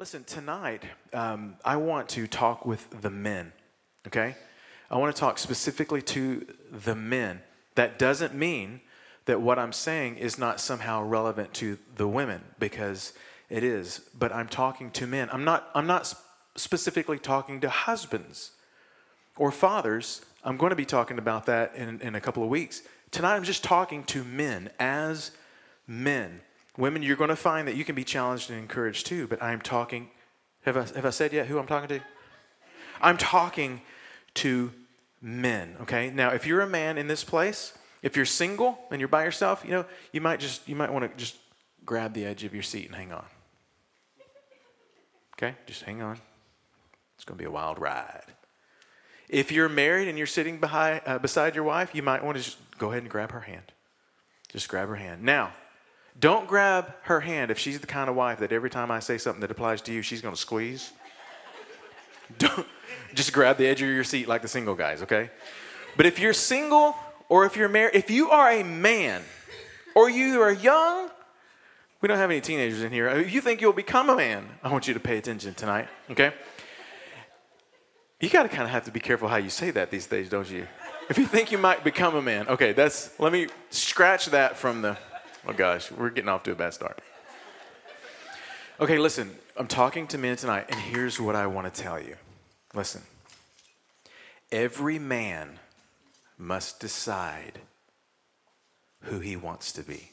Listen, 0.00 0.22
tonight, 0.22 0.84
um, 1.12 1.56
I 1.64 1.74
want 1.74 2.08
to 2.10 2.28
talk 2.28 2.64
with 2.64 2.88
the 3.02 3.10
men, 3.10 3.52
okay? 4.06 4.36
I 4.88 4.96
want 4.96 5.12
to 5.12 5.18
talk 5.18 5.40
specifically 5.40 6.02
to 6.02 6.46
the 6.70 6.94
men. 6.94 7.40
That 7.74 7.98
doesn't 7.98 8.32
mean 8.32 8.80
that 9.24 9.40
what 9.40 9.58
I'm 9.58 9.72
saying 9.72 10.18
is 10.18 10.38
not 10.38 10.60
somehow 10.60 11.02
relevant 11.02 11.52
to 11.54 11.78
the 11.96 12.06
women, 12.06 12.42
because 12.60 13.12
it 13.50 13.64
is. 13.64 14.00
But 14.16 14.32
I'm 14.32 14.46
talking 14.46 14.92
to 14.92 15.06
men. 15.08 15.30
I'm 15.32 15.42
not, 15.42 15.68
I'm 15.74 15.88
not 15.88 16.14
specifically 16.54 17.18
talking 17.18 17.60
to 17.62 17.68
husbands 17.68 18.52
or 19.36 19.50
fathers. 19.50 20.24
I'm 20.44 20.58
going 20.58 20.70
to 20.70 20.76
be 20.76 20.86
talking 20.86 21.18
about 21.18 21.46
that 21.46 21.74
in, 21.74 22.00
in 22.02 22.14
a 22.14 22.20
couple 22.20 22.44
of 22.44 22.50
weeks. 22.50 22.82
Tonight, 23.10 23.34
I'm 23.34 23.42
just 23.42 23.64
talking 23.64 24.04
to 24.04 24.22
men 24.22 24.70
as 24.78 25.32
men. 25.88 26.42
Women, 26.78 27.02
you're 27.02 27.16
going 27.16 27.28
to 27.28 27.36
find 27.36 27.66
that 27.66 27.74
you 27.74 27.84
can 27.84 27.96
be 27.96 28.04
challenged 28.04 28.50
and 28.50 28.58
encouraged 28.58 29.04
too, 29.04 29.26
but 29.26 29.42
I'm 29.42 29.60
talking, 29.60 30.10
have 30.62 30.76
I, 30.76 30.82
have 30.94 31.04
I 31.04 31.10
said 31.10 31.32
yet 31.32 31.48
who 31.48 31.58
I'm 31.58 31.66
talking 31.66 31.88
to? 31.88 32.04
I'm 33.02 33.18
talking 33.18 33.82
to 34.34 34.72
men, 35.20 35.76
okay? 35.82 36.10
Now, 36.10 36.30
if 36.30 36.46
you're 36.46 36.60
a 36.60 36.68
man 36.68 36.96
in 36.96 37.08
this 37.08 37.24
place, 37.24 37.76
if 38.00 38.16
you're 38.16 38.24
single 38.24 38.78
and 38.92 39.00
you're 39.00 39.08
by 39.08 39.24
yourself, 39.24 39.64
you 39.64 39.72
know, 39.72 39.84
you 40.12 40.20
might 40.20 40.38
just, 40.38 40.68
you 40.68 40.76
might 40.76 40.92
want 40.92 41.10
to 41.10 41.16
just 41.18 41.34
grab 41.84 42.14
the 42.14 42.24
edge 42.24 42.44
of 42.44 42.54
your 42.54 42.62
seat 42.62 42.86
and 42.86 42.94
hang 42.94 43.10
on. 43.10 43.24
Okay? 45.34 45.56
Just 45.66 45.82
hang 45.82 46.00
on. 46.00 46.16
It's 47.16 47.24
going 47.24 47.36
to 47.36 47.42
be 47.42 47.46
a 47.46 47.50
wild 47.50 47.80
ride. 47.80 48.22
If 49.28 49.50
you're 49.50 49.68
married 49.68 50.06
and 50.06 50.16
you're 50.16 50.28
sitting 50.28 50.58
behind, 50.58 51.02
uh, 51.06 51.18
beside 51.18 51.56
your 51.56 51.64
wife, 51.64 51.92
you 51.92 52.04
might 52.04 52.24
want 52.24 52.38
to 52.38 52.44
just 52.44 52.58
go 52.78 52.90
ahead 52.90 53.02
and 53.02 53.10
grab 53.10 53.32
her 53.32 53.40
hand. 53.40 53.72
Just 54.48 54.68
grab 54.68 54.88
her 54.88 54.96
hand. 54.96 55.24
Now, 55.24 55.52
don't 56.20 56.48
grab 56.48 56.92
her 57.02 57.20
hand 57.20 57.50
if 57.50 57.58
she's 57.58 57.78
the 57.78 57.86
kind 57.86 58.10
of 58.10 58.16
wife 58.16 58.40
that 58.40 58.52
every 58.52 58.70
time 58.70 58.90
I 58.90 58.98
say 59.00 59.18
something 59.18 59.40
that 59.40 59.50
applies 59.50 59.82
to 59.82 59.92
you, 59.92 60.02
she's 60.02 60.20
going 60.20 60.34
to 60.34 60.40
squeeze. 60.40 60.92
Don't 62.38 62.66
just 63.14 63.32
grab 63.32 63.56
the 63.56 63.66
edge 63.66 63.80
of 63.80 63.88
your 63.88 64.04
seat 64.04 64.28
like 64.28 64.42
the 64.42 64.48
single 64.48 64.74
guys, 64.74 65.02
okay? 65.02 65.30
But 65.96 66.06
if 66.06 66.18
you're 66.18 66.32
single 66.32 66.96
or 67.28 67.46
if 67.46 67.56
you're 67.56 67.68
married, 67.68 67.94
if 67.94 68.10
you 68.10 68.30
are 68.30 68.50
a 68.50 68.62
man 68.62 69.22
or 69.94 70.10
you 70.10 70.40
are 70.40 70.52
young, 70.52 71.08
we 72.00 72.06
don't 72.06 72.18
have 72.18 72.30
any 72.30 72.40
teenagers 72.40 72.82
in 72.82 72.92
here. 72.92 73.08
If 73.08 73.32
you 73.32 73.40
think 73.40 73.60
you'll 73.60 73.72
become 73.72 74.08
a 74.08 74.16
man, 74.16 74.46
I 74.62 74.70
want 74.70 74.86
you 74.86 74.94
to 74.94 75.00
pay 75.00 75.18
attention 75.18 75.54
tonight, 75.54 75.88
okay? 76.10 76.32
You 78.20 78.28
got 78.28 78.44
to 78.44 78.48
kind 78.48 78.62
of 78.62 78.70
have 78.70 78.84
to 78.84 78.90
be 78.90 79.00
careful 79.00 79.28
how 79.28 79.36
you 79.36 79.50
say 79.50 79.70
that 79.72 79.90
these 79.90 80.06
days, 80.06 80.28
don't 80.28 80.48
you? 80.48 80.66
If 81.08 81.18
you 81.18 81.26
think 81.26 81.50
you 81.50 81.58
might 81.58 81.82
become 81.82 82.14
a 82.14 82.22
man, 82.22 82.48
okay, 82.48 82.72
that's, 82.72 83.18
let 83.18 83.32
me 83.32 83.48
scratch 83.70 84.26
that 84.26 84.56
from 84.56 84.82
the 84.82 84.98
Oh 85.48 85.54
gosh, 85.54 85.90
we're 85.90 86.10
getting 86.10 86.28
off 86.28 86.42
to 86.42 86.52
a 86.52 86.54
bad 86.54 86.74
start. 86.74 87.00
Okay, 88.80 88.98
listen, 88.98 89.34
I'm 89.56 89.66
talking 89.66 90.06
to 90.08 90.18
men 90.18 90.36
tonight, 90.36 90.66
and 90.68 90.78
here's 90.78 91.18
what 91.18 91.34
I 91.34 91.46
want 91.46 91.72
to 91.72 91.82
tell 91.82 91.98
you. 91.98 92.16
Listen, 92.74 93.00
every 94.52 94.98
man 94.98 95.58
must 96.36 96.80
decide 96.80 97.60
who 99.04 99.20
he 99.20 99.36
wants 99.36 99.72
to 99.72 99.82
be. 99.82 100.10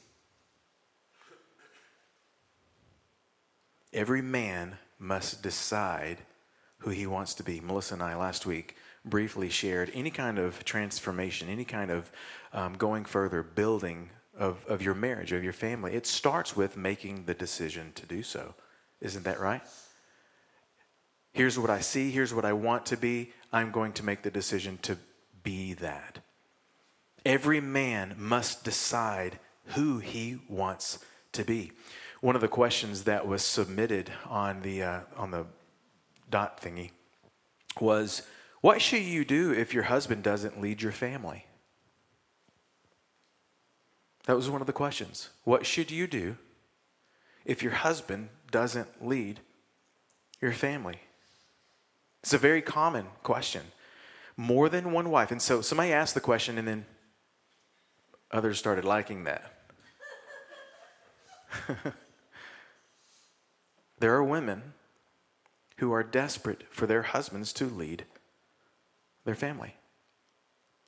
Every 3.92 4.22
man 4.22 4.77
must 4.97 5.44
decide 5.44 6.20
who 6.80 6.92
he 6.92 7.05
wants 7.05 7.33
to 7.33 7.44
be. 7.44 7.59
Melissa 7.59 7.95
and 7.95 8.03
I 8.03 8.16
last 8.16 8.45
week 8.45 8.77
briefly 9.03 9.49
shared 9.49 9.92
any 9.94 10.11
kind 10.11 10.39
of 10.39 10.64
transformation, 10.64 11.49
any 11.49 11.66
kind 11.66 11.92
of 11.92 12.09
um, 12.53 12.75
going 12.75 13.03
further, 13.03 13.44
building 13.44 14.11
of, 14.38 14.64
of 14.67 14.81
your 14.81 14.95
marriage, 14.95 15.31
of 15.31 15.44
your 15.44 15.53
family. 15.53 15.94
It 15.94 16.05
starts 16.05 16.55
with 16.55 16.78
making 16.78 17.25
the 17.25 17.33
decision 17.33 17.91
to 17.95 18.05
do 18.05 18.23
so. 18.23 18.53
Isn't 19.02 19.23
that 19.23 19.39
right? 19.39 19.61
Here's 21.31 21.59
what 21.59 21.69
I 21.69 21.81
see, 21.81 22.11
here's 22.11 22.33
what 22.33 22.45
I 22.45 22.53
want 22.53 22.86
to 22.88 22.97
be. 22.97 23.31
I'm 23.52 23.72
going 23.72 23.94
to 23.94 24.05
make 24.05 24.22
the 24.22 24.31
decision 24.31 24.80
to 24.83 24.97
be 25.44 25.73
that. 25.75 26.19
Every 27.25 27.60
man 27.60 28.15
must 28.17 28.64
decide 28.64 29.39
who 29.76 29.99
he 29.99 30.39
wants 30.48 30.99
to 31.33 31.43
be. 31.43 31.71
One 32.21 32.36
of 32.36 32.42
the 32.42 32.48
questions 32.48 33.04
that 33.04 33.27
was 33.27 33.43
submitted 33.43 34.11
on 34.30 34.61
the, 34.61 34.83
uh, 34.83 34.99
on 35.17 35.31
the 35.31 35.45
dot 36.30 36.61
thingy 36.61 36.92
was 37.80 38.21
What 38.61 38.81
should 38.81 39.04
you 39.04 39.26
do 39.26 39.52
if 39.52 39.73
your 39.73 39.83
husband 39.83 40.23
doesn't 40.23 40.60
lead 40.60 40.81
your 40.81 40.92
family? 40.92 41.45
That 44.25 44.36
was 44.36 44.49
one 44.49 44.61
of 44.61 44.67
the 44.67 44.73
questions. 44.73 45.30
What 45.43 45.65
should 45.65 45.91
you 45.91 46.08
do 46.08 46.37
if 47.45 47.61
your 47.61 47.73
husband 47.73 48.30
doesn't 48.52 49.05
lead 49.05 49.39
your 50.41 50.52
family? 50.52 50.99
It's 52.23 52.33
a 52.33 52.39
very 52.39 52.61
common 52.61 53.05
question. 53.21 53.61
More 54.36 54.67
than 54.67 54.91
one 54.91 55.11
wife. 55.11 55.31
And 55.31 55.41
so 55.41 55.61
somebody 55.61 55.93
asked 55.93 56.15
the 56.15 56.21
question, 56.21 56.58
and 56.58 56.67
then 56.67 56.86
others 58.31 58.58
started 58.58 58.83
liking 58.83 59.25
that. 59.25 59.53
there 63.99 64.13
are 64.13 64.23
women 64.23 64.73
who 65.77 65.92
are 65.93 66.03
desperate 66.03 66.63
for 66.71 66.87
their 66.87 67.03
husbands 67.03 67.53
to 67.53 67.65
lead 67.65 68.05
their 69.23 69.36
family. 69.36 69.75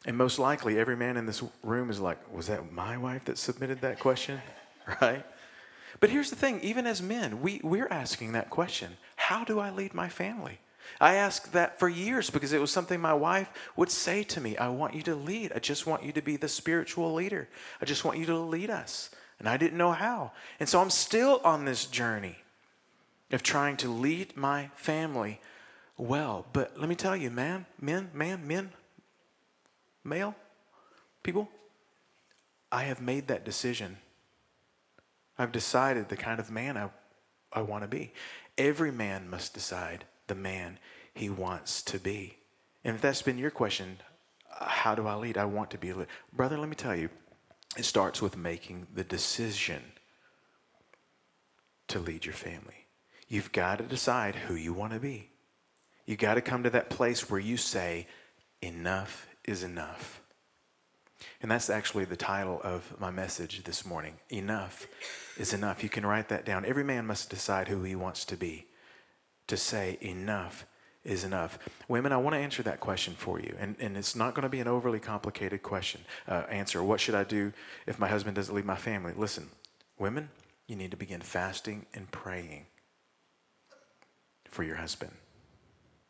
And 0.07 0.17
most 0.17 0.39
likely, 0.39 0.79
every 0.79 0.95
man 0.95 1.17
in 1.17 1.25
this 1.25 1.43
room 1.61 1.89
is 1.89 1.99
like, 1.99 2.33
was 2.33 2.47
that 2.47 2.71
my 2.71 2.97
wife 2.97 3.25
that 3.25 3.37
submitted 3.37 3.81
that 3.81 3.99
question? 3.99 4.41
Right? 5.01 5.25
But 5.99 6.11
here's 6.11 6.29
the 6.29 6.37
thing 6.37 6.61
even 6.61 6.87
as 6.87 7.01
men, 7.01 7.41
we, 7.41 7.59
we're 7.61 7.89
asking 7.89 8.31
that 8.31 8.49
question 8.49 8.95
How 9.17 9.43
do 9.43 9.59
I 9.59 9.69
lead 9.69 9.93
my 9.93 10.07
family? 10.07 10.59
I 11.01 11.15
asked 11.15 11.51
that 11.51 11.77
for 11.77 11.89
years 11.89 12.29
because 12.29 12.53
it 12.53 12.61
was 12.61 12.71
something 12.71 13.01
my 13.01 13.13
wife 13.13 13.49
would 13.75 13.91
say 13.91 14.23
to 14.23 14.39
me 14.39 14.55
I 14.55 14.69
want 14.69 14.93
you 14.93 15.01
to 15.03 15.15
lead. 15.15 15.51
I 15.53 15.59
just 15.59 15.85
want 15.85 16.03
you 16.03 16.13
to 16.13 16.21
be 16.21 16.37
the 16.37 16.47
spiritual 16.47 17.13
leader. 17.13 17.49
I 17.81 17.85
just 17.85 18.05
want 18.05 18.17
you 18.17 18.25
to 18.27 18.37
lead 18.37 18.69
us. 18.69 19.09
And 19.39 19.49
I 19.49 19.57
didn't 19.57 19.77
know 19.77 19.91
how. 19.91 20.31
And 20.61 20.69
so 20.69 20.79
I'm 20.79 20.89
still 20.89 21.41
on 21.43 21.65
this 21.65 21.85
journey 21.85 22.37
of 23.33 23.43
trying 23.43 23.75
to 23.77 23.89
lead 23.89 24.37
my 24.37 24.69
family 24.75 25.41
well. 25.97 26.45
But 26.53 26.79
let 26.79 26.87
me 26.87 26.95
tell 26.95 27.17
you, 27.17 27.29
man, 27.29 27.65
men, 27.81 28.09
man, 28.13 28.47
men, 28.47 28.71
male 30.07 30.35
people, 31.21 31.49
I 32.71 32.83
have 32.83 33.01
made 33.01 33.27
that 33.27 33.45
decision. 33.45 33.97
I've 35.37 35.51
decided 35.51 36.09
the 36.09 36.17
kind 36.17 36.39
of 36.39 36.49
man 36.49 36.77
I, 36.77 36.89
I 37.53 37.61
want 37.61 37.83
to 37.83 37.87
be. 37.87 38.13
Every 38.57 38.91
man 38.91 39.29
must 39.29 39.53
decide 39.53 40.05
the 40.27 40.35
man 40.35 40.79
he 41.13 41.29
wants 41.29 41.81
to 41.83 41.99
be. 41.99 42.37
And 42.83 42.95
if 42.95 43.01
that's 43.01 43.21
been 43.21 43.37
your 43.37 43.51
question, 43.51 43.97
how 44.49 44.95
do 44.95 45.07
I 45.07 45.15
lead? 45.15 45.37
I 45.37 45.45
want 45.45 45.71
to 45.71 45.77
be 45.77 45.89
a 45.89 45.95
leader. 45.95 46.09
Brother, 46.33 46.57
let 46.57 46.69
me 46.69 46.75
tell 46.75 46.95
you, 46.95 47.09
it 47.77 47.85
starts 47.85 48.21
with 48.21 48.37
making 48.37 48.87
the 48.93 49.03
decision 49.03 49.81
to 51.89 51.99
lead 51.99 52.25
your 52.25 52.33
family. 52.33 52.85
You've 53.27 53.51
got 53.51 53.77
to 53.77 53.83
decide 53.83 54.35
who 54.35 54.55
you 54.55 54.73
want 54.73 54.93
to 54.93 54.99
be. 54.99 55.29
You've 56.05 56.19
got 56.19 56.35
to 56.35 56.41
come 56.41 56.63
to 56.63 56.69
that 56.71 56.89
place 56.89 57.29
where 57.29 57.39
you 57.39 57.57
say, 57.57 58.07
enough 58.61 59.27
is 59.47 59.63
enough. 59.63 60.21
And 61.41 61.49
that's 61.49 61.69
actually 61.69 62.05
the 62.05 62.15
title 62.15 62.61
of 62.63 62.99
my 62.99 63.09
message 63.09 63.63
this 63.63 63.85
morning. 63.85 64.15
Enough 64.29 64.87
is 65.37 65.53
enough. 65.53 65.83
You 65.83 65.89
can 65.89 66.05
write 66.05 66.29
that 66.29 66.45
down. 66.45 66.65
Every 66.65 66.83
man 66.83 67.05
must 67.05 67.29
decide 67.29 67.67
who 67.67 67.83
he 67.83 67.95
wants 67.95 68.25
to 68.25 68.37
be. 68.37 68.65
To 69.47 69.57
say 69.57 69.97
enough 70.01 70.65
is 71.03 71.23
enough. 71.23 71.57
Women, 71.87 72.11
I 72.11 72.17
want 72.17 72.33
to 72.33 72.39
answer 72.39 72.61
that 72.63 72.81
question 72.81 73.13
for 73.15 73.39
you. 73.39 73.55
And, 73.59 73.75
and 73.79 73.95
it's 73.95 74.15
not 74.15 74.35
going 74.35 74.43
to 74.43 74.49
be 74.49 74.59
an 74.59 74.67
overly 74.67 74.99
complicated 74.99 75.63
question. 75.63 76.01
Uh, 76.27 76.43
answer 76.49 76.83
What 76.83 76.99
should 76.99 77.15
I 77.15 77.23
do 77.23 77.53
if 77.85 77.97
my 77.97 78.07
husband 78.07 78.35
doesn't 78.35 78.53
leave 78.53 78.65
my 78.65 78.75
family? 78.75 79.13
Listen, 79.15 79.49
women, 79.97 80.29
you 80.67 80.75
need 80.75 80.91
to 80.91 80.97
begin 80.97 81.21
fasting 81.21 81.85
and 81.93 82.11
praying 82.11 82.65
for 84.51 84.63
your 84.63 84.75
husband. 84.75 85.11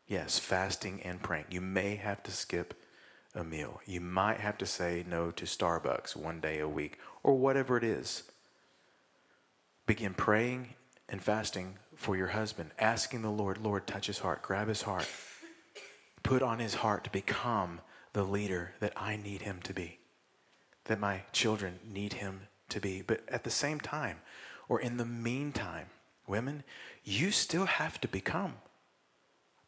Yes, 0.08 0.38
fasting 0.38 1.00
and 1.02 1.22
praying. 1.22 1.44
You 1.50 1.60
may 1.60 1.96
have 1.96 2.22
to 2.24 2.32
skip 2.32 2.74
a 3.34 3.44
meal. 3.44 3.80
You 3.86 4.00
might 4.00 4.40
have 4.40 4.58
to 4.58 4.66
say 4.66 5.04
no 5.08 5.30
to 5.32 5.44
Starbucks 5.44 6.16
one 6.16 6.40
day 6.40 6.58
a 6.60 6.68
week 6.68 6.98
or 7.22 7.36
whatever 7.38 7.76
it 7.76 7.84
is. 7.84 8.24
Begin 9.86 10.14
praying 10.14 10.74
and 11.08 11.22
fasting 11.22 11.78
for 11.96 12.16
your 12.16 12.28
husband, 12.28 12.70
asking 12.78 13.22
the 13.22 13.30
Lord, 13.30 13.58
Lord, 13.58 13.86
touch 13.86 14.06
his 14.06 14.18
heart, 14.18 14.42
grab 14.42 14.68
his 14.68 14.82
heart, 14.82 15.08
put 16.22 16.42
on 16.42 16.58
his 16.58 16.74
heart 16.74 17.04
to 17.04 17.10
become 17.10 17.80
the 18.12 18.24
leader 18.24 18.74
that 18.80 18.92
I 18.96 19.16
need 19.16 19.42
him 19.42 19.60
to 19.64 19.72
be, 19.72 19.98
that 20.84 21.00
my 21.00 21.22
children 21.32 21.78
need 21.84 22.14
him 22.14 22.48
to 22.68 22.80
be. 22.80 23.02
But 23.02 23.22
at 23.28 23.44
the 23.44 23.50
same 23.50 23.80
time, 23.80 24.18
or 24.68 24.80
in 24.80 24.96
the 24.96 25.04
meantime, 25.04 25.86
women, 26.26 26.64
you 27.04 27.30
still 27.30 27.66
have 27.66 28.00
to 28.02 28.08
become 28.08 28.54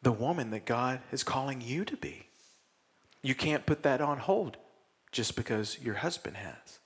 the 0.01 0.11
woman 0.11 0.51
that 0.51 0.65
God 0.65 1.01
is 1.11 1.23
calling 1.23 1.61
you 1.61 1.85
to 1.85 1.97
be. 1.97 2.27
You 3.23 3.35
can't 3.35 3.65
put 3.65 3.83
that 3.83 4.01
on 4.01 4.17
hold 4.19 4.57
just 5.11 5.35
because 5.35 5.79
your 5.79 5.95
husband 5.95 6.37
has. 6.37 6.79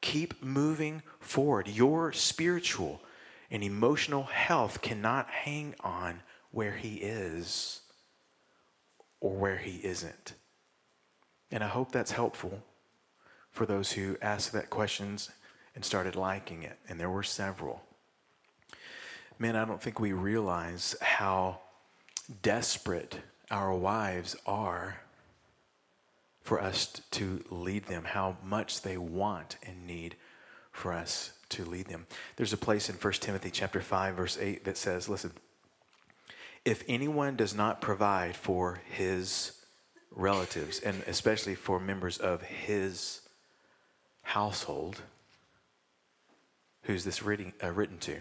Keep 0.00 0.42
moving 0.42 1.02
forward. 1.20 1.68
Your 1.68 2.12
spiritual 2.12 3.00
And 3.50 3.62
emotional 3.62 4.24
health 4.24 4.82
cannot 4.82 5.30
hang 5.30 5.74
on 5.80 6.22
where 6.50 6.76
he 6.76 6.96
is 6.96 7.82
or 9.20 9.34
where 9.36 9.58
he 9.58 9.76
isn't. 9.84 10.34
And 11.50 11.62
I 11.62 11.68
hope 11.68 11.92
that's 11.92 12.12
helpful 12.12 12.62
for 13.50 13.66
those 13.66 13.92
who 13.92 14.16
asked 14.20 14.52
that 14.52 14.68
questions 14.68 15.30
and 15.74 15.84
started 15.84 16.16
liking 16.16 16.62
it. 16.62 16.78
And 16.88 16.98
there 16.98 17.10
were 17.10 17.22
several. 17.22 17.82
Man, 19.38 19.54
I 19.54 19.64
don't 19.64 19.80
think 19.80 20.00
we 20.00 20.12
realize 20.12 20.96
how 21.00 21.60
desperate 22.42 23.20
our 23.50 23.72
wives 23.72 24.34
are 24.44 25.00
for 26.46 26.62
us 26.62 27.00
to 27.10 27.44
lead 27.50 27.86
them, 27.86 28.04
how 28.04 28.36
much 28.44 28.82
they 28.82 28.96
want 28.96 29.56
and 29.64 29.84
need 29.84 30.14
for 30.70 30.92
us 30.92 31.32
to 31.48 31.64
lead 31.64 31.86
them. 31.86 32.06
There's 32.36 32.52
a 32.52 32.58
place 32.58 32.88
in 32.88 32.94
1 32.94 33.12
Timothy 33.14 33.50
chapter 33.50 33.80
5 33.80 34.14
verse 34.14 34.38
8 34.40 34.64
that 34.64 34.76
says, 34.76 35.08
listen, 35.08 35.32
if 36.64 36.84
anyone 36.88 37.34
does 37.34 37.54
not 37.54 37.80
provide 37.80 38.36
for 38.36 38.80
his 38.88 39.52
relatives 40.12 40.78
and 40.80 41.02
especially 41.08 41.56
for 41.56 41.80
members 41.80 42.18
of 42.18 42.42
his 42.42 43.22
household, 44.22 45.02
who's 46.82 47.04
this 47.04 47.24
reading, 47.24 47.54
uh, 47.62 47.72
written 47.72 47.98
to? 47.98 48.18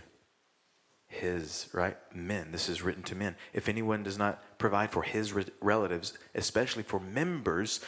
His, 1.08 1.70
right? 1.74 1.96
Men. 2.14 2.52
This 2.52 2.70
is 2.70 2.82
written 2.82 3.04
to 3.04 3.16
men. 3.16 3.36
If 3.54 3.70
anyone 3.70 4.02
does 4.02 4.18
not 4.18 4.58
provide 4.58 4.92
for 4.92 5.04
his 5.04 5.32
re- 5.32 5.46
relatives, 5.62 6.14
especially 6.34 6.84
for 6.84 7.00
members 7.00 7.80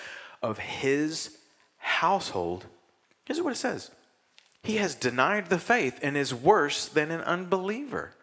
of 0.42 0.60
his 0.60 1.38
household, 1.78 2.66
here's 3.26 3.42
what 3.42 3.54
it 3.54 3.58
says 3.58 3.92
He 4.64 4.78
has 4.78 4.96
denied 4.96 5.48
the 5.48 5.60
faith 5.60 6.00
and 6.02 6.18
is 6.18 6.34
worse 6.34 6.88
than 6.88 7.12
an 7.12 7.22
unbeliever. 7.22 8.14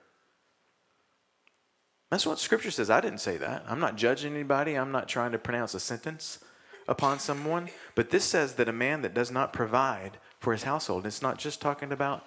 That's 2.10 2.26
what 2.26 2.38
Scripture 2.38 2.70
says. 2.70 2.90
I 2.90 3.00
didn't 3.00 3.18
say 3.18 3.38
that. 3.38 3.64
I'm 3.66 3.80
not 3.80 3.96
judging 3.96 4.34
anybody. 4.34 4.74
I'm 4.74 4.92
not 4.92 5.08
trying 5.08 5.32
to 5.32 5.38
pronounce 5.38 5.74
a 5.74 5.80
sentence 5.80 6.38
upon 6.86 7.18
someone. 7.18 7.70
But 7.94 8.10
this 8.10 8.24
says 8.24 8.54
that 8.54 8.68
a 8.68 8.72
man 8.72 9.02
that 9.02 9.14
does 9.14 9.30
not 9.30 9.52
provide 9.52 10.18
for 10.38 10.52
his 10.52 10.62
household, 10.62 11.06
it's 11.06 11.22
not 11.22 11.38
just 11.38 11.60
talking 11.60 11.90
about 11.90 12.24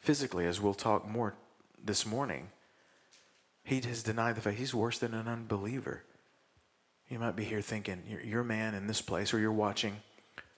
physically, 0.00 0.46
as 0.46 0.60
we'll 0.60 0.72
talk 0.72 1.06
more 1.06 1.34
this 1.84 2.06
morning. 2.06 2.48
He 3.64 3.80
has 3.80 4.02
denied 4.02 4.36
the 4.36 4.40
faith. 4.40 4.58
He's 4.58 4.74
worse 4.74 4.98
than 4.98 5.14
an 5.14 5.28
unbeliever. 5.28 6.04
You 7.12 7.18
might 7.18 7.36
be 7.36 7.44
here 7.44 7.60
thinking, 7.60 8.02
you're, 8.08 8.22
you're 8.22 8.40
a 8.40 8.44
man 8.44 8.74
in 8.74 8.86
this 8.86 9.02
place, 9.02 9.34
or 9.34 9.38
you're 9.38 9.52
watching 9.52 9.98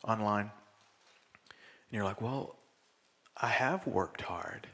online, 0.05 0.53
and 0.53 1.91
you're 1.91 2.05
like, 2.05 2.21
well, 2.21 2.55
I 3.37 3.49
have 3.49 3.85
worked 3.89 4.21
hard 4.21 4.69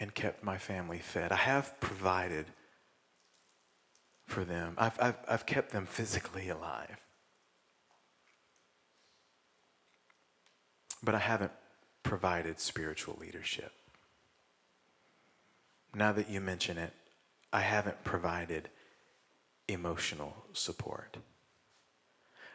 and 0.00 0.12
kept 0.12 0.42
my 0.42 0.58
family 0.58 0.98
fed. 0.98 1.30
I 1.30 1.36
have 1.36 1.78
provided 1.78 2.46
for 4.26 4.44
them, 4.44 4.74
I've, 4.78 5.00
I've, 5.00 5.18
I've 5.28 5.46
kept 5.46 5.70
them 5.70 5.86
physically 5.86 6.48
alive. 6.48 6.96
But 11.04 11.14
I 11.14 11.20
haven't 11.20 11.52
provided 12.02 12.58
spiritual 12.58 13.16
leadership. 13.20 13.70
Now 15.94 16.10
that 16.10 16.28
you 16.28 16.40
mention 16.40 16.78
it, 16.78 16.94
I 17.52 17.60
haven't 17.60 18.02
provided 18.02 18.68
emotional 19.68 20.44
support. 20.52 21.18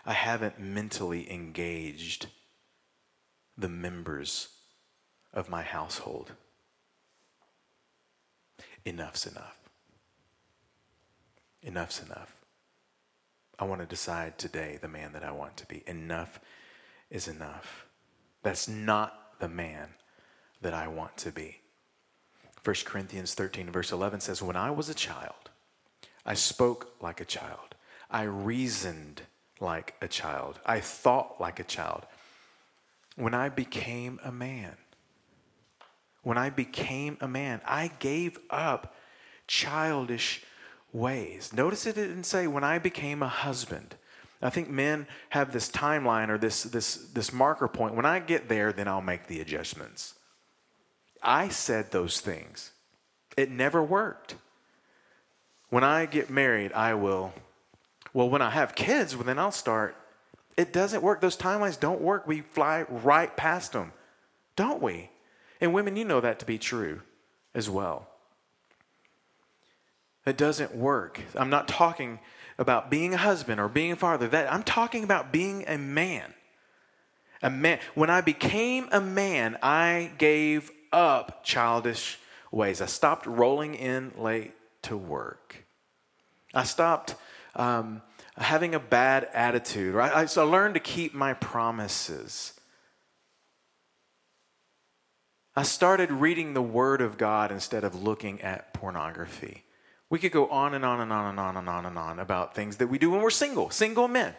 I 0.06 0.14
haven't 0.14 0.60
mentally 0.60 1.32
engaged 1.32 2.28
the 3.58 3.70
members 3.70 4.50
of 5.34 5.50
my 5.50 5.64
household 5.64 6.32
enough's 8.88 9.28
enough. 9.28 9.58
Enough's 11.62 12.02
enough. 12.02 12.36
I 13.60 13.66
want 13.66 13.82
to 13.82 13.88
decide 13.88 14.38
today 14.38 14.78
the 14.82 14.88
man 14.88 15.14
that 15.14 15.24
I 15.24 15.32
want 15.32 15.58
to 15.58 15.66
be. 15.66 15.84
Enough 15.88 16.40
is 17.10 17.28
enough. 17.28 17.86
That's 18.44 18.68
not 18.68 19.40
the 19.40 19.50
man 19.50 19.90
that 20.62 20.74
I 20.74 20.88
want 20.88 21.18
to 21.18 21.32
be. 21.32 21.62
1 22.64 22.76
Corinthians 22.86 23.34
13, 23.34 23.72
verse 23.72 23.92
11 23.92 24.22
says, 24.22 24.42
When 24.42 24.56
I 24.56 24.72
was 24.72 24.90
a 24.90 24.94
child, 24.94 25.47
I 26.28 26.34
spoke 26.34 26.94
like 27.02 27.22
a 27.22 27.26
child. 27.26 27.76
I 28.12 28.24
reasoned 28.24 29.22
like 29.62 29.96
a 30.02 30.08
child. 30.10 30.60
I 30.66 30.82
thought 30.82 31.40
like 31.40 31.60
a 31.60 31.64
child. 31.64 32.06
When 33.16 33.34
I 33.34 33.50
became 33.50 34.20
a 34.24 34.32
man, 34.32 34.76
when 36.22 36.38
I 36.38 36.50
became 36.50 37.18
a 37.22 37.28
man, 37.28 37.62
I 37.66 37.92
gave 38.00 38.38
up 38.50 38.94
childish 39.48 40.44
ways. 40.92 41.54
Notice 41.54 41.86
it 41.86 41.96
didn't 41.96 42.26
say 42.26 42.46
when 42.46 42.66
I 42.66 42.78
became 42.78 43.24
a 43.24 43.30
husband. 43.30 43.96
I 44.42 44.50
think 44.50 44.70
men 44.70 45.08
have 45.30 45.54
this 45.54 45.70
timeline 45.70 46.30
or 46.30 46.38
this, 46.38 46.64
this, 46.64 46.96
this 47.14 47.32
marker 47.32 47.70
point. 47.70 47.96
When 47.96 48.06
I 48.06 48.20
get 48.20 48.50
there, 48.50 48.74
then 48.74 48.88
I'll 48.88 49.02
make 49.02 49.28
the 49.28 49.40
adjustments. 49.40 50.16
I 51.24 51.48
said 51.48 51.92
those 51.92 52.20
things. 52.20 52.72
It 53.36 53.50
never 53.50 53.82
worked. 53.82 54.36
When 55.70 55.84
I 55.84 56.06
get 56.06 56.30
married, 56.30 56.72
I 56.74 56.94
will. 56.94 57.34
Well, 58.14 58.30
when 58.30 58.42
I 58.42 58.50
have 58.50 58.76
kids, 58.76 59.16
well, 59.16 59.26
then 59.26 59.38
I'll 59.38 59.52
start. 59.52 59.96
It 60.56 60.74
doesn't 60.74 61.04
work. 61.04 61.22
Those 61.22 61.38
timelines 61.38 61.80
don't 61.80 62.02
work. 62.02 62.26
We 62.26 62.42
fly 62.42 62.86
right 62.90 63.36
past 63.36 63.74
them, 63.74 63.94
don't 64.56 64.82
we? 64.82 65.10
And 65.62 65.74
women, 65.74 65.96
you 65.96 66.06
know 66.06 66.22
that 66.22 66.40
to 66.40 66.46
be 66.46 66.58
true 66.58 67.02
as 67.54 67.70
well. 67.70 68.08
It 70.26 70.38
doesn't 70.38 70.76
work. 70.76 71.22
I'm 71.36 71.50
not 71.50 71.68
talking 71.68 72.20
about 72.58 72.90
being 72.90 73.14
a 73.14 73.18
husband 73.18 73.62
or 73.62 73.70
being 73.70 73.92
a 73.92 73.96
father. 73.96 74.28
That 74.28 74.52
I'm 74.52 74.64
talking 74.64 75.04
about 75.04 75.32
being 75.32 75.64
a 75.68 75.78
man. 75.78 76.34
A 77.42 77.50
man. 77.50 77.80
When 77.94 78.10
I 78.10 78.22
became 78.22 78.90
a 78.92 79.00
man, 79.00 79.58
I 79.62 80.12
gave 80.18 80.72
up 80.92 81.44
childish 81.44 82.20
ways. 82.52 82.82
I 82.82 82.88
stopped 82.88 83.26
rolling 83.26 83.76
in 83.76 84.12
late 84.18 84.54
to 84.88 84.98
work. 84.98 85.66
I 86.54 86.64
stopped 86.64 87.16
um, 87.56 88.02
having 88.38 88.76
a 88.76 88.80
bad 88.80 89.28
attitude. 89.34 89.94
Right? 89.94 90.12
I, 90.14 90.26
so 90.26 90.46
I 90.48 90.50
learned 90.50 90.76
to 90.76 90.80
keep 90.80 91.14
my 91.14 91.34
promises. 91.34 92.54
I 95.56 95.64
started 95.64 96.12
reading 96.12 96.54
the 96.54 96.62
Word 96.62 97.02
of 97.02 97.18
God 97.18 97.52
instead 97.52 97.84
of 97.84 98.02
looking 98.02 98.42
at 98.42 98.74
pornography. 98.74 99.64
We 100.10 100.20
could 100.20 100.32
go 100.32 100.48
on 100.48 100.74
and 100.74 100.86
on 100.86 101.02
and 101.02 101.12
on 101.12 101.30
and 101.30 101.40
on 101.40 101.58
and 101.58 101.68
on 101.68 101.86
and 101.86 101.98
on 101.98 102.20
about 102.20 102.56
things 102.56 102.78
that 102.78 102.88
we 102.88 102.98
do 102.98 103.10
when 103.10 103.22
we're 103.22 103.30
single, 103.30 103.70
single 103.72 104.08
men. 104.08 104.36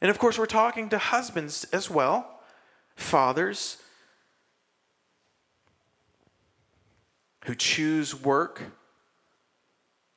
And 0.00 0.10
of 0.10 0.18
course, 0.18 0.38
we're 0.38 0.46
talking 0.46 0.90
to 0.90 0.98
husbands 0.98 1.64
as 1.72 1.90
well, 1.90 2.40
fathers 2.94 3.78
who 7.46 7.54
choose 7.54 8.14
work 8.14 8.62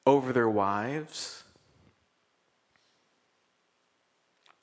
over 0.06 0.34
their 0.34 0.50
wives, 0.50 1.44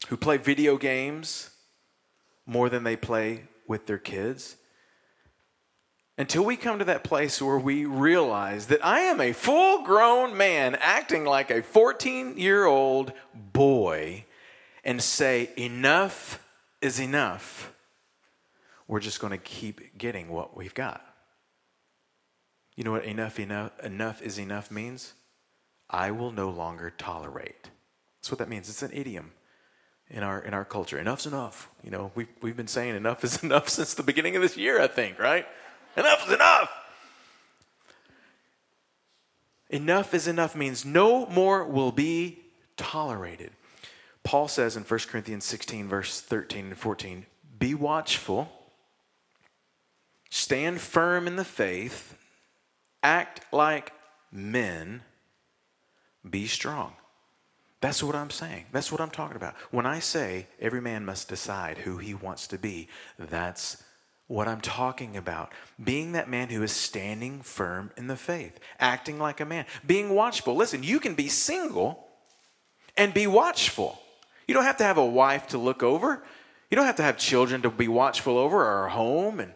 who 0.08 0.16
play 0.16 0.36
video 0.36 0.76
games 0.76 1.50
more 2.46 2.68
than 2.68 2.84
they 2.84 2.96
play 2.96 3.44
with 3.66 3.86
their 3.86 3.98
kids 3.98 4.56
until 6.20 6.44
we 6.44 6.54
come 6.54 6.78
to 6.78 6.84
that 6.84 7.02
place 7.02 7.40
where 7.40 7.58
we 7.58 7.86
realize 7.86 8.66
that 8.66 8.84
I 8.84 9.00
am 9.00 9.22
a 9.22 9.32
full 9.32 9.84
grown 9.84 10.36
man 10.36 10.76
acting 10.78 11.24
like 11.24 11.50
a 11.50 11.62
14 11.62 12.36
year 12.36 12.66
old 12.66 13.14
boy 13.34 14.26
and 14.84 15.00
say, 15.02 15.48
enough 15.56 16.46
is 16.82 17.00
enough, 17.00 17.72
we're 18.86 19.00
just 19.00 19.18
going 19.18 19.30
to 19.30 19.38
keep 19.38 19.96
getting 19.96 20.28
what 20.28 20.54
we've 20.54 20.74
got. 20.74 21.02
You 22.76 22.84
know 22.84 22.92
what 22.92 23.04
enough, 23.06 23.40
enough, 23.40 23.80
enough 23.80 24.20
is 24.20 24.38
enough 24.38 24.70
means? 24.70 25.14
I 25.90 26.12
will 26.12 26.30
no 26.30 26.48
longer 26.48 26.90
tolerate. 26.96 27.70
That's 28.20 28.30
what 28.30 28.38
that 28.38 28.48
means. 28.48 28.68
It's 28.68 28.82
an 28.82 28.92
idiom 28.92 29.32
in 30.08 30.22
our 30.22 30.40
in 30.40 30.54
our 30.54 30.64
culture. 30.64 30.98
Enough's 30.98 31.26
enough. 31.26 31.68
You 31.82 31.90
know, 31.90 32.12
we've 32.14 32.28
we've 32.40 32.56
been 32.56 32.68
saying 32.68 32.94
enough 32.94 33.24
is 33.24 33.42
enough 33.42 33.68
since 33.68 33.94
the 33.94 34.02
beginning 34.02 34.36
of 34.36 34.42
this 34.42 34.56
year, 34.56 34.80
I 34.80 34.86
think, 34.86 35.18
right? 35.18 35.46
Enough 35.96 36.28
is 36.28 36.34
enough. 36.34 36.70
Enough 39.68 40.14
is 40.14 40.26
enough 40.26 40.56
means 40.56 40.84
no 40.84 41.26
more 41.26 41.64
will 41.64 41.92
be 41.92 42.40
tolerated. 42.76 43.52
Paul 44.24 44.48
says 44.48 44.76
in 44.76 44.82
1 44.82 45.00
Corinthians 45.08 45.44
16, 45.44 45.88
verse 45.88 46.20
13 46.20 46.66
and 46.66 46.78
14 46.78 47.26
Be 47.58 47.74
watchful, 47.74 48.50
stand 50.28 50.80
firm 50.80 51.26
in 51.26 51.36
the 51.36 51.44
faith, 51.44 52.16
act 53.02 53.42
like 53.52 53.92
men, 54.32 55.02
be 56.28 56.46
strong. 56.46 56.94
That's 57.80 58.02
what 58.02 58.14
I'm 58.14 58.30
saying. 58.30 58.66
That's 58.72 58.92
what 58.92 59.00
I'm 59.00 59.10
talking 59.10 59.36
about. 59.36 59.54
When 59.70 59.86
I 59.86 60.00
say 60.00 60.46
every 60.60 60.80
man 60.80 61.04
must 61.04 61.28
decide 61.28 61.78
who 61.78 61.96
he 61.96 62.12
wants 62.12 62.46
to 62.48 62.58
be, 62.58 62.88
that's 63.18 63.82
what 64.26 64.46
I'm 64.46 64.60
talking 64.60 65.16
about. 65.16 65.52
Being 65.82 66.12
that 66.12 66.28
man 66.28 66.50
who 66.50 66.62
is 66.62 66.72
standing 66.72 67.40
firm 67.40 67.90
in 67.96 68.06
the 68.06 68.16
faith, 68.16 68.60
acting 68.78 69.18
like 69.18 69.40
a 69.40 69.46
man, 69.46 69.64
being 69.86 70.10
watchful. 70.10 70.54
Listen, 70.54 70.82
you 70.82 71.00
can 71.00 71.14
be 71.14 71.28
single 71.28 72.06
and 72.96 73.14
be 73.14 73.26
watchful. 73.26 73.98
You 74.46 74.54
don't 74.54 74.64
have 74.64 74.76
to 74.78 74.84
have 74.84 74.98
a 74.98 75.06
wife 75.06 75.48
to 75.48 75.58
look 75.58 75.82
over. 75.82 76.22
You 76.70 76.76
don't 76.76 76.86
have 76.86 76.96
to 76.96 77.02
have 77.02 77.16
children 77.16 77.62
to 77.62 77.70
be 77.70 77.88
watchful 77.88 78.36
over 78.36 78.62
or 78.62 78.86
a 78.86 78.90
home 78.90 79.40
and 79.40 79.54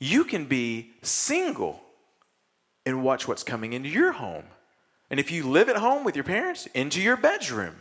you 0.00 0.24
can 0.24 0.46
be 0.46 0.92
single 1.02 1.80
and 2.84 3.02
watch 3.02 3.26
what's 3.26 3.42
coming 3.42 3.72
into 3.72 3.88
your 3.88 4.12
home. 4.12 4.44
And 5.14 5.20
if 5.20 5.30
you 5.30 5.48
live 5.48 5.68
at 5.68 5.76
home 5.76 6.02
with 6.02 6.16
your 6.16 6.24
parents, 6.24 6.66
into 6.74 7.00
your 7.00 7.16
bedroom, 7.16 7.76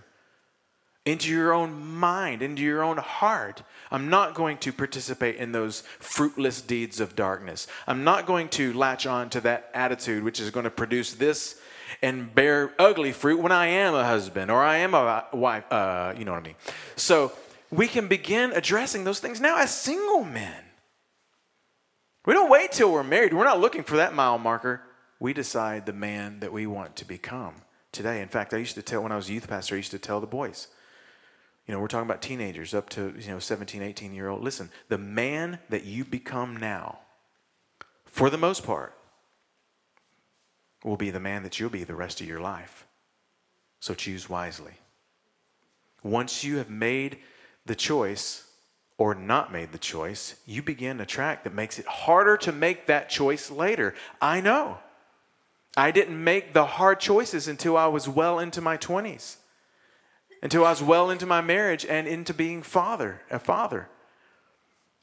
into 1.04 1.32
your 1.32 1.52
own 1.52 1.84
mind, 1.84 2.44
into 2.44 2.62
your 2.62 2.84
own 2.84 2.98
heart. 2.98 3.64
I'm 3.90 4.08
not 4.12 4.36
going 4.36 4.60
to 4.60 4.72
participate 4.72 5.38
in 5.38 5.52
those 5.52 5.82
fruitless 5.98 6.62
deeds 6.62 7.00
of 7.00 7.16
darkness. 7.16 7.66
I'm 7.88 8.04
not 8.04 8.28
going 8.28 8.50
to 8.50 8.72
latch 8.74 9.08
on 9.08 9.32
to 9.32 9.42
that 9.42 9.72
attitude 9.74 10.24
which 10.24 10.40
is 10.40 10.52
going 10.52 10.66
to 10.66 10.70
produce 10.70 11.14
this 11.16 11.60
and 12.04 12.36
bear 12.36 12.72
ugly 12.78 13.12
fruit 13.12 13.40
when 13.40 13.52
I 13.52 13.66
am 13.66 13.96
a 13.96 14.06
husband 14.06 14.52
or 14.52 14.62
I 14.62 14.78
am 14.78 14.94
a 14.94 15.26
wife. 15.34 15.64
Uh, 15.72 16.14
you 16.16 16.26
know 16.26 16.34
what 16.34 16.44
I 16.44 16.46
mean? 16.46 16.56
So 16.98 17.32
we 17.72 17.88
can 17.88 18.08
begin 18.08 18.52
addressing 18.52 19.06
those 19.06 19.20
things 19.20 19.42
now 19.42 19.58
as 19.58 19.76
single 19.76 20.24
men. 20.24 20.64
We 22.28 22.36
don't 22.36 22.52
wait 22.52 22.74
till 22.74 22.92
we're 22.92 23.02
married. 23.02 23.34
We're 23.34 23.44
not 23.44 23.60
looking 23.60 23.82
for 23.82 23.98
that 23.98 24.14
mile 24.14 24.38
marker. 24.38 24.84
We 25.24 25.32
decide 25.32 25.86
the 25.86 25.94
man 25.94 26.42
that 26.42 26.52
we 26.52 26.68
want 26.68 26.98
to 26.98 27.06
become 27.06 27.62
today. 27.94 28.20
In 28.20 28.28
fact, 28.28 28.54
I 28.54 28.58
used 28.58 28.76
to 28.76 28.82
tell, 28.82 29.04
when 29.04 29.14
I 29.14 29.16
was 29.16 29.30
a 29.30 29.32
youth 29.32 29.48
pastor, 29.48 29.76
I 29.76 29.78
used 29.78 29.92
to 29.92 29.98
tell 29.98 30.20
the 30.20 30.28
boys, 30.28 30.68
you 31.66 31.74
know, 31.74 31.80
we're 31.80 31.88
talking 31.88 32.10
about 32.10 32.22
teenagers 32.22 32.74
up 32.74 32.90
to, 32.90 33.14
you 33.18 33.30
know, 33.30 33.40
17, 33.40 33.82
18 33.82 34.14
year 34.14 34.28
old. 34.28 34.44
Listen, 34.44 34.70
the 34.90 34.98
man 34.98 35.60
that 35.70 35.86
you 35.86 36.04
become 36.04 36.58
now, 36.58 37.00
for 38.04 38.30
the 38.30 38.38
most 38.38 38.66
part, 38.66 38.98
will 40.84 40.98
be 40.98 41.10
the 41.10 41.22
man 41.22 41.44
that 41.44 41.58
you'll 41.58 41.70
be 41.70 41.86
the 41.86 41.96
rest 41.96 42.20
of 42.20 42.28
your 42.28 42.42
life. 42.42 42.86
So 43.80 43.94
choose 43.94 44.30
wisely. 44.30 44.74
Once 46.04 46.44
you 46.44 46.58
have 46.58 46.70
made 46.70 47.20
the 47.66 47.76
choice 47.76 48.46
or 48.98 49.16
not 49.16 49.54
made 49.54 49.72
the 49.72 49.78
choice, 49.78 50.36
you 50.46 50.62
begin 50.62 51.00
a 51.00 51.06
track 51.06 51.46
that 51.46 51.54
makes 51.54 51.80
it 51.80 51.86
harder 51.86 52.36
to 52.36 52.52
make 52.52 52.88
that 52.88 53.10
choice 53.10 53.50
later. 53.50 53.96
I 54.22 54.42
know. 54.42 54.80
I 55.76 55.92
didn't 55.92 56.24
make 56.24 56.54
the 56.54 56.66
hard 56.66 57.00
choices 57.00 57.48
until 57.48 57.78
I 57.78 57.88
was 57.88 58.08
well 58.08 58.40
into 58.40 58.62
my 58.62 58.78
20s, 58.78 59.38
until 60.42 60.66
I 60.66 60.70
was 60.70 60.84
well 60.84 61.10
into 61.10 61.26
my 61.26 61.42
marriage 61.42 61.86
and 61.86 62.08
into 62.08 62.34
being 62.34 62.62
father, 62.62 63.22
a 63.32 63.40
father. 63.40 63.90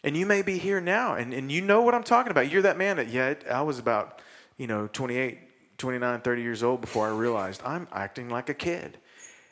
And 0.05 0.17
you 0.17 0.27
may 0.27 0.43
be 0.43 0.59
here 0.59 0.81
now 0.81 1.15
and, 1.15 1.35
and 1.35 1.51
you 1.51 1.61
know 1.61 1.83
what 1.83 1.95
I'm 1.95 2.05
talking 2.05 2.31
about. 2.31 2.51
You're 2.51 2.63
that 2.63 2.79
man 2.79 2.97
that, 2.97 3.09
yeah, 3.09 3.35
I 3.51 3.63
was 3.63 3.79
about, 3.79 4.21
you 4.57 4.67
know, 4.67 4.89
28, 4.93 5.77
29, 5.79 6.21
30 6.21 6.43
years 6.43 6.63
old 6.63 6.81
before 6.81 7.09
I 7.09 7.11
realized 7.11 7.61
I'm 7.65 7.89
acting 7.93 8.29
like 8.29 8.49
a 8.49 8.55
kid. 8.55 8.99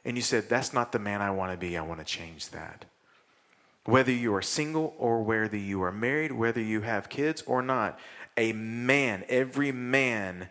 And 0.05 0.17
you 0.17 0.23
said, 0.23 0.49
that's 0.49 0.73
not 0.73 0.93
the 0.93 0.99
man 0.99 1.21
I 1.21 1.31
want 1.33 1.53
to 1.53 1.59
be. 1.59 1.77
I 1.77 1.83
want 1.83 2.01
to 2.01 2.07
change 2.07 2.51
that. 2.51 2.85
Whether 3.85 4.13
you 4.13 4.35
are 4.35 4.43
single 4.43 4.95
or 4.99 5.23
whether 5.23 5.57
you 5.57 5.83
are 5.83 5.93
married, 5.93 6.33
whether 6.33 6.61
you 6.61 6.83
have 6.83 7.09
kids 7.09 7.43
or 7.43 7.61
not, 7.61 7.99
a 8.37 8.53
man, 8.53 9.25
every 9.29 9.73
man 9.73 10.49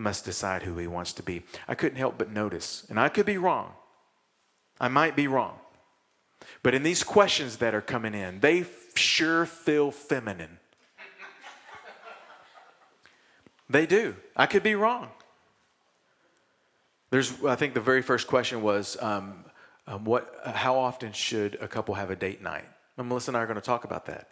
must 0.00 0.24
decide 0.24 0.62
who 0.62 0.76
he 0.78 0.86
wants 0.86 1.12
to 1.14 1.22
be. 1.22 1.42
I 1.68 1.74
couldn't 1.74 1.98
help 1.98 2.18
but 2.18 2.32
notice, 2.32 2.86
and 2.88 2.98
I 2.98 3.08
could 3.08 3.26
be 3.26 3.38
wrong. 3.38 3.72
I 4.80 4.88
might 4.88 5.14
be 5.14 5.28
wrong. 5.28 5.58
But 6.62 6.74
in 6.74 6.82
these 6.82 7.04
questions 7.04 7.58
that 7.58 7.74
are 7.74 7.82
coming 7.82 8.14
in, 8.14 8.40
they 8.40 8.64
sure 8.94 9.46
feel 9.46 9.90
feminine. 9.90 10.58
they 13.68 13.86
do. 13.86 14.16
I 14.34 14.46
could 14.46 14.62
be 14.62 14.74
wrong. 14.74 15.08
There's, 17.10 17.44
I 17.44 17.56
think 17.56 17.74
the 17.74 17.80
very 17.80 18.02
first 18.02 18.26
question 18.26 18.62
was, 18.62 18.96
um, 19.02 19.44
um, 19.86 20.04
what, 20.04 20.34
how 20.44 20.78
often 20.78 21.12
should 21.12 21.58
a 21.60 21.68
couple 21.68 21.94
have 21.94 22.10
a 22.10 22.16
date 22.16 22.40
night? 22.40 22.64
And 22.96 23.08
Melissa 23.08 23.30
and 23.30 23.36
I 23.36 23.40
are 23.40 23.46
going 23.46 23.56
to 23.56 23.60
talk 23.60 23.84
about 23.84 24.06
that. 24.06 24.28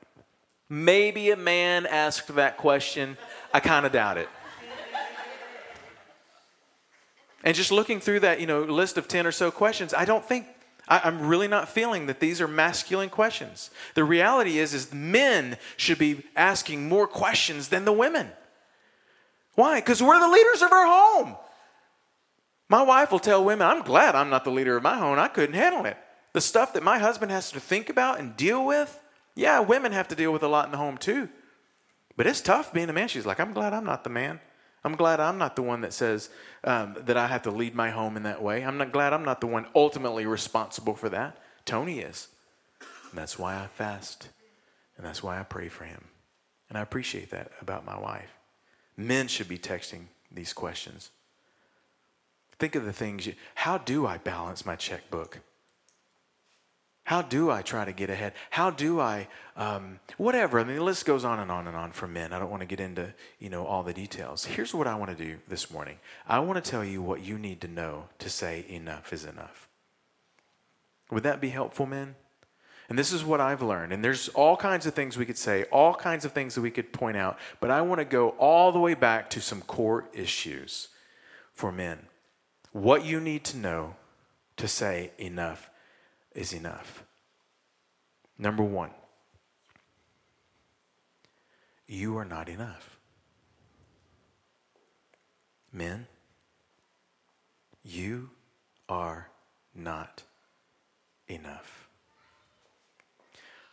Maybe 0.71 1.31
a 1.31 1.37
man 1.37 1.87
asked 1.87 2.35
that 2.35 2.57
question. 2.59 3.17
I 3.53 3.61
kind 3.61 3.85
of 3.85 3.93
doubt 3.93 4.19
it. 4.19 4.29
And 7.45 7.55
just 7.55 7.71
looking 7.71 8.01
through 8.01 8.21
that, 8.21 8.41
you 8.41 8.47
know, 8.47 8.63
list 8.63 8.99
of 8.99 9.09
10 9.09 9.27
or 9.27 9.33
so 9.33 9.51
questions, 9.51 9.95
I 9.95 10.05
don't 10.05 10.25
think 10.25 10.47
I, 10.89 11.07
am 11.07 11.27
really 11.27 11.49
not 11.49 11.69
feeling 11.69 12.07
that 12.07 12.19
these 12.19 12.41
are 12.41 12.49
masculine 12.49 13.11
questions. 13.11 13.71
The 13.95 14.05
reality 14.05 14.59
is, 14.59 14.75
is 14.75 14.93
men 14.93 15.59
should 15.77 15.99
be 15.99 16.25
asking 16.35 16.89
more 16.89 17.07
questions 17.07 17.69
than 17.69 17.85
the 17.85 17.93
women. 17.93 18.31
Why? 19.55 19.81
Because 19.81 20.03
we're 20.03 20.19
the 20.19 20.29
leaders 20.29 20.63
of 20.63 20.73
our 20.73 20.87
home. 20.87 21.37
My 22.69 22.83
wife 22.83 23.13
will 23.13 23.19
tell 23.19 23.45
women, 23.45 23.67
I'm 23.67 23.83
glad 23.83 24.15
I'm 24.15 24.31
not 24.31 24.45
the 24.45 24.51
leader 24.51 24.77
of 24.77 24.83
my 24.83 24.99
home. 24.99 25.19
I 25.19 25.29
couldn't 25.29 25.55
handle 25.55 25.85
it. 25.85 25.97
The 26.33 26.41
stuff 26.41 26.75
that 26.75 26.83
my 26.83 26.99
husband 26.99 27.33
has 27.33 27.51
to 27.53 27.61
think 27.61 27.89
about 27.89 28.19
and 28.19 28.37
deal 28.37 28.65
with, 28.65 28.99
yeah, 29.35 29.61
women 29.61 29.93
have 29.93 30.09
to 30.09 30.15
deal 30.15 30.33
with 30.33 30.43
a 30.43 30.49
lot 30.49 30.67
in 30.67 30.73
the 30.73 30.79
home 30.79 30.99
too. 30.99 31.29
But 32.17 32.27
it's 32.27 32.41
tough 32.41 32.73
being 32.73 32.91
a 32.91 32.93
man. 32.93 33.09
She's 33.09 33.27
like, 33.27 33.41
I'm 33.41 33.53
glad 33.53 33.73
I'm 33.73 33.85
not 33.85 34.05
the 34.05 34.11
man. 34.11 34.41
I'm 34.85 34.97
glad 34.97 35.21
I'm 35.21 35.39
not 35.39 35.57
the 35.57 35.63
one 35.63 35.81
that 35.81 35.93
says 35.93 36.31
um, 36.65 36.97
that 37.01 37.17
I 37.17 37.27
have 37.27 37.43
to 37.43 37.51
lead 37.51 37.75
my 37.75 37.91
home 37.91 38.17
in 38.17 38.23
that 38.23 38.43
way. 38.43 38.65
I'm 38.65 38.79
not 38.79 38.93
glad 38.93 39.13
I'm 39.13 39.25
not 39.25 39.41
the 39.41 39.47
one 39.47 39.67
ultimately 39.75 40.25
responsible 40.25 40.95
for 40.95 41.09
that. 41.09 41.39
Tony 41.65 41.99
is. 41.99 42.29
And 43.11 43.19
that's 43.19 43.39
why 43.39 43.57
I 43.57 43.67
fast. 43.67 44.29
And 44.97 45.07
that's 45.07 45.23
why 45.23 45.39
I 45.39 45.43
pray 45.43 45.69
for 45.69 45.85
him. 45.85 46.05
And 46.69 46.79
I 46.79 46.83
appreciate 46.83 47.31
that 47.31 47.51
about 47.61 47.87
my 47.87 47.99
wife. 47.99 48.31
Men 48.97 49.29
should 49.29 49.49
be 49.49 49.59
texting 49.59 50.07
these 50.31 50.53
questions. 50.53 51.11
Think 52.59 52.75
of 52.75 52.85
the 52.85 52.93
things 52.93 53.27
you, 53.27 53.35
how 53.55 53.79
do 53.79 54.07
I 54.07 54.19
balance 54.19 54.67
my 54.67 54.77
checkbook? 54.77 55.41
How 57.09 57.23
do 57.23 57.51
I 57.51 57.63
try 57.63 57.87
to 57.87 57.93
get 57.93 58.11
ahead? 58.11 58.35
How 58.51 58.69
do 58.69 59.01
I, 59.01 59.29
um, 59.57 59.99
whatever. 60.19 60.61
I 60.61 60.65
mean, 60.65 60.77
the 60.77 60.85
list 60.85 61.07
goes 61.07 61.25
on 61.25 61.41
and 61.41 61.51
on 61.51 61.67
and 61.67 61.75
on 61.75 61.91
for 61.91 62.07
men. 62.07 62.35
I 62.35 62.39
don't 62.39 62.51
want 62.51 62.61
to 62.61 62.67
get 62.67 62.81
into, 62.81 63.15
you 63.39 63.49
know, 63.49 63.65
all 63.65 63.83
the 63.83 63.95
details. 63.95 64.45
Here's 64.45 64.75
what 64.75 64.87
I 64.87 64.95
want 64.95 65.17
to 65.17 65.25
do 65.25 65.39
this 65.49 65.71
morning. 65.71 66.01
I 66.29 66.41
want 66.41 66.63
to 66.63 66.71
tell 66.71 66.85
you 66.85 67.01
what 67.01 67.23
you 67.23 67.39
need 67.39 67.63
to 67.63 67.67
know 67.67 68.11
to 68.19 68.29
say 68.29 68.67
enough 68.69 69.15
is 69.15 69.25
enough. 69.25 69.71
Would 71.11 71.23
that 71.23 71.41
be 71.41 71.49
helpful, 71.49 71.87
men? 71.87 72.15
And 72.91 72.99
this 72.99 73.11
is 73.11 73.25
what 73.25 73.41
I've 73.41 73.63
learned. 73.63 73.95
And 73.95 74.05
there's 74.05 74.29
all 74.29 74.59
kinds 74.59 74.85
of 74.85 74.93
things 74.93 75.17
we 75.17 75.25
could 75.25 75.39
say, 75.39 75.65
all 75.73 75.95
kinds 75.95 76.27
of 76.27 76.33
things 76.33 76.57
that 76.57 76.61
we 76.61 76.71
could 76.71 76.93
point 76.93 77.17
out. 77.17 77.39
But 77.59 77.71
I 77.71 77.81
want 77.81 78.01
to 78.01 78.05
go 78.05 78.35
all 78.39 78.71
the 78.71 78.81
way 78.81 78.93
back 78.93 79.31
to 79.31 79.41
some 79.41 79.63
core 79.63 80.11
issues 80.13 80.89
for 81.55 81.73
men. 81.73 82.01
What 82.73 83.07
you 83.07 83.19
need 83.19 83.45
to 83.45 83.57
know 83.57 83.97
to 84.59 84.69
say 84.69 85.13
enough 85.17 85.71
is 86.39 86.53
enough. 86.53 87.03
Number 88.39 88.63
one, 88.63 88.91
you 91.89 92.17
are 92.17 92.25
not 92.25 92.49
enough. 92.49 92.97
Men, 95.73 96.07
you 97.83 98.31
are 98.89 99.31
not 99.75 100.23
enough. 101.27 101.89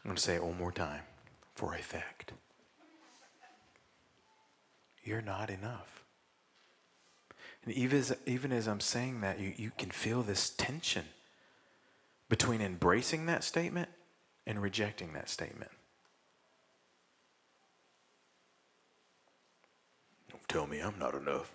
I'm 0.04 0.10
going 0.10 0.16
to 0.16 0.22
say 0.22 0.36
it 0.36 0.44
one 0.44 0.58
more 0.58 0.72
time 0.72 1.04
for 1.54 1.76
effect. 1.76 2.34
You're 5.04 5.22
not 5.22 5.52
enough. 5.52 6.04
And 7.64 7.76
even 7.76 8.00
as, 8.00 8.16
even 8.26 8.52
as 8.52 8.68
I'm 8.68 8.80
saying 8.80 9.22
that, 9.22 9.40
you, 9.40 9.54
you 9.56 9.72
can 9.78 9.92
feel 9.92 10.24
this 10.24 10.50
tension 10.50 11.06
between 12.30 12.62
embracing 12.62 13.26
that 13.28 13.44
statement 13.44 13.90
and 14.48 14.62
rejecting 14.62 15.14
that 15.14 15.30
statement. 15.30 15.72
Don't 20.32 20.48
tell 20.48 20.68
me 20.68 20.80
I'm 20.80 20.98
not 21.00 21.16
enough. 21.16 21.52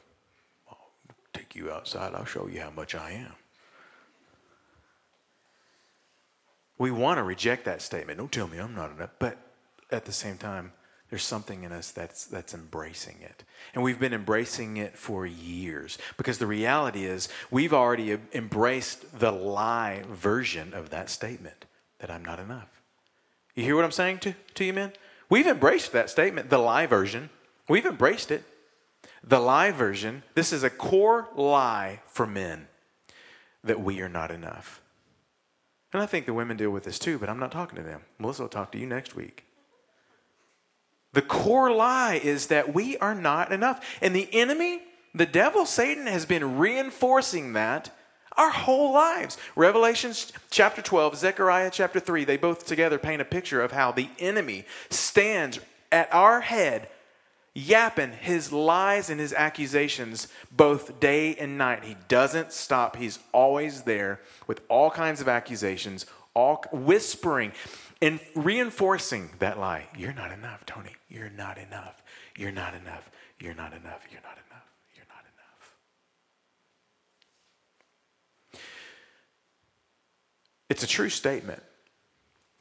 I'll 0.69 0.91
take 1.33 1.55
you 1.55 1.71
outside, 1.71 2.15
I'll 2.15 2.25
show 2.25 2.47
you 2.47 2.61
how 2.61 2.71
much 2.71 2.95
I 2.95 3.13
am. 3.13 3.35
We 6.79 6.91
want 6.91 7.19
to 7.19 7.23
reject 7.23 7.67
that 7.67 7.83
statement. 7.83 8.19
Don't 8.19 8.33
tell 8.33 8.49
me 8.49 8.57
I'm 8.57 8.75
not 8.75 8.91
enough. 8.91 9.11
But 9.19 9.37
at 9.91 10.07
the 10.07 10.13
same 10.13 10.39
time, 10.39 10.73
there's 11.11 11.25
something 11.25 11.65
in 11.65 11.73
us 11.73 11.91
that's, 11.91 12.25
that's 12.27 12.55
embracing 12.55 13.17
it. 13.21 13.43
And 13.75 13.83
we've 13.83 13.99
been 13.99 14.15
embracing 14.15 14.77
it 14.77 14.97
for 14.97 15.27
years 15.27 15.99
because 16.17 16.39
the 16.39 16.47
reality 16.47 17.05
is 17.05 17.29
we've 17.51 17.75
already 17.75 18.17
embraced 18.33 19.19
the 19.19 19.33
lie 19.33 20.05
version 20.09 20.73
of 20.73 20.91
that 20.91 21.11
statement 21.11 21.67
that 21.99 22.11
I'm 22.11 22.25
not 22.25 22.39
enough. 22.39 22.69
You 23.57 23.65
hear 23.65 23.75
what 23.75 23.85
I'm 23.85 23.91
saying 23.91 24.19
to, 24.21 24.35
to 24.55 24.65
you, 24.65 24.73
men? 24.73 24.93
We've 25.29 25.49
embraced 25.49 25.93
that 25.93 26.11
statement, 26.11 26.49
the 26.49 26.59
lie 26.59 26.87
version. 26.87 27.29
We've 27.69 27.87
embraced 27.87 28.31
it. 28.31 28.45
The 29.23 29.41
lie 29.41 29.73
version, 29.73 30.23
this 30.35 30.53
is 30.53 30.63
a 30.63 30.71
core 30.71 31.29
lie 31.35 32.01
for 32.07 32.27
men 32.27 32.69
that 33.65 33.81
we 33.81 34.01
are 34.01 34.09
not 34.09 34.31
enough. 34.31 34.81
And 35.93 36.01
I 36.01 36.07
think 36.07 36.27
the 36.27 36.35
women 36.35 36.57
deal 36.57 36.71
with 36.71 36.85
this 36.85 37.01
too, 37.01 37.19
but 37.19 37.29
I'm 37.29 37.41
not 37.41 37.51
talking 37.51 37.77
to 37.77 37.83
them. 37.83 38.03
Melissa 38.19 38.43
will 38.43 38.49
talk 38.49 38.71
to 38.73 38.79
you 38.79 38.87
next 38.87 39.17
week. 39.17 39.45
The 41.13 41.23
core 41.23 41.73
lie 41.73 42.21
is 42.23 42.49
that 42.49 42.73
we 42.73 42.97
are 42.99 43.15
not 43.15 43.53
enough. 43.53 43.85
And 44.01 44.15
the 44.15 44.29
enemy, 44.33 44.83
the 45.15 45.27
devil, 45.27 45.67
Satan, 45.67 46.07
has 46.07 46.25
been 46.25 46.59
reinforcing 46.59 47.55
that 47.55 47.91
our 48.37 48.51
whole 48.51 48.93
lives. 48.93 49.37
Revelations 49.57 50.33
chapter 50.51 50.81
12, 50.81 51.17
Zechariah 51.17 51.71
chapter 51.71 52.01
3, 52.01 52.25
they 52.25 52.37
both 52.37 52.65
together 52.65 52.99
paint 52.99 53.21
a 53.21 53.25
picture 53.25 53.61
of 53.61 53.73
how 53.73 53.93
the 53.93 54.09
enemy 54.19 54.65
stands 54.89 55.59
at 55.91 56.13
our 56.15 56.41
head, 56.41 56.89
yapping 57.55 58.13
his 58.13 58.53
lies 58.53 59.11
and 59.11 59.19
his 59.21 59.33
accusations 59.33 60.29
both 60.53 61.01
day 61.01 61.35
and 61.35 61.59
night. 61.59 61.85
He 61.85 61.97
doesn't 62.09 62.53
stop, 62.53 62.97
he's 62.97 63.19
always 63.33 63.83
there 63.83 64.21
with 64.47 64.61
all 64.69 64.91
kinds 64.91 65.21
of 65.21 65.29
accusations, 65.29 66.07
all 66.33 66.65
whispering 66.73 67.53
and 68.03 68.21
reinforcing 68.35 69.31
that 69.39 69.59
lie. 69.59 69.87
You're 69.97 70.13
not 70.13 70.33
enough, 70.33 70.65
Tony. 70.65 70.95
You're 71.09 71.31
not 71.31 71.59
enough. 71.59 72.03
You're 72.37 72.53
not 72.53 72.75
enough. 72.75 73.11
You're 73.39 73.55
not 73.55 73.73
enough. 73.73 74.03
You're 74.11 74.23
not 74.23 74.39
enough. 74.39 74.67
You're 74.95 75.07
not 75.09 75.25
enough. 75.25 75.75
It's 80.69 80.83
a 80.83 80.87
true 80.87 81.11
statement, 81.11 81.63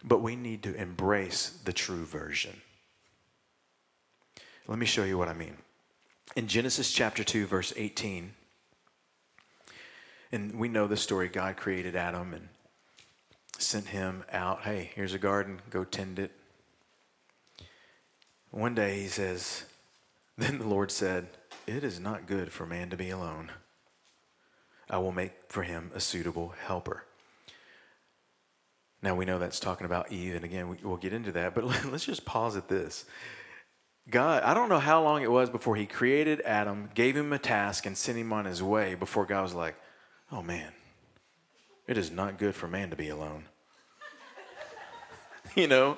but 0.04 0.22
we 0.22 0.36
need 0.36 0.64
to 0.64 0.74
embrace 0.76 1.60
the 1.64 1.74
true 1.74 2.06
version. 2.06 2.62
Let 4.68 4.78
me 4.78 4.86
show 4.86 5.04
you 5.04 5.18
what 5.18 5.30
I 5.30 5.34
mean. 5.34 5.58
In 6.36 6.48
Genesis 6.48 6.92
chapter 6.92 7.24
2, 7.24 7.48
verse 7.48 7.74
18, 7.76 8.34
and 10.32 10.60
we 10.60 10.68
know 10.68 10.86
the 10.86 10.98
story 10.98 11.28
God 11.28 11.58
created 11.58 11.96
Adam 11.96 12.34
and 12.34 12.50
sent 13.62 13.88
him 13.88 14.24
out. 14.32 14.62
Hey, 14.64 14.92
here's 14.96 15.14
a 15.14 15.20
garden, 15.20 15.62
go 15.70 15.84
tend 15.84 16.20
it. 16.20 16.32
One 18.52 18.76
day 18.76 19.02
he 19.02 19.08
says, 19.08 19.66
Then 20.38 20.60
the 20.60 20.68
Lord 20.68 20.92
said, 20.92 21.28
It 21.68 21.84
is 21.84 22.00
not 22.00 22.28
good 22.28 22.52
for 22.52 22.66
man 22.66 22.90
to 22.90 22.98
be 22.98 23.10
alone. 23.10 23.52
I 24.90 24.98
will 24.98 25.12
make 25.12 25.34
for 25.50 25.64
him 25.64 25.92
a 25.94 26.00
suitable 26.00 26.54
helper. 26.66 27.04
Now 29.02 29.16
we 29.16 29.26
know 29.26 29.40
that's 29.40 29.60
talking 29.60 29.86
about 29.86 30.12
Eve, 30.12 30.36
and 30.36 30.44
again, 30.44 30.78
we'll 30.84 30.98
get 30.98 31.14
into 31.14 31.32
that, 31.34 31.54
but 31.56 31.64
let's 31.86 32.06
just 32.06 32.26
pause 32.26 32.58
at 32.58 32.68
this. 32.68 33.06
God, 34.10 34.44
I 34.44 34.54
don't 34.54 34.70
know 34.70 34.80
how 34.80 35.04
long 35.04 35.22
it 35.22 35.32
was 35.32 35.50
before 35.50 35.76
he 35.76 35.86
created 35.86 36.42
Adam, 36.42 36.90
gave 36.96 37.16
him 37.16 37.32
a 37.32 37.40
task, 37.40 37.86
and 37.86 37.96
sent 37.96 38.18
him 38.18 38.34
on 38.34 38.46
his 38.46 38.64
way 38.64 38.96
before 38.96 39.26
God 39.26 39.44
was 39.44 39.54
like, 39.54 39.76
oh 40.32 40.42
man, 40.42 40.72
it 41.90 41.98
is 41.98 42.12
not 42.12 42.38
good 42.38 42.54
for 42.54 42.68
man 42.68 42.92
to 42.92 42.96
be 42.96 43.10
alone. 43.10 43.46
you 45.56 45.68
know? 45.68 45.98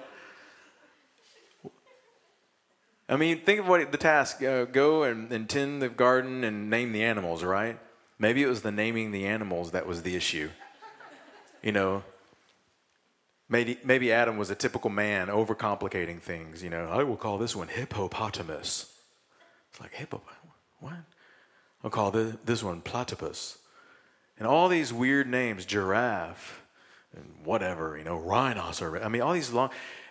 I 3.09 3.17
mean, 3.17 3.41
think 3.41 3.59
of 3.59 3.67
what 3.67 3.91
the 3.91 3.97
task 3.97 4.41
uh, 4.41 4.63
go 4.63 5.03
and, 5.03 5.29
and 5.33 5.49
tend 5.49 5.81
the 5.81 5.89
garden 5.89 6.45
and 6.45 6.69
name 6.69 6.93
the 6.93 7.03
animals, 7.03 7.43
right? 7.43 7.77
Maybe 8.17 8.41
it 8.41 8.47
was 8.47 8.61
the 8.61 8.71
naming 8.71 9.11
the 9.11 9.25
animals 9.25 9.71
that 9.71 9.85
was 9.85 10.03
the 10.03 10.15
issue. 10.15 10.49
You 11.61 11.73
know, 11.73 12.03
maybe, 13.49 13.77
maybe 13.83 14.13
Adam 14.13 14.37
was 14.37 14.49
a 14.49 14.55
typical 14.55 14.89
man, 14.89 15.27
overcomplicating 15.27 16.21
things. 16.21 16.63
You 16.63 16.69
know, 16.69 16.87
I 16.87 17.03
will 17.03 17.17
call 17.17 17.37
this 17.37 17.53
one 17.53 17.67
hippopotamus. 17.67 18.95
It's 19.69 19.81
like, 19.81 19.93
hippo, 19.93 20.21
what? 20.79 20.93
I'll 21.83 21.91
call 21.91 22.11
this, 22.11 22.37
this 22.45 22.63
one 22.63 22.79
platypus 22.79 23.57
and 24.41 24.47
all 24.47 24.69
these 24.69 24.91
weird 24.91 25.27
names, 25.27 25.65
giraffe 25.65 26.63
and 27.15 27.23
whatever, 27.43 27.95
you 27.95 28.03
know, 28.03 28.17
rhinoceros. 28.17 29.03
I 29.05 29.07
mean, 29.07 29.21
all 29.21 29.33
these 29.33 29.51
long. 29.51 29.69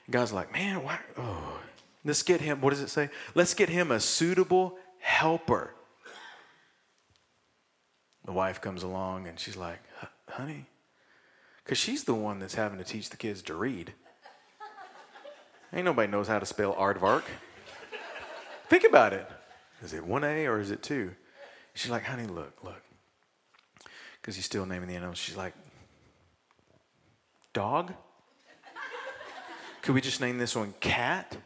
God's 0.09 0.33
like, 0.33 0.53
man, 0.53 0.85
why? 0.85 1.01
Oh, 1.19 1.59
let's 2.05 2.23
get 2.23 2.41
him. 2.41 2.61
What 2.61 2.71
does 2.71 2.81
it 2.81 2.91
say? 2.91 3.11
Let's 3.35 3.55
get 3.55 3.69
him 3.69 3.91
a 3.91 3.99
suitable 3.99 4.79
helper. 5.01 5.75
The 8.25 8.31
wife 8.31 8.61
comes 8.61 8.85
along 8.85 9.27
and 9.27 9.37
she's 9.37 9.57
like, 9.57 9.81
honey, 10.29 10.67
because 11.65 11.79
she's 11.79 12.05
the 12.05 12.15
one 12.15 12.39
that's 12.39 12.55
having 12.55 12.79
to 12.79 12.85
teach 12.85 13.11
the 13.11 13.17
kids 13.17 13.43
to 13.43 13.55
read. 13.57 13.95
Ain't 15.73 15.85
nobody 15.85 16.09
knows 16.09 16.29
how 16.29 16.39
to 16.39 16.47
spell 16.47 16.77
aardvark. 16.77 17.25
Think 18.69 18.85
about 18.85 19.13
it. 19.13 19.29
Is 19.83 19.93
it 19.93 20.07
1A 20.07 20.47
or 20.47 20.61
is 20.61 20.71
it 20.71 20.85
2? 20.85 21.11
She's 21.75 21.91
like, 21.91 22.05
honey, 22.05 22.29
look, 22.29 22.63
look 22.63 22.81
because 24.21 24.37
he's 24.37 24.45
still 24.45 24.67
naming 24.67 24.89
the 24.89 24.97
animals. 24.97 25.19
She's 25.19 25.37
like, 25.37 25.55
Dog? 27.53 27.93
Could 29.83 29.95
we 29.95 30.01
just 30.01 30.21
name 30.21 30.39
this 30.39 30.55
one 30.55 30.75
Cat? 30.81 31.37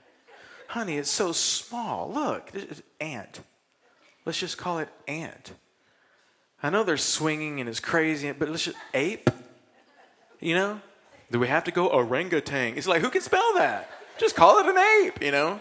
Honey, 0.68 0.98
it's 0.98 1.10
so 1.10 1.32
small. 1.32 2.10
Look, 2.12 2.50
ant. 3.00 3.40
Let's 4.24 4.40
just 4.40 4.58
call 4.58 4.80
it 4.80 4.88
ant. 5.06 5.52
I 6.62 6.70
know 6.70 6.82
they're 6.82 6.96
swinging 6.96 7.60
and 7.60 7.68
it's 7.68 7.80
crazy, 7.80 8.32
but 8.32 8.48
let's 8.48 8.64
just 8.64 8.76
ape. 8.92 9.30
You 10.40 10.54
know? 10.54 10.80
Do 11.30 11.38
we 11.38 11.48
have 11.48 11.64
to 11.64 11.70
go 11.70 11.88
orangutan? 11.88 12.76
It's 12.76 12.86
like 12.86 13.02
who 13.02 13.10
can 13.10 13.20
spell 13.20 13.54
that? 13.54 13.88
Just 14.18 14.34
call 14.34 14.58
it 14.58 14.66
an 14.66 14.78
ape, 14.78 15.22
you 15.22 15.30
know? 15.30 15.60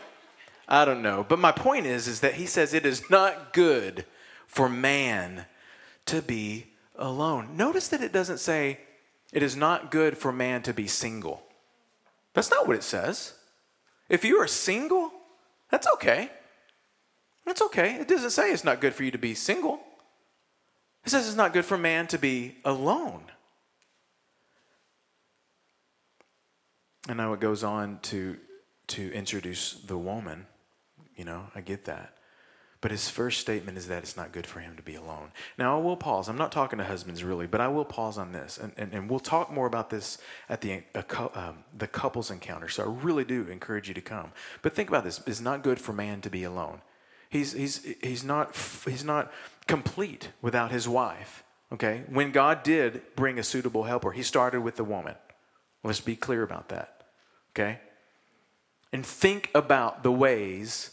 I 0.68 0.86
don't 0.86 1.02
know. 1.02 1.26
But 1.28 1.40
my 1.40 1.52
point 1.52 1.86
is 1.86 2.08
is 2.08 2.22
that 2.22 2.36
he 2.36 2.46
says 2.46 2.74
it 2.74 2.86
is 2.86 3.10
not 3.10 3.54
good 3.54 4.06
for 4.48 4.68
man 4.68 5.46
to 6.06 6.22
be 6.22 6.73
alone. 6.96 7.56
Notice 7.58 7.88
that 7.90 8.02
it 8.02 8.14
doesn't 8.14 8.40
say 8.40 8.80
it 9.32 9.44
is 9.44 9.56
not 9.56 9.92
good 9.92 10.18
for 10.18 10.32
man 10.32 10.62
to 10.64 10.74
be 10.74 10.88
single. 10.88 11.44
That's 12.34 12.50
not 12.50 12.68
what 12.68 12.76
it 12.76 12.84
says. 12.84 13.34
If 14.10 14.24
you 14.24 14.38
are 14.38 14.48
single, 14.48 15.12
that's 15.70 15.88
okay. 15.94 16.30
That's 17.46 17.62
okay. 17.62 17.96
It 17.96 18.08
doesn't 18.08 18.32
say 18.32 18.52
it's 18.52 18.64
not 18.64 18.82
good 18.82 18.94
for 18.94 19.04
you 19.04 19.12
to 19.12 19.18
be 19.18 19.34
single. 19.34 19.80
It 21.06 21.10
says 21.10 21.28
it's 21.28 21.36
not 21.36 21.54
good 21.54 21.66
for 21.66 21.78
man 21.78 22.08
to 22.08 22.18
be 22.18 22.58
alone. 22.64 23.24
And 27.10 27.18
now 27.18 27.34
it 27.34 27.40
goes 27.40 27.64
on 27.64 28.00
to 28.04 28.38
to 28.88 29.12
introduce 29.14 29.74
the 29.74 29.98
woman. 29.98 30.46
You 31.16 31.26
know, 31.26 31.48
I 31.56 31.62
get 31.62 31.86
that. 31.86 32.18
But 32.84 32.92
his 32.92 33.10
first 33.10 33.40
statement 33.40 33.78
is 33.78 33.88
that 33.88 34.04
it's 34.04 34.18
not 34.18 34.34
good 34.34 34.46
for 34.46 34.60
him 34.60 34.76
to 34.76 34.84
be 34.84 34.96
alone. 34.96 35.32
Now, 35.58 35.78
I 35.78 35.82
will 35.82 35.96
pause. 35.96 36.28
I'm 36.28 36.38
not 36.38 36.52
talking 36.52 36.80
to 36.80 36.84
husbands 36.84 37.24
really, 37.24 37.48
but 37.48 37.62
I 37.62 37.70
will 37.70 37.86
pause 37.86 38.18
on 38.18 38.34
this. 38.34 38.58
And, 38.58 38.74
and, 38.76 38.94
and 38.94 39.10
we'll 39.10 39.22
talk 39.22 39.50
more 39.50 39.68
about 39.68 39.90
this 39.90 40.18
at 40.50 40.60
the, 40.60 40.84
um, 41.34 41.64
the 41.78 41.88
couples 41.88 42.30
encounter. 42.30 42.68
So 42.68 42.84
I 42.84 42.88
really 42.88 43.24
do 43.24 43.48
encourage 43.48 43.88
you 43.88 43.94
to 43.94 44.02
come. 44.02 44.34
But 44.62 44.74
think 44.74 44.90
about 44.90 45.06
this 45.06 45.22
it's 45.26 45.40
not 45.40 45.64
good 45.64 45.80
for 45.80 45.94
man 45.94 46.20
to 46.22 46.30
be 46.30 46.44
alone. 46.44 46.82
He's, 47.30 47.54
he's, 47.54 47.88
he's, 48.02 48.26
not, 48.26 48.54
he's 48.84 49.06
not 49.06 49.32
complete 49.66 50.32
without 50.42 50.74
his 50.74 50.86
wife. 50.86 51.46
Okay? 51.72 52.04
When 52.10 52.34
God 52.34 52.64
did 52.64 53.02
bring 53.16 53.40
a 53.40 53.44
suitable 53.44 53.84
helper, 53.84 54.12
he 54.12 54.24
started 54.24 54.60
with 54.60 54.76
the 54.76 54.84
woman. 54.84 55.16
Let's 55.86 56.02
be 56.02 56.18
clear 56.18 56.44
about 56.44 56.68
that. 56.68 57.06
Okay? 57.56 57.80
And 58.92 59.06
think 59.06 59.52
about 59.56 60.04
the 60.04 60.12
ways 60.12 60.93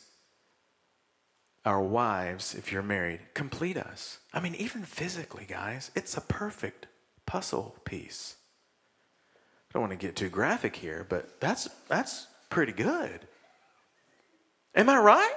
our 1.64 1.82
wives, 1.82 2.54
if 2.54 2.72
you're 2.72 2.82
married, 2.82 3.20
complete 3.34 3.76
us. 3.76 4.18
I 4.32 4.40
mean, 4.40 4.54
even 4.54 4.82
physically, 4.82 5.44
guys, 5.46 5.90
it's 5.94 6.16
a 6.16 6.22
perfect 6.22 6.86
puzzle 7.26 7.76
piece. 7.84 8.36
I 9.68 9.72
don't 9.74 9.82
want 9.82 9.92
to 9.92 10.06
get 10.06 10.16
too 10.16 10.28
graphic 10.28 10.74
here, 10.74 11.06
but 11.08 11.40
that's 11.40 11.68
that's 11.88 12.26
pretty 12.48 12.72
good. 12.72 13.26
Am 14.74 14.88
I 14.88 14.98
right? 14.98 15.36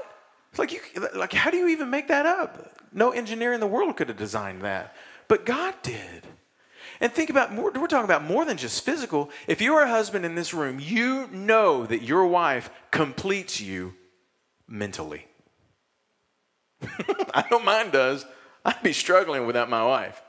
It's 0.49 0.59
like 0.59 0.71
you 0.71 0.79
like 1.13 1.33
how 1.33 1.51
do 1.51 1.57
you 1.57 1.67
even 1.67 1.89
make 1.89 2.07
that 2.07 2.25
up? 2.25 2.71
No 2.93 3.11
engineer 3.11 3.53
in 3.53 3.59
the 3.59 3.67
world 3.67 3.97
could 3.97 4.07
have 4.07 4.17
designed 4.17 4.61
that. 4.61 4.95
But 5.27 5.45
God 5.45 5.75
did. 5.83 6.27
And 6.99 7.11
think 7.11 7.29
about 7.29 7.53
more, 7.53 7.71
we're 7.71 7.87
talking 7.87 8.05
about 8.05 8.23
more 8.23 8.45
than 8.45 8.57
just 8.57 8.85
physical. 8.85 9.29
If 9.47 9.61
you're 9.61 9.81
a 9.81 9.89
husband 9.89 10.25
in 10.25 10.35
this 10.35 10.53
room, 10.53 10.79
you 10.79 11.27
know 11.31 11.85
that 11.85 12.03
your 12.03 12.27
wife 12.27 12.69
completes 12.91 13.59
you 13.59 13.95
mentally. 14.67 15.25
I 17.33 17.45
know 17.49 17.59
mine 17.59 17.91
does. 17.91 18.25
I'd 18.65 18.83
be 18.83 18.93
struggling 18.93 19.45
without 19.45 19.69
my 19.69 19.83
wife. 19.83 20.21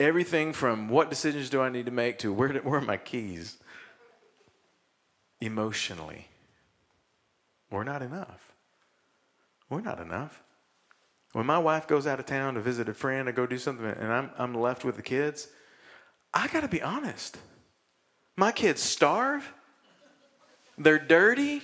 Everything 0.00 0.52
from 0.52 0.88
what 0.88 1.08
decisions 1.08 1.48
do 1.50 1.60
I 1.60 1.68
need 1.68 1.86
to 1.86 1.92
make 1.92 2.18
to 2.18 2.32
where, 2.32 2.52
where 2.54 2.80
are 2.80 2.84
my 2.84 2.96
keys? 2.96 3.58
Emotionally, 5.40 6.28
we're 7.70 7.84
not 7.84 8.02
enough. 8.02 8.52
We're 9.68 9.80
not 9.80 10.00
enough. 10.00 10.42
When 11.32 11.46
my 11.46 11.58
wife 11.58 11.86
goes 11.86 12.06
out 12.06 12.20
of 12.20 12.26
town 12.26 12.54
to 12.54 12.60
visit 12.60 12.88
a 12.88 12.94
friend 12.94 13.28
or 13.28 13.32
go 13.32 13.46
do 13.46 13.58
something 13.58 13.86
and 13.86 14.12
I'm, 14.12 14.30
I'm 14.38 14.54
left 14.54 14.84
with 14.84 14.96
the 14.96 15.02
kids, 15.02 15.48
I 16.32 16.48
got 16.48 16.60
to 16.60 16.68
be 16.68 16.82
honest. 16.82 17.38
My 18.36 18.52
kids 18.52 18.80
starve, 18.80 19.52
they're 20.78 20.98
dirty, 20.98 21.62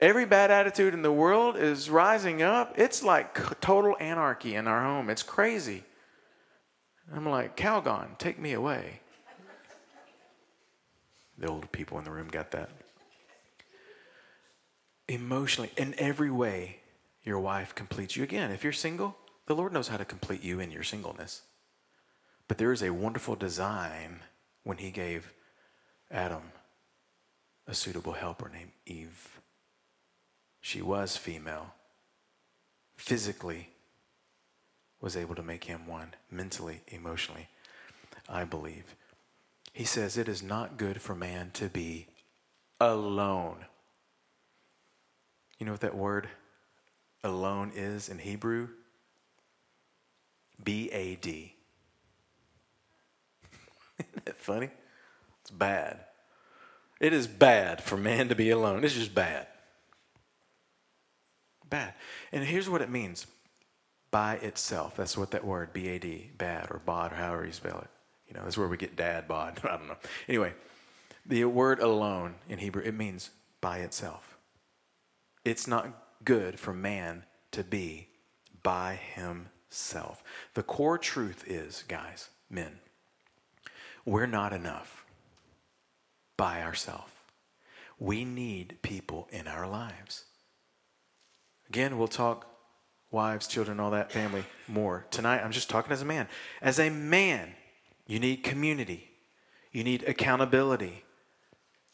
Every 0.00 0.26
bad 0.26 0.50
attitude 0.52 0.94
in 0.94 1.02
the 1.02 1.12
world 1.12 1.56
is 1.56 1.90
rising 1.90 2.40
up. 2.40 2.78
It's 2.78 3.02
like 3.02 3.60
total 3.60 3.96
anarchy 3.98 4.54
in 4.54 4.68
our 4.68 4.82
home. 4.82 5.10
It's 5.10 5.24
crazy. 5.24 5.82
I'm 7.12 7.28
like, 7.28 7.56
Calgon, 7.56 8.16
take 8.18 8.38
me 8.38 8.52
away. 8.52 9.00
The 11.36 11.48
older 11.48 11.66
people 11.66 11.98
in 11.98 12.04
the 12.04 12.10
room 12.10 12.28
got 12.28 12.50
that. 12.52 12.70
emotionally, 15.08 15.70
in 15.76 15.94
every 15.98 16.30
way, 16.30 16.80
your 17.24 17.40
wife 17.40 17.74
completes 17.74 18.16
you. 18.16 18.22
Again, 18.22 18.50
if 18.50 18.62
you're 18.62 18.72
single, 18.72 19.16
the 19.46 19.54
Lord 19.54 19.72
knows 19.72 19.88
how 19.88 19.96
to 19.96 20.04
complete 20.04 20.42
you 20.44 20.60
in 20.60 20.70
your 20.70 20.82
singleness. 20.82 21.42
But 22.46 22.58
there 22.58 22.72
is 22.72 22.82
a 22.82 22.90
wonderful 22.90 23.36
design 23.36 24.20
when 24.64 24.78
He 24.78 24.90
gave 24.90 25.32
Adam 26.10 26.42
a 27.66 27.74
suitable 27.74 28.12
helper 28.12 28.50
named 28.52 28.72
Eve. 28.86 29.37
She 30.68 30.82
was 30.82 31.16
female, 31.16 31.72
physically 32.94 33.70
was 35.00 35.16
able 35.16 35.34
to 35.34 35.42
make 35.42 35.64
him 35.64 35.86
one, 35.86 36.12
mentally, 36.30 36.82
emotionally, 36.88 37.48
I 38.28 38.44
believe. 38.44 38.94
He 39.72 39.84
says, 39.84 40.18
It 40.18 40.28
is 40.28 40.42
not 40.42 40.76
good 40.76 41.00
for 41.00 41.14
man 41.14 41.52
to 41.54 41.70
be 41.70 42.08
alone. 42.78 43.64
You 45.58 45.64
know 45.64 45.72
what 45.72 45.80
that 45.80 45.96
word 45.96 46.28
alone 47.24 47.72
is 47.74 48.10
in 48.10 48.18
Hebrew? 48.18 48.68
B 50.62 50.90
A 50.92 51.14
D. 51.14 51.54
Isn't 53.98 54.24
that 54.26 54.38
funny? 54.38 54.68
It's 55.40 55.50
bad. 55.50 56.00
It 57.00 57.14
is 57.14 57.26
bad 57.26 57.82
for 57.82 57.96
man 57.96 58.28
to 58.28 58.34
be 58.34 58.50
alone. 58.50 58.84
It's 58.84 58.92
just 58.92 59.14
bad. 59.14 59.46
Bad. 61.70 61.94
And 62.32 62.44
here's 62.44 62.68
what 62.68 62.82
it 62.82 62.90
means 62.90 63.26
by 64.10 64.34
itself. 64.36 64.96
That's 64.96 65.16
what 65.16 65.30
that 65.32 65.44
word, 65.44 65.72
B 65.72 65.88
A 65.88 65.98
D, 65.98 66.30
bad 66.36 66.68
or 66.70 66.80
bod, 66.84 67.12
or 67.12 67.16
however 67.16 67.46
you 67.46 67.52
spell 67.52 67.78
it. 67.78 67.88
You 68.28 68.34
know, 68.34 68.44
that's 68.44 68.58
where 68.58 68.68
we 68.68 68.76
get 68.76 68.96
dad 68.96 69.28
bod. 69.28 69.60
I 69.64 69.76
don't 69.76 69.88
know. 69.88 69.96
Anyway, 70.28 70.54
the 71.26 71.44
word 71.44 71.80
alone 71.80 72.36
in 72.48 72.58
Hebrew, 72.58 72.82
it 72.82 72.94
means 72.94 73.30
by 73.60 73.78
itself. 73.78 74.38
It's 75.44 75.66
not 75.66 75.88
good 76.24 76.58
for 76.58 76.72
man 76.72 77.24
to 77.52 77.64
be 77.64 78.08
by 78.62 78.98
himself. 79.14 80.22
The 80.54 80.62
core 80.62 80.98
truth 80.98 81.44
is, 81.46 81.84
guys, 81.88 82.28
men, 82.50 82.80
we're 84.04 84.26
not 84.26 84.52
enough 84.52 85.04
by 86.36 86.62
ourselves. 86.62 87.12
We 87.98 88.24
need 88.24 88.78
people 88.82 89.28
in 89.30 89.48
our 89.48 89.68
lives. 89.68 90.24
Again, 91.68 91.98
we'll 91.98 92.08
talk 92.08 92.46
wives, 93.10 93.46
children, 93.46 93.80
all 93.80 93.90
that 93.90 94.12
family 94.12 94.44
more. 94.66 95.06
Tonight, 95.10 95.42
I'm 95.42 95.52
just 95.52 95.70
talking 95.70 95.92
as 95.92 96.02
a 96.02 96.06
man. 96.06 96.28
As 96.62 96.78
a 96.78 96.90
man, 96.90 97.54
you 98.06 98.18
need 98.18 98.42
community, 98.42 99.10
you 99.72 99.84
need 99.84 100.04
accountability. 100.04 101.04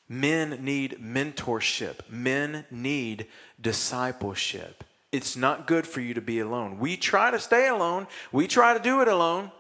Men 0.07 0.63
need 0.63 0.99
mentorship, 1.01 2.01
men 2.11 2.67
need 2.71 3.27
discipleship. 3.59 4.85
It's 5.11 5.35
not 5.35 5.67
good 5.67 5.87
for 5.87 6.03
you 6.03 6.13
to 6.13 6.21
be 6.21 6.41
alone. 6.41 6.79
We 6.79 6.99
try 6.99 7.31
to 7.31 7.39
stay 7.39 7.69
alone, 7.69 8.07
we 8.31 8.47
try 8.47 8.75
to 8.75 8.81
do 8.81 9.01
it 9.01 9.09
alone. 9.09 9.51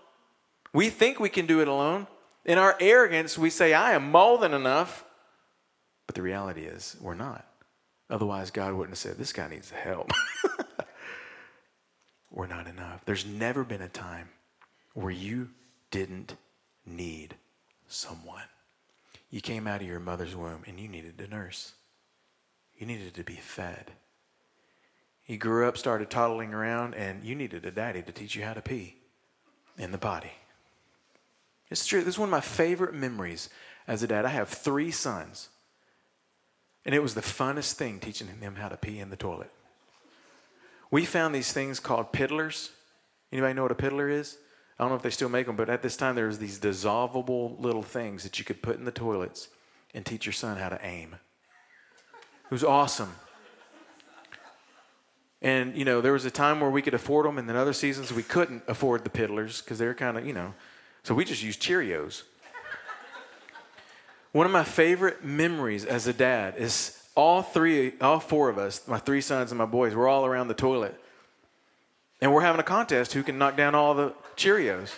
We 0.75 0.91
think 0.91 1.19
we 1.19 1.29
can 1.29 1.47
do 1.47 1.61
it 1.61 1.69
alone. 1.69 2.09
In 2.45 2.59
our 2.59 2.77
arrogance, 2.81 3.39
we 3.39 3.49
say, 3.49 3.73
I 3.73 3.93
am 3.93 4.11
more 4.11 4.39
than 4.39 4.53
enough. 4.53 5.05
But 6.07 6.15
the 6.17 6.23
reality 6.23 6.63
is, 6.63 6.97
we're 7.01 7.15
not. 7.15 7.47
Otherwise, 8.15 8.53
God 8.53 8.75
wouldn't 8.75 8.93
have 8.93 8.99
said, 8.99 9.19
This 9.19 9.33
guy 9.33 9.49
needs 9.49 9.71
help. 9.71 10.13
we're 12.31 12.47
not 12.47 12.69
enough. 12.69 13.05
There's 13.05 13.27
never 13.27 13.65
been 13.65 13.83
a 13.83 13.89
time 13.89 14.29
where 14.93 15.11
you 15.11 15.51
didn't 15.91 16.37
need 16.87 17.35
someone. 17.89 18.45
You 19.31 19.41
came 19.41 19.67
out 19.67 19.81
of 19.81 19.89
your 19.89 19.99
mother's 19.99 20.37
womb 20.37 20.63
and 20.65 20.79
you 20.79 20.87
needed 20.87 21.21
a 21.21 21.27
nurse. 21.27 21.73
You 22.79 22.87
needed 22.87 23.15
to 23.15 23.25
be 23.25 23.35
fed. 23.35 23.91
You 25.27 25.37
grew 25.37 25.67
up, 25.67 25.77
started 25.77 26.09
toddling 26.09 26.55
around, 26.55 26.95
and 26.95 27.25
you 27.25 27.35
needed 27.35 27.67
a 27.67 27.73
daddy 27.73 28.03
to 28.03 28.13
teach 28.13 28.37
you 28.37 28.45
how 28.45 28.55
to 28.55 28.63
pee 28.63 28.95
in 29.77 29.91
the 29.91 29.99
potty. 29.99 30.35
It's 31.69 31.85
true. 31.85 32.05
This 32.05 32.15
is 32.15 32.19
one 32.21 32.29
of 32.29 32.31
my 32.31 32.41
favorite 32.41 32.95
memories 32.95 33.49
as 33.89 34.05
a 34.05 34.07
dad. 34.07 34.25
I 34.25 34.29
have 34.29 34.51
three 34.51 34.93
sons, 34.93 35.49
and 36.85 36.95
it 36.95 37.03
was 37.03 37.15
the 37.15 37.21
funnest 37.21 37.73
thing 37.73 37.99
teaching 37.99 38.29
them 38.41 38.57
how 38.57 38.69
to 38.69 38.77
pee 38.77 38.99
in 38.99 39.11
the 39.11 39.17
toilet. 39.17 39.51
We 40.91 41.05
found 41.05 41.35
these 41.35 41.53
things 41.53 41.81
called 41.81 42.13
piddlers. 42.13 42.71
Anybody 43.33 43.55
know 43.55 43.63
what 43.63 43.73
a 43.73 43.77
piddler 43.77 44.11
is? 44.11 44.39
I 44.79 44.83
don't 44.83 44.91
know 44.91 44.97
if 44.97 45.03
they 45.03 45.11
still 45.11 45.29
make 45.29 45.47
them, 45.47 45.57
but 45.57 45.71
at 45.71 45.83
this 45.83 45.97
time 45.97 46.15
there 46.15 46.27
was 46.27 46.39
these 46.39 46.59
dissolvable 46.59 47.61
little 47.61 47.83
things 47.83 48.23
that 48.25 48.39
you 48.39 48.45
could 48.45 48.63
put 48.63 48.77
in 48.77 48.85
the 48.85 48.93
toilets 48.93 49.49
and 49.95 50.05
teach 50.05 50.27
your 50.27 50.33
son 50.33 50.57
how 50.57 50.69
to 50.69 50.85
aim. 50.85 51.17
It 52.45 52.51
was 52.51 52.65
awesome. 52.65 53.15
And 55.41 55.77
you 55.77 55.85
know, 55.85 56.01
there 56.01 56.13
was 56.13 56.25
a 56.25 56.31
time 56.31 56.61
where 56.61 56.71
we 56.71 56.83
could 56.83 56.95
afford 56.95 57.27
them, 57.27 57.39
and 57.39 57.49
then 57.49 57.57
other 57.57 57.73
seasons 57.73 58.13
we 58.13 58.23
couldn't 58.23 58.63
afford 58.67 59.05
the 59.05 59.11
piddlers 59.11 59.63
because 59.63 59.79
they're 59.79 59.95
kind 59.95 60.17
of, 60.17 60.27
you 60.27 60.33
know, 60.33 60.55
so 61.03 61.15
we 61.15 61.25
just 61.25 61.43
used 61.43 61.61
Cheerios. 61.61 62.23
One 64.35 64.47
of 64.47 64.51
my 64.51 64.65
favorite 64.65 65.25
memories 65.25 65.85
as 65.85 66.09
a 66.09 66.13
dad 66.13 66.57
is 66.59 67.01
all 67.15 67.41
three, 67.41 67.93
all 68.01 68.19
four 68.19 68.49
of 68.49 68.59
us, 68.59 68.83
my 68.89 68.99
three 68.99 69.21
sons 69.21 69.53
and 69.53 69.59
my 69.59 69.65
boys, 69.65 69.95
we're 69.95 70.09
all 70.09 70.27
around 70.27 70.49
the 70.49 70.55
toilet. 70.55 71.01
And 72.21 72.35
we're 72.35 72.41
having 72.41 72.59
a 72.59 72.65
contest 72.65 73.13
who 73.13 73.23
can 73.23 73.39
knock 73.39 73.57
down 73.57 73.77
all 73.77 73.95
the 73.95 74.13
Cheerios. 74.37 74.93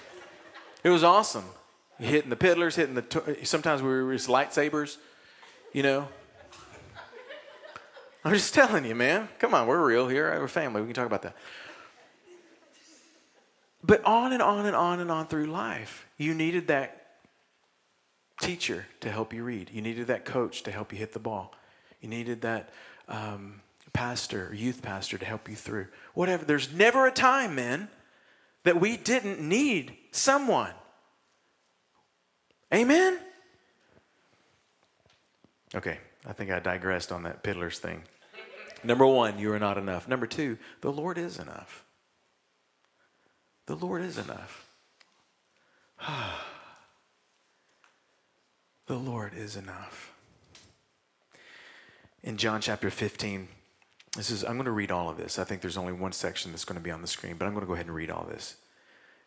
It 0.83 0.89
was 0.89 1.05
awesome. 1.05 1.45
Hitting 1.99 2.31
the 2.31 2.37
piddlers, 2.37 2.77
hitting 2.77 2.95
the, 2.95 3.03
to- 3.03 3.45
sometimes 3.45 3.83
we 3.83 3.89
were 3.89 4.15
just 4.15 4.27
lightsabers, 4.27 4.97
you 5.75 5.83
know. 5.83 6.09
I'm 8.25 8.33
just 8.33 8.55
telling 8.55 8.87
you, 8.87 8.95
man. 8.95 9.29
Come 9.39 9.53
on, 9.53 9.67
we're 9.67 9.87
real 9.87 10.09
here. 10.09 10.35
We're 10.41 10.49
family. 10.49 10.81
We 10.81 10.87
can 10.87 10.95
talk 10.95 11.07
about 11.07 11.21
that. 11.21 11.37
But 13.85 14.03
on 14.07 14.33
and 14.33 14.41
on 14.41 14.65
and 14.65 14.75
on 14.75 14.99
and 14.99 15.11
on 15.11 15.27
through 15.27 15.49
life, 15.49 16.07
you 16.17 16.33
needed 16.33 16.69
that 16.69 17.06
teacher 18.41 18.87
to 19.01 19.11
help 19.11 19.33
you 19.33 19.45
read. 19.45 19.71
You 19.73 19.83
needed 19.83 20.09
that 20.09 20.25
coach 20.25 20.63
to 20.65 20.71
help 20.71 20.93
you 20.93 20.99
hit 20.99 21.13
the 21.13 21.19
ball. 21.19 21.55
You 22.01 22.09
needed 22.09 22.43
that 22.43 22.71
um, 23.09 23.61
pastor, 23.93 24.53
youth 24.55 24.83
pastor 24.83 25.19
to 25.19 25.25
help 25.25 25.49
you 25.49 25.57
through. 25.57 25.87
Whatever. 26.15 26.45
There's 26.45 26.73
never 26.73 27.07
a 27.07 27.13
time, 27.13 27.55
man, 27.55 27.89
that 28.65 28.81
we 28.81 28.97
didn't 28.97 29.41
need 29.41 29.97
someone. 30.11 30.73
Amen? 32.75 33.19
Okay, 35.75 35.99
I 36.27 36.33
think 36.33 36.51
I 36.51 36.59
digressed 36.59 37.13
on 37.13 37.23
that 37.25 37.43
piddlers 37.43 37.79
thing. 37.79 38.03
Number 38.85 39.07
one, 39.07 39.39
you 39.39 39.53
are 39.53 39.59
not 39.59 39.79
enough. 39.79 40.09
Number 40.09 40.27
two, 40.27 40.59
the 40.81 40.93
Lord 40.93 41.19
is 41.19 41.39
enough. 41.39 41.85
The 43.67 43.77
Lord 43.77 44.03
is 44.03 44.19
enough. 44.19 44.69
the 48.87 48.97
Lord 48.97 49.33
is 49.35 49.57
enough. 49.57 50.13
In 52.23 52.37
John 52.37 52.61
chapter 52.61 52.91
15, 52.91 53.49
this 54.17 54.31
is 54.31 54.45
I'm 54.45 54.55
going 54.55 54.65
to 54.65 54.71
read 54.71 54.91
all 54.91 55.09
of 55.09 55.17
this. 55.17 55.39
I 55.39 55.45
think 55.45 55.61
there's 55.61 55.77
only 55.77 55.93
one 55.93 56.13
section 56.13 56.51
that's 56.51 56.65
going 56.65 56.79
to 56.79 56.85
be 56.85 56.91
on 56.91 57.03
the 57.03 57.09
screen, 57.09 57.37
but 57.37 57.47
I'm 57.47 57.53
going 57.53 57.65
to 57.65 57.69
go 57.69 57.75
ahead 57.75 57.87
and 57.87 57.95
read 57.95 58.11
all 58.11 58.25
this. 58.25 58.57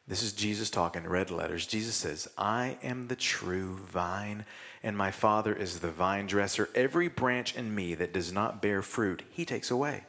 This 0.08 0.24
is 0.24 0.34
Jesus 0.34 0.72
talking, 0.72 1.08
red 1.08 1.30
letters. 1.30 1.67
Jesus 1.67 1.95
says, 1.95 2.28
I 2.36 2.78
am 2.82 3.08
the 3.08 3.15
true 3.15 3.78
vine, 3.78 4.43
and 4.82 4.98
my 4.98 5.12
Father 5.12 5.54
is 5.54 5.80
the 5.80 5.91
vine 5.91 6.26
dresser. 6.26 6.67
Every 6.74 7.10
branch 7.10 7.56
in 7.56 7.76
me 7.76 7.93
that 7.93 8.12
does 8.12 8.34
not 8.34 8.60
bear 8.60 8.82
fruit, 8.82 9.22
he 9.30 9.45
takes 9.45 9.69
away. 9.69 10.06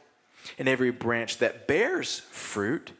And 0.57 0.67
every 0.67 0.89
branch 0.89 1.37
that 1.37 1.67
bears 1.67 2.19
fruit, 2.31 2.93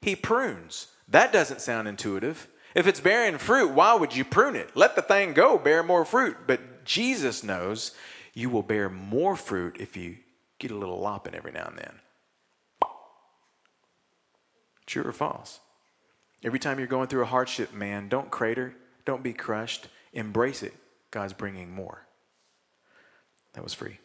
he 0.00 0.16
prunes. 0.16 0.86
That 1.08 1.30
doesn't 1.30 1.60
sound 1.60 1.88
intuitive. 1.88 2.48
If 2.74 2.86
it's 2.86 3.00
bearing 3.00 3.38
fruit, 3.38 3.70
why 3.70 3.94
would 3.94 4.14
you 4.16 4.24
prune 4.24 4.56
it? 4.56 4.76
Let 4.76 4.96
the 4.96 5.02
thing 5.02 5.32
go, 5.32 5.58
bear 5.58 5.82
more 5.82 6.04
fruit. 6.04 6.36
But 6.46 6.84
Jesus 6.84 7.44
knows 7.44 7.92
you 8.34 8.50
will 8.50 8.62
bear 8.62 8.88
more 8.88 9.36
fruit 9.36 9.76
if 9.78 9.96
you 9.96 10.16
get 10.58 10.70
a 10.70 10.76
little 10.76 11.00
lopping 11.00 11.34
every 11.34 11.52
now 11.52 11.66
and 11.66 11.78
then. 11.78 12.00
True 14.86 15.04
or 15.04 15.12
false? 15.12 15.60
Every 16.42 16.58
time 16.58 16.78
you're 16.78 16.88
going 16.88 17.08
through 17.08 17.22
a 17.22 17.26
hardship, 17.26 17.72
man, 17.72 18.08
don't 18.08 18.30
crater, 18.30 18.74
don't 19.06 19.22
be 19.22 19.32
crushed, 19.32 19.88
embrace 20.12 20.62
it. 20.62 20.74
God's 21.10 21.32
bringing 21.32 21.72
more. 21.74 22.06
That 23.54 23.62
was 23.62 23.72
free 23.72 23.98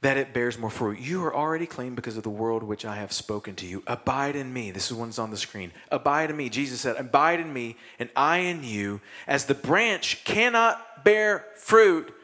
that 0.00 0.16
it 0.16 0.32
bears 0.32 0.58
more 0.58 0.70
fruit. 0.70 1.00
You 1.00 1.24
are 1.24 1.34
already 1.34 1.66
clean 1.66 1.94
because 1.94 2.16
of 2.16 2.22
the 2.22 2.30
world 2.30 2.62
which 2.62 2.84
I 2.84 2.96
have 2.96 3.12
spoken 3.12 3.56
to 3.56 3.66
you. 3.66 3.82
Abide 3.86 4.36
in 4.36 4.52
me. 4.52 4.70
This 4.70 4.90
is 4.90 4.96
one's 4.96 5.18
on 5.18 5.30
the 5.30 5.36
screen. 5.36 5.72
Abide 5.90 6.30
in 6.30 6.36
me. 6.36 6.48
Jesus 6.48 6.80
said, 6.80 6.96
Abide 6.96 7.40
in 7.40 7.52
me, 7.52 7.76
and 7.98 8.08
I 8.14 8.38
in 8.38 8.62
you, 8.62 9.00
as 9.26 9.46
the 9.46 9.54
branch 9.54 10.22
cannot 10.24 11.04
bear 11.04 11.44
fruit 11.56 12.14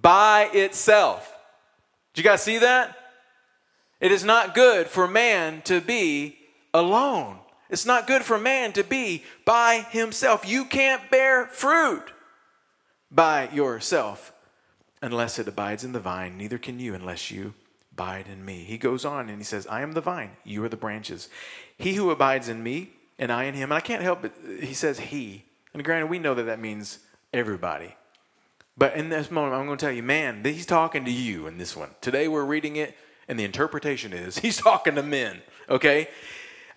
by 0.00 0.48
itself. 0.54 1.30
Did 2.14 2.22
you 2.22 2.30
guys 2.30 2.42
see 2.42 2.58
that? 2.58 2.96
It 4.00 4.10
is 4.10 4.24
not 4.24 4.54
good 4.54 4.86
for 4.86 5.06
man 5.06 5.62
to 5.62 5.80
be 5.80 6.38
alone. 6.72 7.38
It's 7.68 7.86
not 7.86 8.06
good 8.06 8.22
for 8.22 8.38
man 8.38 8.72
to 8.72 8.84
be 8.84 9.24
by 9.44 9.86
himself. 9.90 10.48
You 10.48 10.64
can't 10.64 11.10
bear 11.10 11.46
fruit 11.46 12.04
by 13.10 13.50
yourself 13.50 14.33
unless 15.04 15.38
it 15.38 15.46
abides 15.46 15.84
in 15.84 15.92
the 15.92 16.00
vine, 16.00 16.38
neither 16.38 16.56
can 16.56 16.80
you 16.80 16.94
unless 16.94 17.30
you 17.30 17.52
abide 17.92 18.26
in 18.26 18.42
me. 18.42 18.64
He 18.64 18.78
goes 18.78 19.04
on 19.04 19.28
and 19.28 19.36
he 19.36 19.44
says, 19.44 19.66
I 19.66 19.82
am 19.82 19.92
the 19.92 20.00
vine, 20.00 20.30
you 20.44 20.64
are 20.64 20.68
the 20.68 20.78
branches. 20.78 21.28
He 21.76 21.92
who 21.92 22.10
abides 22.10 22.48
in 22.48 22.62
me, 22.62 22.90
and 23.18 23.30
I 23.30 23.44
in 23.44 23.54
him. 23.54 23.64
And 23.64 23.74
I 23.74 23.80
can't 23.80 24.02
help 24.02 24.24
it, 24.24 24.32
he 24.60 24.72
says 24.72 24.98
he. 24.98 25.44
And 25.74 25.84
granted, 25.84 26.06
we 26.06 26.18
know 26.18 26.32
that 26.34 26.44
that 26.44 26.58
means 26.58 27.00
everybody. 27.34 27.96
But 28.78 28.96
in 28.96 29.10
this 29.10 29.30
moment, 29.30 29.54
I'm 29.54 29.66
going 29.66 29.76
to 29.76 29.84
tell 29.84 29.94
you, 29.94 30.02
man, 30.02 30.42
he's 30.42 30.66
talking 30.66 31.04
to 31.04 31.10
you 31.10 31.46
in 31.46 31.58
this 31.58 31.76
one. 31.76 31.90
Today 32.00 32.26
we're 32.26 32.44
reading 32.44 32.76
it, 32.76 32.96
and 33.28 33.38
the 33.38 33.44
interpretation 33.44 34.14
is 34.14 34.38
he's 34.38 34.56
talking 34.56 34.94
to 34.94 35.02
men, 35.02 35.42
okay? 35.68 36.08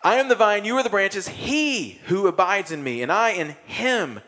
I 0.03 0.15
am 0.15 0.27
the 0.27 0.35
vine, 0.35 0.65
you 0.65 0.75
are 0.75 0.83
the 0.83 0.89
branches. 0.89 1.29
He 1.29 2.01
who 2.07 2.27
abides 2.27 2.73
in 2.73 2.83
me, 2.83 3.01
and 3.01 3.11
I 3.11 3.29
in 3.29 3.55
him 3.65 4.19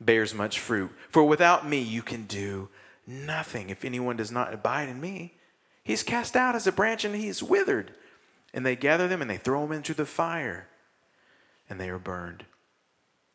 bears 0.00 0.34
much 0.34 0.58
fruit. 0.58 0.90
For 1.10 1.24
without 1.24 1.66
me, 1.66 1.80
you 1.80 2.02
can 2.02 2.24
do 2.24 2.68
nothing. 3.06 3.70
If 3.70 3.84
anyone 3.84 4.16
does 4.16 4.32
not 4.32 4.52
abide 4.52 4.88
in 4.88 5.00
me, 5.00 5.34
he's 5.82 6.02
cast 6.02 6.36
out 6.36 6.54
as 6.54 6.66
a 6.66 6.72
branch 6.72 7.04
and 7.04 7.14
he 7.14 7.28
is 7.28 7.42
withered. 7.42 7.94
And 8.52 8.64
they 8.64 8.76
gather 8.76 9.08
them 9.08 9.20
and 9.20 9.30
they 9.30 9.36
throw 9.36 9.62
them 9.62 9.72
into 9.72 9.92
the 9.92 10.06
fire, 10.06 10.68
and 11.68 11.78
they 11.78 11.90
are 11.90 11.98
burned. 11.98 12.44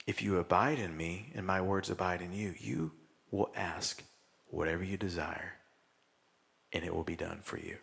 If 0.07 0.23
you 0.23 0.38
abide 0.39 0.79
in 0.79 0.97
me, 0.97 1.31
and 1.36 1.45
my 1.45 1.62
words 1.62 1.89
abide 1.89 2.21
in 2.21 2.34
you, 2.34 2.55
you 2.57 2.93
will 3.29 3.51
ask 3.55 4.03
whatever 4.47 4.84
you 4.84 4.97
desire, 4.97 5.53
and 6.73 6.84
it 6.84 6.95
will 6.95 7.03
be 7.03 7.15
done 7.15 7.39
for 7.43 7.57
you. 7.57 7.77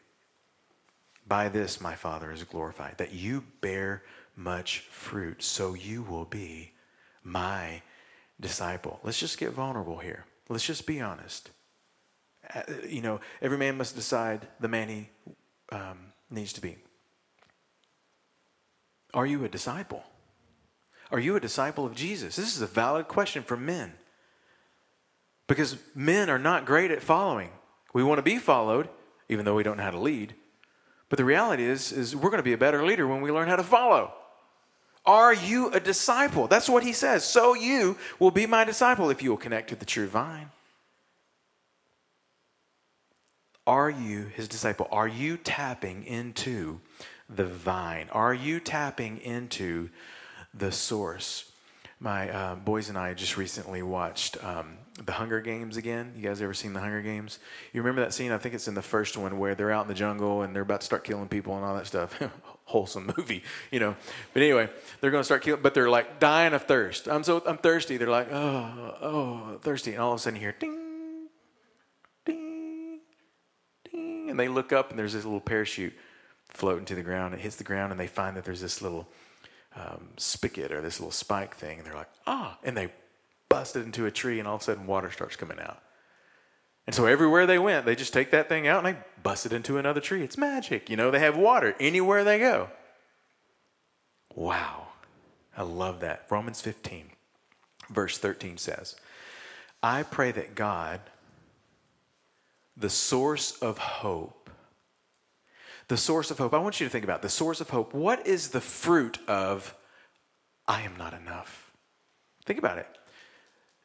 By 1.26 1.48
this 1.48 1.80
my 1.80 1.94
Father 1.94 2.32
is 2.32 2.42
glorified, 2.42 2.98
that 2.98 3.12
you 3.12 3.44
bear 3.60 4.02
much 4.34 4.80
fruit, 4.90 5.42
so 5.42 5.74
you 5.74 6.02
will 6.02 6.24
be 6.24 6.72
my 7.22 7.82
disciple. 8.40 8.98
Let's 9.04 9.20
just 9.20 9.38
get 9.38 9.52
vulnerable 9.52 9.98
here. 9.98 10.24
Let's 10.48 10.66
just 10.66 10.86
be 10.86 11.00
honest. 11.00 11.50
Uh, 12.54 12.62
you 12.88 13.02
know, 13.02 13.20
every 13.42 13.58
man 13.58 13.76
must 13.76 13.94
decide 13.94 14.46
the 14.60 14.68
man 14.68 14.88
he 14.88 15.08
um, 15.70 16.12
needs 16.30 16.52
to 16.54 16.60
be. 16.60 16.76
Are 19.14 19.26
you 19.26 19.44
a 19.44 19.48
disciple? 19.48 20.04
Are 21.10 21.18
you 21.18 21.36
a 21.36 21.40
disciple 21.40 21.86
of 21.86 21.94
Jesus? 21.94 22.36
This 22.36 22.54
is 22.54 22.62
a 22.62 22.66
valid 22.66 23.08
question 23.08 23.42
for 23.42 23.56
men. 23.56 23.94
Because 25.46 25.78
men 25.94 26.28
are 26.28 26.38
not 26.38 26.66
great 26.66 26.90
at 26.90 27.02
following. 27.02 27.50
We 27.94 28.02
want 28.02 28.18
to 28.18 28.22
be 28.22 28.38
followed, 28.38 28.88
even 29.28 29.44
though 29.44 29.54
we 29.54 29.62
don't 29.62 29.78
know 29.78 29.82
how 29.82 29.90
to 29.90 29.98
lead. 29.98 30.34
But 31.08 31.16
the 31.16 31.24
reality 31.24 31.64
is, 31.64 31.90
is 31.90 32.14
we're 32.14 32.30
going 32.30 32.36
to 32.38 32.42
be 32.42 32.52
a 32.52 32.58
better 32.58 32.84
leader 32.84 33.06
when 33.06 33.22
we 33.22 33.32
learn 33.32 33.48
how 33.48 33.56
to 33.56 33.62
follow. 33.62 34.12
Are 35.06 35.32
you 35.32 35.70
a 35.70 35.80
disciple? 35.80 36.48
That's 36.48 36.68
what 36.68 36.82
he 36.82 36.92
says. 36.92 37.24
So 37.24 37.54
you 37.54 37.96
will 38.18 38.30
be 38.30 38.46
my 38.46 38.64
disciple 38.64 39.08
if 39.08 39.22
you 39.22 39.30
will 39.30 39.38
connect 39.38 39.70
to 39.70 39.76
the 39.76 39.86
true 39.86 40.06
vine. 40.06 40.50
Are 43.68 43.90
you 43.90 44.24
his 44.34 44.48
disciple? 44.48 44.88
Are 44.90 45.06
you 45.06 45.36
tapping 45.36 46.04
into 46.04 46.80
the 47.28 47.44
vine? 47.44 48.08
Are 48.10 48.32
you 48.32 48.60
tapping 48.60 49.18
into 49.18 49.90
the 50.54 50.72
source? 50.72 51.52
My 52.00 52.30
uh, 52.30 52.54
boys 52.54 52.88
and 52.88 52.96
I 52.96 53.12
just 53.12 53.36
recently 53.36 53.82
watched 53.82 54.42
um, 54.42 54.78
the 55.04 55.12
Hunger 55.12 55.40
Games 55.40 55.76
again. 55.76 56.12
You 56.16 56.22
guys 56.22 56.40
ever 56.40 56.54
seen 56.54 56.72
the 56.72 56.80
Hunger 56.80 57.02
Games? 57.02 57.40
You 57.72 57.82
remember 57.82 58.00
that 58.00 58.14
scene? 58.14 58.32
I 58.32 58.38
think 58.38 58.54
it's 58.54 58.68
in 58.68 58.74
the 58.74 58.82
first 58.82 59.18
one 59.18 59.38
where 59.38 59.54
they're 59.54 59.70
out 59.70 59.82
in 59.82 59.88
the 59.88 59.94
jungle 59.94 60.42
and 60.42 60.54
they're 60.54 60.62
about 60.62 60.80
to 60.80 60.86
start 60.86 61.04
killing 61.04 61.28
people 61.28 61.54
and 61.56 61.64
all 61.64 61.74
that 61.74 61.86
stuff. 61.86 62.18
Wholesome 62.64 63.12
movie, 63.16 63.42
you 63.70 63.80
know. 63.80 63.96
But 64.32 64.42
anyway, 64.42 64.70
they're 65.00 65.10
going 65.10 65.20
to 65.20 65.26
start 65.26 65.42
killing, 65.42 65.60
but 65.60 65.74
they're 65.74 65.90
like 65.90 66.20
dying 66.20 66.54
of 66.54 66.62
thirst. 66.62 67.06
I'm 67.06 67.22
so 67.22 67.42
I'm 67.46 67.58
thirsty. 67.58 67.96
They're 67.96 68.08
like, 68.08 68.32
oh, 68.32 68.94
oh, 69.02 69.58
thirsty, 69.60 69.92
and 69.92 70.00
all 70.00 70.12
of 70.12 70.20
a 70.20 70.22
sudden 70.22 70.36
you 70.36 70.42
hear 70.42 70.54
ding, 70.58 71.28
ding, 72.24 73.00
ding, 73.90 74.17
and 74.28 74.38
they 74.38 74.48
look 74.48 74.72
up 74.72 74.90
and 74.90 74.98
there's 74.98 75.12
this 75.12 75.24
little 75.24 75.40
parachute 75.40 75.94
floating 76.48 76.84
to 76.86 76.94
the 76.94 77.02
ground. 77.02 77.34
It 77.34 77.40
hits 77.40 77.56
the 77.56 77.64
ground 77.64 77.92
and 77.92 78.00
they 78.00 78.06
find 78.06 78.36
that 78.36 78.44
there's 78.44 78.60
this 78.60 78.82
little 78.82 79.08
um, 79.76 80.08
spigot 80.16 80.72
or 80.72 80.80
this 80.80 81.00
little 81.00 81.12
spike 81.12 81.54
thing. 81.54 81.78
And 81.78 81.86
they're 81.86 81.94
like, 81.94 82.10
ah, 82.26 82.58
and 82.62 82.76
they 82.76 82.92
bust 83.48 83.76
it 83.76 83.84
into 83.84 84.06
a 84.06 84.10
tree, 84.10 84.38
and 84.38 84.46
all 84.46 84.56
of 84.56 84.60
a 84.60 84.64
sudden 84.64 84.86
water 84.86 85.10
starts 85.10 85.36
coming 85.36 85.58
out. 85.58 85.82
And 86.86 86.94
so 86.94 87.04
everywhere 87.04 87.46
they 87.46 87.58
went, 87.58 87.84
they 87.84 87.94
just 87.94 88.14
take 88.14 88.30
that 88.30 88.48
thing 88.48 88.66
out 88.66 88.84
and 88.84 88.94
they 88.94 89.00
bust 89.22 89.44
it 89.44 89.52
into 89.52 89.76
another 89.76 90.00
tree. 90.00 90.22
It's 90.22 90.38
magic. 90.38 90.88
You 90.88 90.96
know, 90.96 91.10
they 91.10 91.18
have 91.18 91.36
water 91.36 91.76
anywhere 91.78 92.24
they 92.24 92.38
go. 92.38 92.70
Wow. 94.34 94.86
I 95.54 95.62
love 95.62 96.00
that. 96.00 96.24
Romans 96.30 96.62
15, 96.62 97.10
verse 97.90 98.16
13 98.16 98.56
says, 98.56 98.96
I 99.82 100.02
pray 100.02 100.32
that 100.32 100.54
God, 100.54 101.00
the 102.78 102.90
source 102.90 103.58
of 103.60 103.78
hope, 103.78 104.50
the 105.88 105.96
source 105.96 106.30
of 106.30 106.38
hope, 106.38 106.54
I 106.54 106.58
want 106.58 106.80
you 106.80 106.86
to 106.86 106.90
think 106.90 107.04
about 107.04 107.22
the 107.22 107.28
source 107.28 107.60
of 107.60 107.70
hope. 107.70 107.94
What 107.94 108.26
is 108.26 108.48
the 108.48 108.60
fruit 108.60 109.18
of 109.26 109.74
I 110.66 110.82
am 110.82 110.96
not 110.96 111.14
enough? 111.14 111.72
Think 112.44 112.58
about 112.58 112.78
it. 112.78 112.86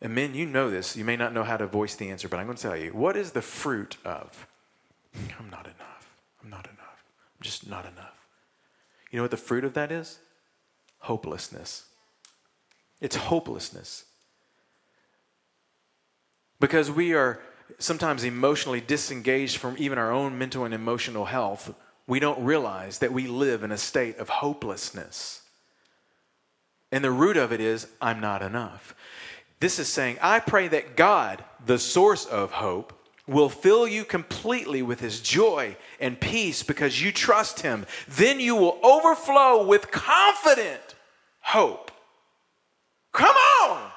And 0.02 0.14
men, 0.14 0.36
you 0.36 0.46
know 0.46 0.70
this. 0.70 0.98
You 0.98 1.06
may 1.06 1.16
not 1.16 1.34
know 1.34 1.44
how 1.44 1.56
to 1.56 1.66
voice 1.66 1.96
the 1.96 2.10
answer, 2.10 2.28
but 2.28 2.40
I'm 2.40 2.46
going 2.46 2.58
to 2.58 2.62
tell 2.62 2.76
you. 2.76 2.92
What 2.92 3.16
is 3.16 3.32
the 3.32 3.42
fruit 3.42 3.98
of 4.04 4.48
I'm 5.40 5.50
not 5.50 5.66
enough? 5.66 6.14
I'm 6.44 6.50
not 6.50 6.66
enough. 6.66 7.06
I'm 7.38 7.42
just 7.42 7.70
not 7.70 7.86
enough. 7.86 8.28
You 9.10 9.18
know 9.18 9.24
what 9.24 9.32
the 9.32 9.38
fruit 9.38 9.64
of 9.64 9.74
that 9.76 9.92
is? 9.92 10.20
Hopelessness. 11.00 11.86
It's 13.00 13.16
hopelessness. 13.16 14.06
Because 16.60 16.92
we 16.92 17.14
are 17.14 17.40
sometimes 17.80 18.24
emotionally 18.24 18.82
disengaged 18.82 19.58
from 19.58 19.76
even 19.78 19.98
our 19.98 20.12
own 20.12 20.38
mental 20.38 20.66
and 20.66 20.74
emotional 20.74 21.26
health, 21.26 21.74
we 22.08 22.20
don't 22.20 22.44
realize 22.44 23.00
that 23.00 23.14
we 23.14 23.28
live 23.28 23.64
in 23.64 23.72
a 23.72 23.78
state 23.78 24.18
of 24.18 24.30
hopelessness. 24.30 25.42
And 26.92 27.04
the 27.04 27.12
root 27.12 27.38
of 27.38 27.52
it 27.52 27.60
is, 27.60 27.88
I'm 28.02 28.20
not 28.20 28.42
enough. 28.42 28.94
This 29.60 29.80
is 29.80 29.88
saying, 29.88 30.18
I 30.22 30.40
pray 30.40 30.68
that 30.68 30.96
God, 30.96 31.44
the 31.66 31.80
source 31.80 32.26
of 32.26 32.52
hope, 32.52 33.00
will 33.26 33.50
fill 33.50 33.88
you 33.88 34.04
completely 34.04 34.82
with 34.82 35.00
his 35.00 35.22
joy 35.22 35.78
and 36.00 36.20
peace 36.20 36.62
because 36.62 37.02
you 37.02 37.12
trust 37.12 37.62
him. 37.62 37.86
Then 38.08 38.40
you 38.40 38.56
will 38.56 38.78
overflow 38.84 39.66
with 39.66 39.92
confident 39.92 40.96
hope. 41.40 41.92
Come 43.14 43.36
on! 43.36 43.90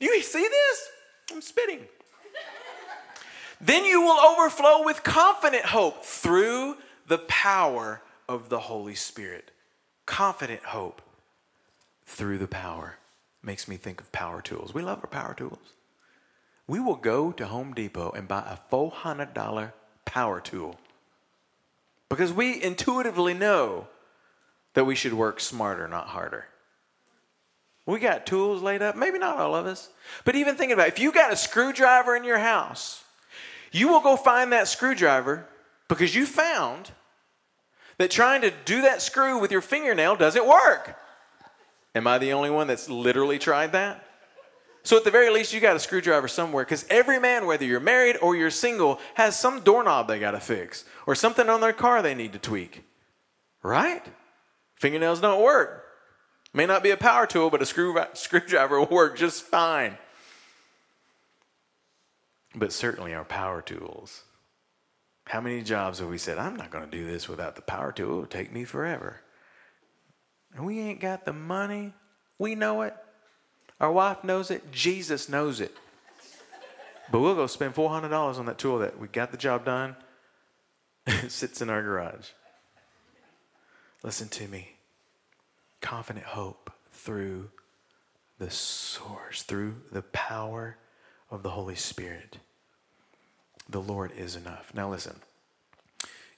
Do 0.00 0.06
You 0.06 0.22
see 0.22 0.48
this? 0.48 0.88
I'm 1.32 1.42
spitting. 1.42 1.86
Then 3.62 3.84
you 3.84 4.02
will 4.02 4.18
overflow 4.18 4.84
with 4.84 5.04
confident 5.04 5.64
hope 5.64 6.04
through 6.04 6.76
the 7.06 7.18
power 7.18 8.02
of 8.28 8.48
the 8.48 8.58
Holy 8.58 8.96
Spirit. 8.96 9.52
Confident 10.04 10.64
hope 10.64 11.00
through 12.04 12.38
the 12.38 12.48
power 12.48 12.96
makes 13.42 13.68
me 13.68 13.76
think 13.76 14.00
of 14.00 14.10
power 14.10 14.42
tools. 14.42 14.74
We 14.74 14.82
love 14.82 14.98
our 14.98 15.06
power 15.06 15.34
tools. 15.34 15.72
We 16.66 16.80
will 16.80 16.96
go 16.96 17.32
to 17.32 17.46
Home 17.46 17.72
Depot 17.72 18.10
and 18.10 18.26
buy 18.26 18.40
a 18.40 18.74
$400 18.74 19.72
power 20.04 20.40
tool 20.40 20.76
because 22.08 22.32
we 22.32 22.62
intuitively 22.62 23.34
know 23.34 23.86
that 24.74 24.84
we 24.84 24.94
should 24.94 25.14
work 25.14 25.38
smarter, 25.40 25.86
not 25.86 26.08
harder. 26.08 26.46
We 27.86 27.98
got 28.00 28.26
tools 28.26 28.62
laid 28.62 28.80
up, 28.80 28.96
maybe 28.96 29.18
not 29.18 29.38
all 29.38 29.54
of 29.54 29.66
us, 29.66 29.88
but 30.24 30.36
even 30.36 30.54
thinking 30.54 30.74
about 30.74 30.88
it, 30.88 30.94
if 30.94 30.98
you 30.98 31.12
got 31.12 31.32
a 31.32 31.36
screwdriver 31.36 32.14
in 32.14 32.24
your 32.24 32.38
house, 32.38 33.01
you 33.72 33.88
will 33.88 34.00
go 34.00 34.16
find 34.16 34.52
that 34.52 34.68
screwdriver 34.68 35.46
because 35.88 36.14
you 36.14 36.26
found 36.26 36.92
that 37.98 38.10
trying 38.10 38.42
to 38.42 38.52
do 38.64 38.82
that 38.82 39.02
screw 39.02 39.38
with 39.38 39.50
your 39.50 39.60
fingernail 39.60 40.16
doesn't 40.16 40.46
work. 40.46 40.98
Am 41.94 42.06
I 42.06 42.18
the 42.18 42.32
only 42.32 42.50
one 42.50 42.66
that's 42.66 42.88
literally 42.88 43.38
tried 43.38 43.72
that? 43.72 44.06
So, 44.84 44.96
at 44.96 45.04
the 45.04 45.12
very 45.12 45.30
least, 45.30 45.52
you 45.52 45.60
got 45.60 45.76
a 45.76 45.78
screwdriver 45.78 46.26
somewhere 46.26 46.64
because 46.64 46.84
every 46.90 47.20
man, 47.20 47.46
whether 47.46 47.64
you're 47.64 47.78
married 47.78 48.16
or 48.20 48.34
you're 48.34 48.50
single, 48.50 48.98
has 49.14 49.38
some 49.38 49.60
doorknob 49.60 50.08
they 50.08 50.18
got 50.18 50.32
to 50.32 50.40
fix 50.40 50.84
or 51.06 51.14
something 51.14 51.48
on 51.48 51.60
their 51.60 51.72
car 51.72 52.02
they 52.02 52.14
need 52.14 52.32
to 52.32 52.38
tweak. 52.38 52.84
Right? 53.62 54.04
Fingernails 54.74 55.20
don't 55.20 55.40
work. 55.40 55.84
May 56.52 56.66
not 56.66 56.82
be 56.82 56.90
a 56.90 56.96
power 56.96 57.26
tool, 57.26 57.48
but 57.48 57.62
a 57.62 57.66
screw, 57.66 57.96
screwdriver 58.14 58.80
will 58.80 58.86
work 58.86 59.16
just 59.16 59.42
fine. 59.44 59.96
But 62.54 62.72
certainly 62.72 63.14
our 63.14 63.24
power 63.24 63.62
tools. 63.62 64.22
How 65.26 65.40
many 65.40 65.62
jobs 65.62 66.00
have 66.00 66.08
we 66.08 66.18
said, 66.18 66.38
I'm 66.38 66.56
not 66.56 66.70
going 66.70 66.84
to 66.84 66.90
do 66.90 67.06
this 67.06 67.28
without 67.28 67.56
the 67.56 67.62
power 67.62 67.92
tool? 67.92 68.18
It'll 68.18 68.26
take 68.26 68.52
me 68.52 68.64
forever. 68.64 69.20
And 70.54 70.66
we 70.66 70.80
ain't 70.80 71.00
got 71.00 71.24
the 71.24 71.32
money. 71.32 71.94
We 72.38 72.54
know 72.54 72.82
it. 72.82 72.94
Our 73.80 73.92
wife 73.92 74.24
knows 74.24 74.50
it. 74.50 74.70
Jesus 74.72 75.28
knows 75.28 75.60
it. 75.60 75.74
But 77.10 77.20
we'll 77.20 77.34
go 77.34 77.46
spend 77.46 77.74
$400 77.74 78.38
on 78.38 78.46
that 78.46 78.58
tool 78.58 78.78
that 78.80 78.98
we 78.98 79.08
got 79.08 79.30
the 79.30 79.36
job 79.36 79.64
done. 79.64 79.96
it 81.06 81.30
sits 81.30 81.62
in 81.62 81.70
our 81.70 81.82
garage. 81.82 82.28
Listen 84.02 84.28
to 84.28 84.48
me. 84.48 84.76
Confident 85.80 86.26
hope 86.26 86.72
through 86.92 87.50
the 88.38 88.50
source, 88.50 89.42
through 89.42 89.76
the 89.90 90.02
power 90.02 90.76
of 91.32 91.42
the 91.42 91.50
Holy 91.50 91.74
Spirit. 91.74 92.38
the 93.68 93.80
Lord 93.80 94.12
is 94.16 94.36
enough. 94.36 94.72
Now, 94.74 94.90
listen. 94.90 95.16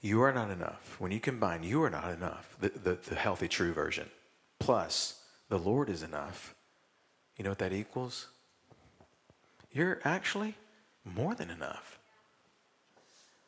You 0.01 0.21
are 0.21 0.33
not 0.33 0.51
enough. 0.51 0.97
When 0.99 1.11
you 1.13 1.19
combine, 1.19 1.63
you 1.63 1.83
are 1.83 1.91
not 1.91 2.11
enough, 2.11 2.57
the, 2.61 2.69
the, 2.69 2.99
the 3.09 3.15
healthy, 3.15 3.49
true 3.49 3.73
version, 3.73 4.09
plus 4.59 5.21
the 5.49 5.59
Lord 5.59 5.89
is 5.89 6.03
enough, 6.03 6.55
you 7.39 7.43
know 7.43 7.51
what 7.51 7.59
that 7.59 7.73
equals? 7.73 8.29
You're 9.73 10.01
actually 10.05 10.55
more 11.05 11.35
than 11.35 11.51
enough. 11.51 11.99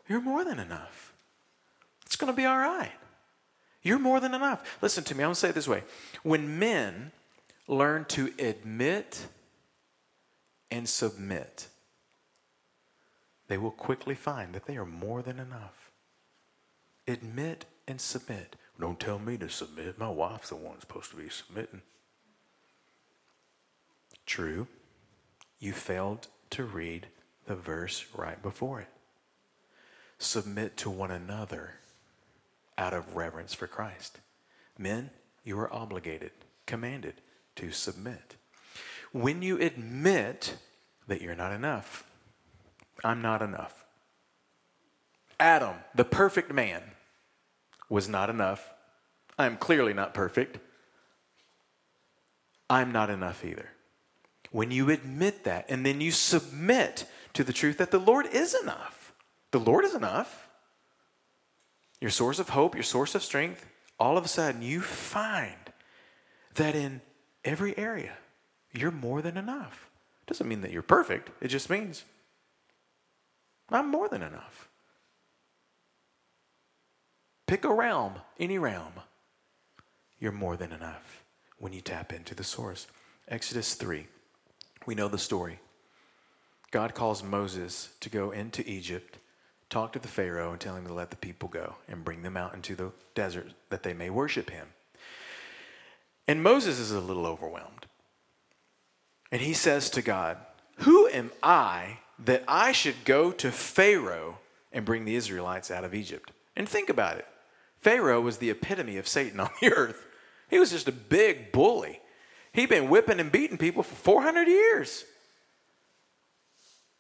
You're 0.08 0.22
more 0.22 0.44
than 0.44 0.58
enough. 0.58 1.12
It's 2.06 2.16
going 2.16 2.32
to 2.32 2.36
be 2.36 2.46
all 2.46 2.58
right. 2.58 2.92
You're 3.82 3.98
more 3.98 4.18
than 4.18 4.34
enough. 4.34 4.78
Listen 4.80 5.04
to 5.04 5.14
me, 5.14 5.22
I'm 5.22 5.28
going 5.28 5.34
to 5.34 5.40
say 5.40 5.50
it 5.50 5.54
this 5.54 5.68
way. 5.68 5.84
When 6.22 6.58
men 6.58 7.12
learn 7.68 8.06
to 8.06 8.32
admit 8.38 9.26
and 10.70 10.88
submit, 10.88 11.68
they 13.48 13.58
will 13.58 13.70
quickly 13.70 14.14
find 14.14 14.54
that 14.54 14.66
they 14.66 14.76
are 14.76 14.86
more 14.86 15.22
than 15.22 15.38
enough. 15.38 15.90
Admit 17.06 17.64
and 17.86 18.00
submit. 18.00 18.56
Don't 18.80 18.98
tell 18.98 19.18
me 19.18 19.36
to 19.38 19.48
submit. 19.48 19.98
My 19.98 20.10
wife's 20.10 20.48
the 20.48 20.56
one 20.56 20.80
supposed 20.80 21.10
to 21.10 21.16
be 21.16 21.28
submitting. 21.28 21.82
True. 24.26 24.66
You 25.60 25.72
failed 25.72 26.26
to 26.50 26.64
read 26.64 27.06
the 27.46 27.54
verse 27.54 28.04
right 28.14 28.42
before 28.42 28.80
it. 28.80 28.88
Submit 30.18 30.76
to 30.78 30.90
one 30.90 31.10
another 31.10 31.74
out 32.76 32.92
of 32.92 33.16
reverence 33.16 33.54
for 33.54 33.66
Christ. 33.66 34.18
Men, 34.76 35.10
you 35.44 35.58
are 35.58 35.72
obligated, 35.72 36.32
commanded 36.66 37.14
to 37.56 37.70
submit. 37.70 38.34
When 39.12 39.42
you 39.42 39.58
admit 39.60 40.56
that 41.06 41.22
you're 41.22 41.34
not 41.34 41.52
enough, 41.52 42.04
I'm 43.04 43.22
not 43.22 43.42
enough. 43.42 43.84
Adam, 45.38 45.76
the 45.94 46.04
perfect 46.04 46.52
man, 46.52 46.82
was 47.88 48.08
not 48.08 48.30
enough. 48.30 48.72
I 49.38 49.46
am 49.46 49.56
clearly 49.56 49.92
not 49.92 50.14
perfect. 50.14 50.58
I'm 52.68 52.90
not 52.90 53.10
enough 53.10 53.44
either. 53.44 53.68
When 54.50 54.70
you 54.70 54.90
admit 54.90 55.44
that 55.44 55.66
and 55.68 55.84
then 55.84 56.00
you 56.00 56.10
submit 56.10 57.06
to 57.34 57.44
the 57.44 57.52
truth 57.52 57.78
that 57.78 57.90
the 57.90 57.98
Lord 57.98 58.26
is 58.26 58.54
enough, 58.54 59.12
the 59.50 59.60
Lord 59.60 59.84
is 59.84 59.94
enough. 59.94 60.48
Your 62.00 62.10
source 62.10 62.38
of 62.38 62.50
hope, 62.50 62.74
your 62.74 62.82
source 62.82 63.14
of 63.14 63.22
strength, 63.22 63.66
all 63.98 64.18
of 64.18 64.24
a 64.24 64.28
sudden 64.28 64.62
you 64.62 64.80
find 64.80 65.54
that 66.54 66.74
in 66.74 67.00
every 67.44 67.76
area 67.78 68.16
you're 68.76 68.90
more 68.90 69.22
than 69.22 69.36
enough. 69.36 69.88
Doesn't 70.26 70.48
mean 70.48 70.60
that 70.62 70.72
you're 70.72 70.82
perfect, 70.82 71.30
it 71.40 71.48
just 71.48 71.70
means 71.70 72.04
I'm 73.70 73.90
more 73.90 74.08
than 74.08 74.22
enough. 74.22 74.68
Pick 77.46 77.64
a 77.64 77.72
realm, 77.72 78.14
any 78.38 78.58
realm. 78.58 78.92
You're 80.18 80.32
more 80.32 80.56
than 80.56 80.72
enough 80.72 81.24
when 81.58 81.72
you 81.72 81.80
tap 81.80 82.12
into 82.12 82.34
the 82.34 82.44
source. 82.44 82.86
Exodus 83.28 83.74
3. 83.74 84.06
We 84.86 84.94
know 84.94 85.08
the 85.08 85.18
story. 85.18 85.60
God 86.70 86.94
calls 86.94 87.22
Moses 87.22 87.90
to 88.00 88.08
go 88.08 88.30
into 88.30 88.68
Egypt, 88.68 89.18
talk 89.68 89.92
to 89.92 89.98
the 89.98 90.08
Pharaoh, 90.08 90.52
and 90.52 90.60
tell 90.60 90.76
him 90.76 90.86
to 90.86 90.92
let 90.92 91.10
the 91.10 91.16
people 91.16 91.48
go 91.48 91.76
and 91.88 92.04
bring 92.04 92.22
them 92.22 92.36
out 92.36 92.54
into 92.54 92.74
the 92.74 92.92
desert 93.14 93.52
that 93.70 93.82
they 93.82 93.94
may 93.94 94.10
worship 94.10 94.50
him. 94.50 94.68
And 96.26 96.42
Moses 96.42 96.78
is 96.78 96.90
a 96.90 97.00
little 97.00 97.26
overwhelmed. 97.26 97.86
And 99.30 99.40
he 99.40 99.52
says 99.52 99.90
to 99.90 100.02
God, 100.02 100.38
Who 100.78 101.08
am 101.08 101.32
I 101.42 101.98
that 102.24 102.44
I 102.46 102.72
should 102.72 103.04
go 103.04 103.32
to 103.32 103.50
Pharaoh 103.50 104.38
and 104.72 104.84
bring 104.84 105.04
the 105.04 105.16
Israelites 105.16 105.70
out 105.70 105.84
of 105.84 105.94
Egypt? 105.94 106.30
And 106.54 106.68
think 106.68 106.88
about 106.88 107.18
it. 107.18 107.26
Pharaoh 107.80 108.20
was 108.20 108.38
the 108.38 108.50
epitome 108.50 108.96
of 108.96 109.08
Satan 109.08 109.40
on 109.40 109.50
the 109.60 109.72
earth. 109.72 110.04
He 110.48 110.58
was 110.58 110.70
just 110.70 110.88
a 110.88 110.92
big 110.92 111.52
bully. 111.52 112.00
He'd 112.52 112.68
been 112.68 112.88
whipping 112.88 113.20
and 113.20 113.30
beating 113.30 113.58
people 113.58 113.82
for 113.82 113.94
400 113.94 114.48
years. 114.48 115.04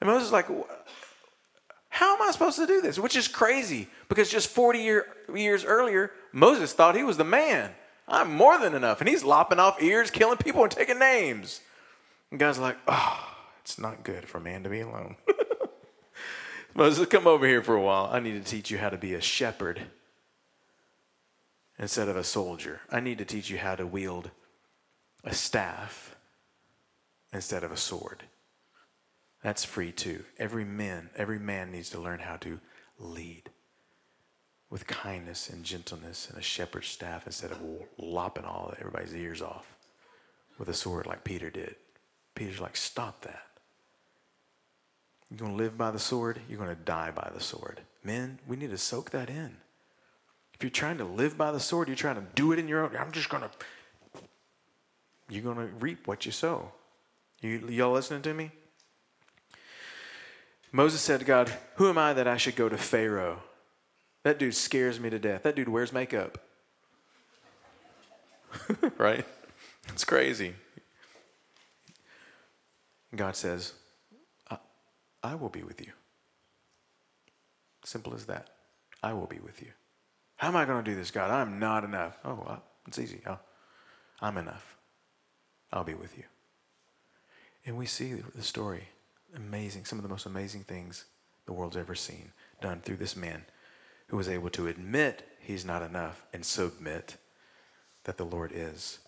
And 0.00 0.10
Moses 0.10 0.26
is 0.26 0.32
like, 0.32 0.48
how 1.88 2.14
am 2.14 2.22
I 2.22 2.30
supposed 2.30 2.58
to 2.58 2.66
do 2.66 2.82
this? 2.82 2.98
Which 2.98 3.16
is 3.16 3.26
crazy 3.26 3.88
because 4.10 4.30
just 4.30 4.48
40 4.48 4.80
year, 4.80 5.06
years 5.34 5.64
earlier, 5.64 6.10
Moses 6.30 6.74
thought 6.74 6.94
he 6.94 7.02
was 7.02 7.16
the 7.16 7.24
man. 7.24 7.70
I'm 8.06 8.34
more 8.34 8.58
than 8.58 8.74
enough. 8.74 9.00
And 9.00 9.08
he's 9.08 9.24
lopping 9.24 9.58
off 9.58 9.82
ears, 9.82 10.10
killing 10.10 10.36
people, 10.36 10.62
and 10.62 10.70
taking 10.70 10.98
names. 10.98 11.60
And 12.30 12.40
God's 12.40 12.58
like, 12.58 12.76
oh, 12.88 13.36
it's 13.60 13.78
not 13.78 14.04
good 14.04 14.28
for 14.28 14.40
man 14.40 14.62
to 14.64 14.68
be 14.68 14.80
alone. 14.80 15.16
Moses, 16.74 17.06
come 17.06 17.26
over 17.26 17.46
here 17.46 17.62
for 17.62 17.74
a 17.74 17.82
while. 17.82 18.08
I 18.12 18.20
need 18.20 18.42
to 18.42 18.50
teach 18.50 18.70
you 18.70 18.78
how 18.78 18.90
to 18.90 18.98
be 18.98 19.14
a 19.14 19.20
shepherd 19.20 19.80
instead 21.78 22.08
of 22.08 22.16
a 22.16 22.24
soldier. 22.24 22.80
I 22.90 23.00
need 23.00 23.18
to 23.18 23.24
teach 23.24 23.50
you 23.50 23.58
how 23.58 23.76
to 23.76 23.86
wield 23.86 24.30
a 25.24 25.34
staff 25.34 26.16
instead 27.32 27.64
of 27.64 27.72
a 27.72 27.76
sword. 27.76 28.24
That's 29.42 29.64
free 29.64 29.92
too. 29.92 30.24
Every 30.38 30.64
man, 30.64 31.10
every 31.16 31.38
man 31.38 31.70
needs 31.70 31.90
to 31.90 32.00
learn 32.00 32.20
how 32.20 32.36
to 32.38 32.60
lead 32.98 33.50
with 34.70 34.86
kindness 34.86 35.48
and 35.48 35.64
gentleness 35.64 36.28
and 36.28 36.38
a 36.38 36.42
shepherd's 36.42 36.88
staff 36.88 37.26
instead 37.26 37.52
of 37.52 37.58
lopping 37.98 38.44
all 38.44 38.74
everybody's 38.78 39.14
ears 39.14 39.40
off 39.40 39.76
with 40.58 40.68
a 40.68 40.74
sword 40.74 41.06
like 41.06 41.24
Peter 41.24 41.50
did. 41.50 41.76
Peter's 42.36 42.60
like, 42.60 42.76
stop 42.76 43.22
that. 43.22 43.42
You're 45.30 45.38
going 45.38 45.56
to 45.56 45.56
live 45.56 45.76
by 45.76 45.90
the 45.90 45.98
sword, 45.98 46.38
you're 46.48 46.58
going 46.58 46.70
to 46.70 46.76
die 46.76 47.10
by 47.10 47.30
the 47.34 47.40
sword. 47.40 47.80
Men, 48.04 48.38
we 48.46 48.54
need 48.54 48.70
to 48.70 48.78
soak 48.78 49.10
that 49.10 49.28
in. 49.28 49.56
If 50.54 50.62
you're 50.62 50.70
trying 50.70 50.98
to 50.98 51.04
live 51.04 51.36
by 51.36 51.50
the 51.50 51.58
sword, 51.58 51.88
you're 51.88 51.96
trying 51.96 52.14
to 52.16 52.24
do 52.36 52.52
it 52.52 52.60
in 52.60 52.68
your 52.68 52.84
own, 52.84 52.96
I'm 52.96 53.10
just 53.10 53.28
going 53.28 53.42
to, 53.42 53.50
you're 55.28 55.42
going 55.42 55.56
to 55.56 55.74
reap 55.80 56.06
what 56.06 56.24
you 56.24 56.30
sow. 56.30 56.70
You, 57.40 57.66
y'all 57.68 57.92
listening 57.92 58.22
to 58.22 58.34
me? 58.34 58.52
Moses 60.70 61.00
said 61.00 61.20
to 61.20 61.26
God, 61.26 61.52
Who 61.76 61.88
am 61.88 61.98
I 61.98 62.12
that 62.12 62.28
I 62.28 62.36
should 62.36 62.54
go 62.54 62.68
to 62.68 62.76
Pharaoh? 62.76 63.42
That 64.22 64.38
dude 64.38 64.54
scares 64.54 65.00
me 65.00 65.10
to 65.10 65.18
death. 65.18 65.42
That 65.42 65.56
dude 65.56 65.68
wears 65.68 65.92
makeup. 65.92 66.38
right? 68.98 69.24
It's 69.88 70.04
crazy. 70.04 70.54
God 73.16 73.36
says, 73.36 73.72
I, 74.50 74.58
I 75.22 75.34
will 75.34 75.48
be 75.48 75.62
with 75.62 75.80
you. 75.80 75.92
Simple 77.84 78.14
as 78.14 78.26
that. 78.26 78.50
I 79.02 79.12
will 79.12 79.26
be 79.26 79.38
with 79.38 79.62
you. 79.62 79.68
How 80.36 80.48
am 80.48 80.56
I 80.56 80.64
going 80.64 80.82
to 80.82 80.90
do 80.90 80.96
this, 80.96 81.10
God? 81.10 81.30
I'm 81.30 81.58
not 81.58 81.84
enough. 81.84 82.18
Oh, 82.24 82.34
well, 82.34 82.62
it's 82.86 82.98
easy. 82.98 83.20
Oh, 83.26 83.38
I'm 84.20 84.36
enough. 84.36 84.76
I'll 85.72 85.84
be 85.84 85.94
with 85.94 86.16
you. 86.16 86.24
And 87.64 87.76
we 87.76 87.86
see 87.86 88.14
the 88.14 88.42
story. 88.42 88.88
Amazing. 89.34 89.84
Some 89.84 89.98
of 89.98 90.02
the 90.02 90.08
most 90.08 90.26
amazing 90.26 90.64
things 90.64 91.04
the 91.46 91.52
world's 91.52 91.76
ever 91.76 91.94
seen 91.94 92.32
done 92.60 92.80
through 92.80 92.96
this 92.96 93.16
man 93.16 93.44
who 94.08 94.16
was 94.16 94.28
able 94.28 94.50
to 94.50 94.68
admit 94.68 95.22
he's 95.40 95.64
not 95.64 95.82
enough 95.82 96.24
and 96.32 96.44
submit 96.44 97.16
that 98.04 98.16
the 98.16 98.24
Lord 98.24 98.52
is. 98.54 98.98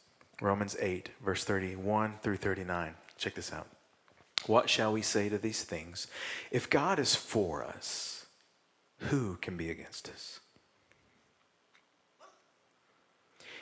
Romans 0.40 0.76
8, 0.80 1.10
verse 1.24 1.44
31 1.44 2.14
through 2.22 2.36
39. 2.36 2.94
Check 3.16 3.34
this 3.34 3.52
out. 3.52 3.66
What 4.46 4.70
shall 4.70 4.92
we 4.92 5.02
say 5.02 5.28
to 5.28 5.38
these 5.38 5.62
things? 5.62 6.06
If 6.50 6.70
God 6.70 6.98
is 6.98 7.14
for 7.14 7.62
us, 7.64 8.26
who 8.98 9.36
can 9.36 9.56
be 9.56 9.70
against 9.70 10.08
us? 10.08 10.40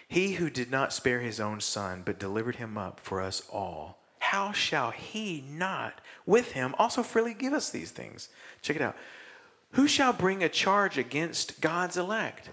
He 0.08 0.34
who 0.34 0.50
did 0.50 0.70
not 0.70 0.92
spare 0.92 1.20
his 1.20 1.40
own 1.40 1.60
son, 1.60 2.02
but 2.04 2.18
delivered 2.18 2.56
him 2.56 2.78
up 2.78 3.00
for 3.00 3.20
us 3.20 3.42
all, 3.50 3.98
how 4.18 4.52
shall 4.52 4.90
he 4.90 5.44
not 5.48 6.00
with 6.24 6.52
him 6.52 6.74
also 6.78 7.02
freely 7.02 7.34
give 7.34 7.52
us 7.52 7.70
these 7.70 7.90
things? 7.90 8.28
Check 8.62 8.76
it 8.76 8.82
out. 8.82 8.96
Who 9.72 9.88
shall 9.88 10.12
bring 10.12 10.42
a 10.42 10.48
charge 10.48 10.96
against 10.98 11.60
God's 11.60 11.96
elect? 11.96 12.50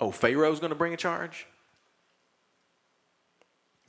Oh, 0.00 0.10
Pharaoh's 0.10 0.60
going 0.60 0.70
to 0.70 0.76
bring 0.76 0.94
a 0.94 0.96
charge? 0.96 1.46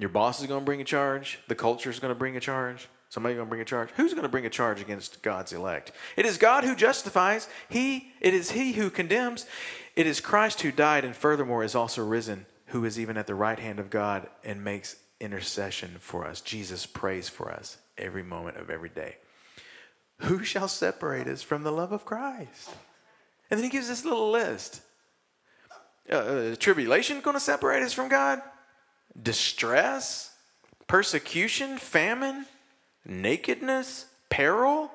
Your 0.02 0.10
boss 0.10 0.42
is 0.42 0.48
going 0.48 0.62
to 0.62 0.66
bring 0.66 0.82
a 0.82 0.84
charge? 0.84 1.38
The 1.48 1.54
culture 1.54 1.92
is 1.92 2.00
going 2.00 2.10
to 2.10 2.18
bring 2.18 2.36
a 2.36 2.40
charge? 2.40 2.88
Somebody 3.10 3.36
going 3.36 3.46
to 3.46 3.50
bring 3.50 3.62
a 3.62 3.66
charge? 3.66 3.90
Who's 3.98 4.14
going 4.14 4.24
to 4.24 4.30
bring 4.30 4.48
a 4.48 4.50
charge 4.50 4.82
against 4.82 5.22
God's 5.22 5.54
elect? 5.54 5.92
It 6.18 6.26
is 6.26 6.40
God 6.40 6.64
who 6.64 6.76
justifies. 6.76 7.48
He 7.70 8.12
it 8.20 8.34
is 8.34 8.50
he 8.50 8.72
who 8.72 8.90
condemns. 8.90 9.46
It 9.96 10.08
is 10.08 10.20
Christ 10.20 10.62
who 10.62 10.72
died 10.72 11.06
and 11.06 11.16
furthermore 11.16 11.64
is 11.64 11.76
also 11.76 12.04
risen, 12.04 12.48
who 12.68 12.84
is 12.84 13.00
even 13.00 13.16
at 13.16 13.28
the 13.28 13.36
right 13.36 13.60
hand 13.60 13.80
of 13.80 13.92
God 13.92 14.28
and 14.44 14.64
makes 14.64 14.96
intercession 15.20 15.98
for 16.00 16.26
us. 16.26 16.42
Jesus 16.42 16.88
prays 16.88 17.30
for 17.30 17.52
us 17.52 17.78
every 17.96 18.24
moment 18.24 18.58
of 18.58 18.72
every 18.72 18.90
day. 18.90 19.18
Who 20.22 20.44
shall 20.44 20.68
separate 20.68 21.28
us 21.28 21.44
from 21.44 21.62
the 21.62 21.72
love 21.72 21.92
of 21.92 22.06
Christ? 22.06 22.72
And 23.52 23.60
then 23.60 23.64
he 23.64 23.70
gives 23.70 23.88
this 23.88 24.04
little 24.04 24.32
list. 24.32 24.82
Uh, 26.12 26.16
uh 26.16 26.56
tribulation 26.56 27.22
going 27.22 27.36
to 27.36 27.40
separate 27.40 27.84
us 27.84 27.94
from 27.94 28.10
God? 28.10 28.42
Distress? 29.20 30.34
Persecution? 30.88 31.78
Famine? 31.78 32.46
Nakedness? 33.06 34.06
Peril? 34.30 34.92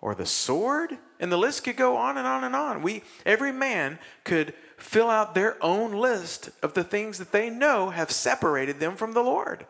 or 0.00 0.14
the 0.14 0.26
sword? 0.26 0.98
And 1.18 1.30
the 1.30 1.36
list 1.36 1.64
could 1.64 1.76
go 1.76 1.96
on 1.96 2.16
and 2.16 2.26
on 2.26 2.44
and 2.44 2.56
on. 2.56 2.82
We, 2.82 3.02
every 3.26 3.52
man 3.52 3.98
could 4.24 4.54
fill 4.78 5.10
out 5.10 5.34
their 5.34 5.62
own 5.62 5.92
list 5.92 6.50
of 6.62 6.74
the 6.74 6.84
things 6.84 7.18
that 7.18 7.32
they 7.32 7.50
know 7.50 7.90
have 7.90 8.10
separated 8.10 8.80
them 8.80 8.96
from 8.96 9.12
the 9.12 9.22
Lord. 9.22 9.66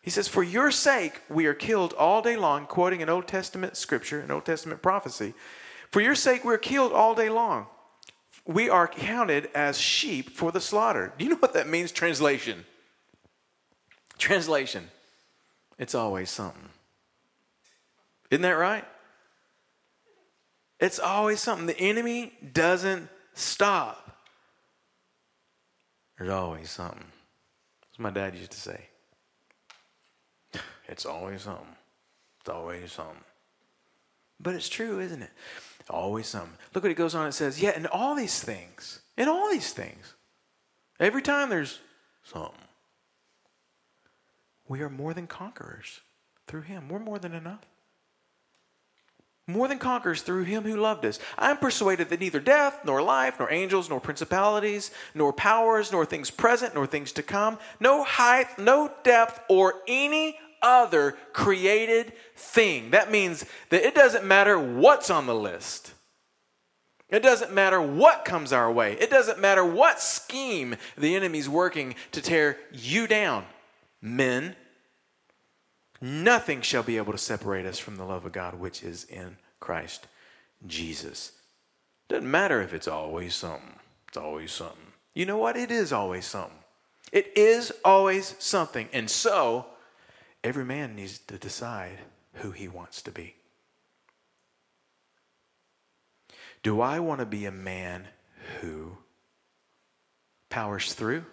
He 0.00 0.10
says, 0.10 0.28
For 0.28 0.42
your 0.42 0.70
sake 0.70 1.20
we 1.28 1.46
are 1.46 1.54
killed 1.54 1.92
all 1.94 2.22
day 2.22 2.36
long, 2.36 2.66
quoting 2.66 3.02
an 3.02 3.10
Old 3.10 3.28
Testament 3.28 3.76
scripture, 3.76 4.20
an 4.20 4.30
Old 4.30 4.46
Testament 4.46 4.80
prophecy. 4.80 5.34
For 5.90 6.00
your 6.00 6.14
sake 6.14 6.44
we're 6.44 6.58
killed 6.58 6.92
all 6.92 7.14
day 7.14 7.28
long. 7.28 7.66
We 8.46 8.70
are 8.70 8.86
counted 8.86 9.50
as 9.54 9.76
sheep 9.78 10.30
for 10.30 10.52
the 10.52 10.60
slaughter. 10.60 11.12
Do 11.18 11.24
you 11.24 11.30
know 11.30 11.36
what 11.36 11.54
that 11.54 11.68
means? 11.68 11.90
Translation. 11.90 12.64
Translation. 14.18 14.88
It's 15.78 15.94
always 15.94 16.30
something. 16.30 16.68
Isn't 18.30 18.42
that 18.42 18.50
right? 18.50 18.84
It's 20.78 20.98
always 20.98 21.40
something. 21.40 21.66
The 21.66 21.78
enemy 21.78 22.32
doesn't 22.52 23.08
stop. 23.34 24.16
There's 26.18 26.30
always 26.30 26.70
something. 26.70 27.04
As 27.92 27.98
my 27.98 28.10
dad 28.10 28.34
used 28.34 28.52
to 28.52 28.60
say. 28.60 28.80
It's 30.88 31.04
always 31.04 31.42
something. 31.42 31.76
It's 32.40 32.48
always 32.48 32.92
something. 32.92 33.24
But 34.38 34.54
it's 34.54 34.68
true, 34.68 35.00
isn't 35.00 35.22
it? 35.22 35.30
Always 35.88 36.26
something. 36.26 36.56
Look 36.74 36.84
what 36.84 36.90
it 36.90 36.96
goes 36.96 37.14
on. 37.14 37.28
It 37.28 37.32
says, 37.32 37.60
Yeah, 37.62 37.76
in 37.76 37.86
all 37.86 38.14
these 38.14 38.40
things, 38.40 39.00
in 39.16 39.28
all 39.28 39.50
these 39.50 39.72
things, 39.72 40.14
every 40.98 41.22
time 41.22 41.48
there's 41.48 41.80
something, 42.24 42.52
we 44.68 44.80
are 44.80 44.90
more 44.90 45.14
than 45.14 45.26
conquerors 45.26 46.00
through 46.46 46.62
him. 46.62 46.88
We're 46.88 46.98
more 46.98 47.18
than 47.18 47.34
enough 47.34 47.60
more 49.48 49.68
than 49.68 49.78
conquerors 49.78 50.22
through 50.22 50.42
him 50.42 50.64
who 50.64 50.76
loved 50.76 51.04
us. 51.04 51.20
I 51.38 51.50
am 51.50 51.58
persuaded 51.58 52.08
that 52.08 52.20
neither 52.20 52.40
death, 52.40 52.80
nor 52.84 53.00
life, 53.00 53.38
nor 53.38 53.50
angels, 53.50 53.88
nor 53.88 54.00
principalities, 54.00 54.90
nor 55.14 55.32
powers, 55.32 55.92
nor 55.92 56.04
things 56.04 56.30
present, 56.30 56.74
nor 56.74 56.86
things 56.86 57.12
to 57.12 57.22
come, 57.22 57.58
no 57.78 58.02
height, 58.02 58.58
no 58.58 58.92
depth, 59.04 59.40
or 59.48 59.74
any 59.86 60.38
other 60.62 61.16
created 61.32 62.12
thing. 62.34 62.90
That 62.90 63.10
means 63.10 63.44
that 63.70 63.86
it 63.86 63.94
doesn't 63.94 64.24
matter 64.24 64.58
what's 64.58 65.10
on 65.10 65.26
the 65.26 65.34
list. 65.34 65.92
It 67.08 67.22
doesn't 67.22 67.52
matter 67.52 67.80
what 67.80 68.24
comes 68.24 68.52
our 68.52 68.70
way. 68.70 68.94
It 68.94 69.10
doesn't 69.10 69.38
matter 69.38 69.64
what 69.64 70.00
scheme 70.00 70.76
the 70.98 71.14
enemy's 71.14 71.48
working 71.48 71.94
to 72.12 72.20
tear 72.20 72.58
you 72.72 73.06
down. 73.06 73.44
Men, 74.02 74.56
Nothing 76.00 76.60
shall 76.60 76.82
be 76.82 76.98
able 76.98 77.12
to 77.12 77.18
separate 77.18 77.66
us 77.66 77.78
from 77.78 77.96
the 77.96 78.04
love 78.04 78.24
of 78.26 78.32
God 78.32 78.58
which 78.58 78.82
is 78.82 79.04
in 79.04 79.36
Christ 79.60 80.06
Jesus. 80.66 81.32
Doesn't 82.08 82.30
matter 82.30 82.60
if 82.62 82.74
it's 82.74 82.88
always 82.88 83.34
something. 83.34 83.78
It's 84.08 84.16
always 84.16 84.52
something. 84.52 84.92
You 85.14 85.26
know 85.26 85.38
what? 85.38 85.56
It 85.56 85.70
is 85.70 85.92
always 85.92 86.26
something. 86.26 86.58
It 87.12 87.32
is 87.36 87.72
always 87.84 88.34
something. 88.38 88.88
And 88.92 89.08
so, 89.08 89.66
every 90.46 90.64
man 90.64 90.94
needs 90.94 91.18
to 91.18 91.36
decide 91.36 91.98
who 92.34 92.52
he 92.52 92.68
wants 92.68 93.02
to 93.02 93.10
be. 93.10 93.34
Do 96.62 96.80
I 96.80 97.00
want 97.00 97.18
to 97.20 97.26
be 97.26 97.46
a 97.46 97.50
man 97.50 98.06
who 98.60 98.92
powers 100.48 100.94
through? 100.94 101.24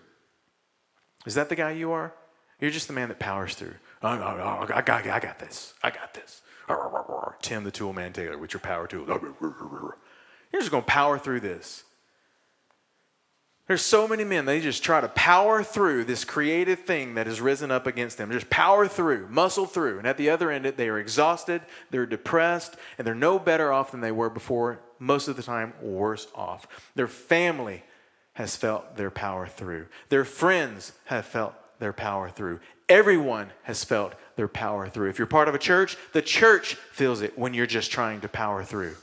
Is 1.28 1.36
that 1.36 1.49
the 1.49 1.55
guy 1.55 1.72
you 1.72 1.91
are? 1.91 2.14
You're 2.59 2.72
just 2.72 2.88
the 2.88 2.93
man 2.93 3.09
that 3.09 3.20
powers 3.20 3.53
through. 3.53 3.76
Oh, 4.01 4.07
I, 4.09 4.82
got, 4.82 5.05
I 5.05 5.20
got 5.20 5.38
this. 5.38 5.76
I 5.84 5.91
got 5.91 6.14
this. 6.14 6.41
Tim 7.41 7.64
the 7.64 7.72
Tool 7.72 7.93
Man 7.93 8.14
Taylor 8.14 8.38
with 8.38 8.53
your 8.53 8.61
power 8.61 8.88
tool. 8.88 9.05
You're 9.07 10.61
just 10.61 10.72
going 10.72 10.84
to 10.84 10.89
power 10.89 11.20
through 11.20 11.41
this. 11.41 11.84
There's 13.66 13.82
so 13.82 14.09
many 14.09 14.26
men, 14.26 14.43
they 14.43 14.59
just 14.59 14.84
try 14.84 14.99
to 14.99 15.07
power 15.07 15.64
through 15.64 16.03
this 16.03 16.26
creative 16.26 16.80
thing 16.80 17.16
that 17.16 17.28
has 17.28 17.39
risen 17.39 17.72
up 17.72 17.88
against 17.88 18.18
them. 18.18 18.30
Just 18.30 18.49
power 18.49 18.89
through, 18.89 19.30
muscle 19.30 19.66
through. 19.66 19.99
And 19.99 20.07
at 20.07 20.18
the 20.18 20.30
other 20.30 20.51
end, 20.51 20.66
they 20.66 20.89
are 20.89 20.99
exhausted, 20.99 21.61
they're 21.89 22.05
depressed, 22.05 22.76
and 22.97 23.07
they're 23.07 23.16
no 23.16 23.39
better 23.39 23.72
off 23.72 23.91
than 23.91 24.01
they 24.01 24.11
were 24.11 24.30
before, 24.30 24.82
most 24.99 25.30
of 25.30 25.38
the 25.38 25.43
time, 25.43 25.74
worse 25.82 26.28
off. 26.36 26.68
Their 26.95 27.07
family 27.07 27.84
has 28.34 28.55
felt 28.57 28.97
their 28.97 29.11
power 29.11 29.47
through, 29.47 29.88
their 30.09 30.26
friends 30.26 30.91
have 31.05 31.26
felt 31.26 31.53
their 31.80 31.93
power 31.93 32.30
through. 32.30 32.59
Everyone 32.89 33.49
has 33.64 33.84
felt 33.84 34.14
their 34.36 34.49
power 34.49 34.89
through. 34.89 35.09
If 35.09 35.18
you're 35.18 35.26
part 35.26 35.47
of 35.47 35.55
a 35.55 35.59
church, 35.59 35.95
the 36.11 36.22
church 36.22 36.76
feels 36.76 37.22
it 37.22 37.38
when 37.39 37.53
you're 37.53 37.66
just 37.66 37.91
trying 37.91 38.20
to 38.22 38.28
power 38.28 38.64
through. 38.64 38.95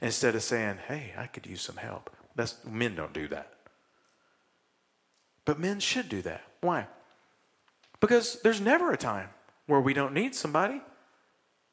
Instead 0.00 0.34
of 0.34 0.42
saying, 0.42 0.78
hey, 0.88 1.12
I 1.18 1.26
could 1.26 1.46
use 1.46 1.60
some 1.60 1.76
help. 1.76 2.10
That's, 2.34 2.56
men 2.64 2.94
don't 2.94 3.12
do 3.12 3.28
that. 3.28 3.55
But 5.46 5.58
men 5.58 5.80
should 5.80 6.10
do 6.10 6.20
that. 6.22 6.42
Why? 6.60 6.86
Because 8.00 8.42
there's 8.42 8.60
never 8.60 8.92
a 8.92 8.96
time 8.98 9.30
where 9.66 9.80
we 9.80 9.94
don't 9.94 10.12
need 10.12 10.34
somebody. 10.34 10.82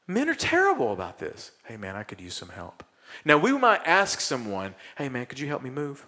Men 0.07 0.29
are 0.29 0.35
terrible 0.35 0.93
about 0.93 1.19
this. 1.19 1.51
Hey, 1.65 1.75
man, 1.75 1.95
I 1.95 2.03
could 2.03 2.21
use 2.21 2.33
some 2.33 2.49
help. 2.49 2.83
Now, 3.25 3.37
we 3.37 3.51
might 3.57 3.81
ask 3.85 4.21
someone, 4.21 4.75
hey, 4.97 5.09
man, 5.09 5.25
could 5.25 5.39
you 5.39 5.47
help 5.47 5.61
me 5.61 5.69
move? 5.69 6.05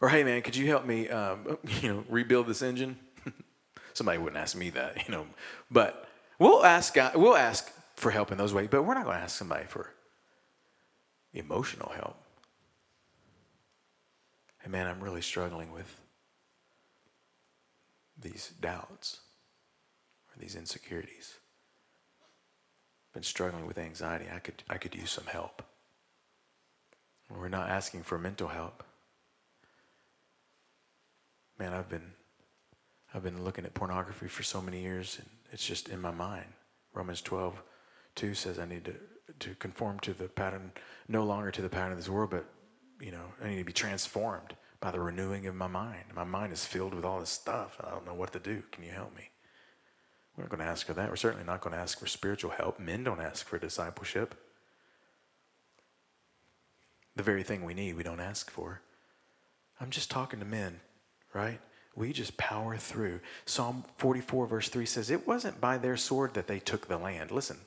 Or, 0.00 0.08
hey, 0.08 0.24
man, 0.24 0.42
could 0.42 0.56
you 0.56 0.66
help 0.66 0.86
me, 0.86 1.08
um, 1.08 1.58
you 1.82 1.92
know, 1.92 2.04
rebuild 2.08 2.46
this 2.46 2.62
engine? 2.62 2.98
Somebody 3.92 4.18
wouldn't 4.18 4.40
ask 4.40 4.56
me 4.56 4.70
that, 4.70 5.06
you 5.06 5.12
know. 5.12 5.26
But 5.70 6.08
we'll 6.38 6.64
ask 6.64 6.96
we'll 7.14 7.36
ask 7.36 7.72
for 7.96 8.10
help 8.10 8.32
in 8.32 8.38
those 8.38 8.52
ways, 8.52 8.68
but 8.70 8.82
we're 8.82 8.94
not 8.94 9.04
going 9.04 9.16
to 9.16 9.22
ask 9.22 9.36
somebody 9.36 9.64
for 9.66 9.90
emotional 11.32 11.90
help. 11.90 12.23
Hey, 14.64 14.70
man, 14.70 14.86
I'm 14.86 15.00
really 15.00 15.20
struggling 15.20 15.70
with 15.72 16.00
these 18.18 18.52
doubts 18.62 19.20
or 20.30 20.40
these 20.40 20.56
insecurities. 20.56 21.34
Been 23.12 23.22
struggling 23.22 23.66
with 23.66 23.76
anxiety. 23.76 24.24
I 24.34 24.38
could, 24.38 24.62
I 24.70 24.78
could 24.78 24.94
use 24.94 25.10
some 25.10 25.26
help. 25.26 25.62
We're 27.28 27.48
not 27.48 27.68
asking 27.68 28.04
for 28.04 28.18
mental 28.18 28.48
help. 28.48 28.82
Man, 31.58 31.74
I've 31.74 31.90
been 31.90 32.12
I've 33.12 33.22
been 33.22 33.44
looking 33.44 33.64
at 33.66 33.74
pornography 33.74 34.28
for 34.28 34.42
so 34.42 34.62
many 34.62 34.80
years, 34.80 35.18
and 35.20 35.28
it's 35.52 35.64
just 35.64 35.88
in 35.90 36.00
my 36.00 36.10
mind. 36.10 36.46
Romans 36.94 37.20
12, 37.20 37.62
2 38.16 38.34
says 38.34 38.58
I 38.58 38.64
need 38.64 38.86
to, 38.86 38.94
to 39.38 39.54
conform 39.56 40.00
to 40.00 40.14
the 40.14 40.26
pattern, 40.26 40.72
no 41.06 41.22
longer 41.22 41.52
to 41.52 41.62
the 41.62 41.68
pattern 41.68 41.92
of 41.92 41.98
this 41.98 42.08
world, 42.08 42.30
but, 42.30 42.44
you 43.00 43.10
know, 43.10 43.24
I 43.42 43.48
need 43.48 43.58
to 43.58 43.64
be 43.64 43.72
transformed 43.72 44.54
by 44.80 44.90
the 44.90 45.00
renewing 45.00 45.46
of 45.46 45.54
my 45.54 45.66
mind. 45.66 46.04
My 46.14 46.24
mind 46.24 46.52
is 46.52 46.64
filled 46.64 46.94
with 46.94 47.04
all 47.04 47.20
this 47.20 47.30
stuff. 47.30 47.80
I 47.82 47.90
don't 47.90 48.06
know 48.06 48.14
what 48.14 48.32
to 48.32 48.38
do. 48.38 48.62
Can 48.72 48.84
you 48.84 48.90
help 48.90 49.14
me? 49.16 49.30
We're 50.36 50.44
not 50.44 50.50
going 50.50 50.60
to 50.60 50.70
ask 50.70 50.86
for 50.86 50.94
that. 50.94 51.08
We're 51.08 51.16
certainly 51.16 51.46
not 51.46 51.60
going 51.60 51.74
to 51.74 51.80
ask 51.80 51.98
for 51.98 52.06
spiritual 52.06 52.50
help. 52.50 52.78
Men 52.78 53.04
don't 53.04 53.20
ask 53.20 53.46
for 53.46 53.58
discipleship. 53.58 54.34
The 57.16 57.22
very 57.22 57.44
thing 57.44 57.64
we 57.64 57.74
need, 57.74 57.96
we 57.96 58.02
don't 58.02 58.20
ask 58.20 58.50
for. 58.50 58.80
I'm 59.80 59.90
just 59.90 60.10
talking 60.10 60.40
to 60.40 60.44
men, 60.44 60.80
right? 61.32 61.60
we 61.96 62.12
just 62.12 62.36
power 62.36 62.76
through. 62.76 63.20
Psalm 63.46 63.84
44, 63.98 64.46
verse 64.46 64.68
3 64.68 64.86
says, 64.86 65.10
It 65.10 65.26
wasn't 65.26 65.60
by 65.60 65.78
their 65.78 65.96
sword 65.96 66.34
that 66.34 66.46
they 66.46 66.58
took 66.58 66.88
the 66.88 66.98
land. 66.98 67.30
Listen, 67.30 67.58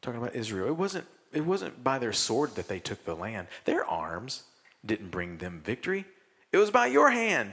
talking 0.00 0.20
about 0.20 0.36
Israel, 0.36 0.68
it 0.68 0.76
wasn't, 0.76 1.06
it 1.32 1.44
wasn't 1.44 1.84
by 1.84 1.98
their 1.98 2.12
sword 2.12 2.54
that 2.54 2.68
they 2.68 2.80
took 2.80 3.04
the 3.04 3.14
land. 3.14 3.48
Their 3.64 3.84
arms 3.84 4.44
didn't 4.84 5.10
bring 5.10 5.38
them 5.38 5.60
victory. 5.64 6.04
It 6.52 6.58
was 6.58 6.70
by 6.70 6.86
your 6.86 7.10
hand, 7.10 7.52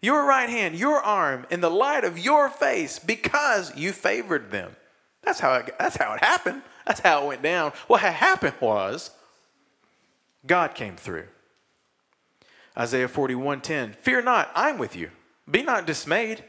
your 0.00 0.26
right 0.26 0.48
hand, 0.48 0.74
your 0.74 1.00
arm, 1.00 1.46
in 1.50 1.60
the 1.60 1.70
light 1.70 2.04
of 2.04 2.18
your 2.18 2.48
face, 2.48 2.98
because 2.98 3.74
you 3.76 3.92
favored 3.92 4.50
them. 4.50 4.76
That's 5.22 5.38
how 5.38 5.54
it, 5.54 5.74
that's 5.78 5.96
how 5.96 6.14
it 6.14 6.20
happened. 6.24 6.62
That's 6.86 7.00
how 7.00 7.22
it 7.22 7.28
went 7.28 7.42
down. 7.42 7.72
What 7.86 8.00
had 8.00 8.14
happened 8.14 8.56
was 8.60 9.12
God 10.44 10.74
came 10.74 10.96
through. 10.96 11.26
Isaiah 12.76 13.08
41:10 13.08 13.94
Fear 13.96 14.22
not, 14.22 14.50
I'm 14.54 14.78
with 14.78 14.96
you. 14.96 15.10
Be 15.48 15.62
not 15.62 15.86
dismayed. 15.86 16.42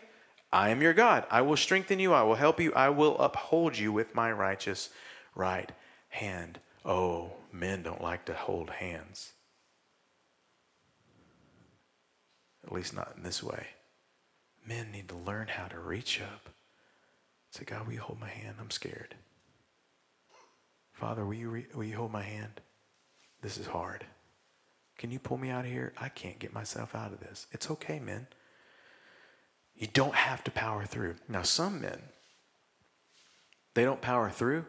I 0.52 0.70
am 0.70 0.82
your 0.82 0.94
God. 0.94 1.26
I 1.30 1.42
will 1.42 1.58
strengthen 1.58 2.00
you. 2.00 2.14
I 2.14 2.24
will 2.24 2.36
help 2.36 2.60
you. 2.60 2.74
I 2.74 2.90
will 2.90 3.18
uphold 3.20 3.78
you 3.78 3.92
with 3.92 4.16
my 4.16 4.32
righteous 4.32 4.90
right 5.36 5.72
hand. 6.14 6.60
Oh, 6.86 7.32
men 7.52 7.84
don't 7.84 8.02
like 8.02 8.26
to 8.26 8.34
hold 8.34 8.70
hands. 8.72 9.34
At 12.66 12.74
least 12.74 12.96
not 12.96 13.14
in 13.18 13.24
this 13.24 13.44
way. 13.44 13.68
Men 14.66 14.92
need 14.92 15.10
to 15.10 15.16
learn 15.16 15.48
how 15.50 15.68
to 15.68 15.80
reach 15.80 16.22
up. 16.22 16.50
Say, 17.52 17.66
God, 17.66 17.86
will 17.86 17.94
you 17.94 18.02
hold 18.02 18.20
my 18.20 18.30
hand? 18.30 18.58
I'm 18.60 18.72
scared. 18.72 19.16
Father, 20.94 21.26
will 21.26 21.36
you, 21.36 21.50
re- 21.50 21.68
will 21.76 21.84
you 21.86 21.98
hold 21.98 22.12
my 22.12 22.24
hand? 22.24 22.62
This 23.42 23.58
is 23.58 23.68
hard. 23.68 24.06
Can 24.98 25.12
you 25.12 25.20
pull 25.20 25.38
me 25.38 25.50
out 25.50 25.66
of 25.66 25.72
here? 25.72 25.94
I 26.00 26.10
can't 26.10 26.40
get 26.40 26.54
myself 26.54 26.96
out 26.96 27.14
of 27.14 27.20
this. 27.20 27.48
It's 27.52 27.72
okay, 27.72 28.00
men. 28.00 28.28
You 29.76 29.88
don't 29.88 30.16
have 30.16 30.44
to 30.46 30.52
power 30.52 30.86
through. 30.86 31.16
Now, 31.28 31.42
some 31.44 31.82
men, 31.82 32.02
They 33.76 33.84
don't 33.86 34.02
power 34.02 34.30
through. 34.30 34.66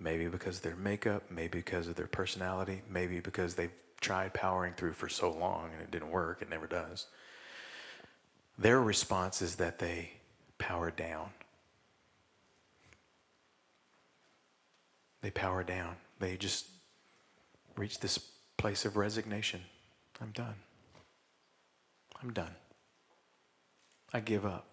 Maybe 0.00 0.28
because 0.28 0.56
of 0.56 0.62
their 0.62 0.76
makeup, 0.76 1.24
maybe 1.30 1.58
because 1.58 1.86
of 1.86 1.94
their 1.94 2.06
personality, 2.06 2.80
maybe 2.88 3.20
because 3.20 3.54
they've 3.54 3.70
tried 4.00 4.32
powering 4.32 4.72
through 4.72 4.94
for 4.94 5.10
so 5.10 5.30
long 5.30 5.70
and 5.72 5.82
it 5.82 5.90
didn't 5.90 6.10
work, 6.10 6.40
it 6.40 6.48
never 6.48 6.66
does. 6.66 7.06
Their 8.58 8.80
response 8.80 9.42
is 9.42 9.56
that 9.56 9.78
they 9.78 10.12
power 10.58 10.90
down. 10.90 11.30
They 15.20 15.30
power 15.30 15.62
down. 15.62 15.96
They 16.18 16.36
just 16.36 16.66
reach 17.76 18.00
this 18.00 18.18
place 18.56 18.84
of 18.84 18.96
resignation. 18.96 19.60
I'm 20.20 20.30
done. 20.30 20.54
I'm 22.22 22.32
done. 22.32 22.54
I 24.12 24.20
give 24.20 24.44
up. 24.44 24.66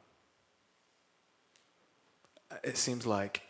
It 2.63 2.77
seems 2.77 3.05
like 3.05 3.41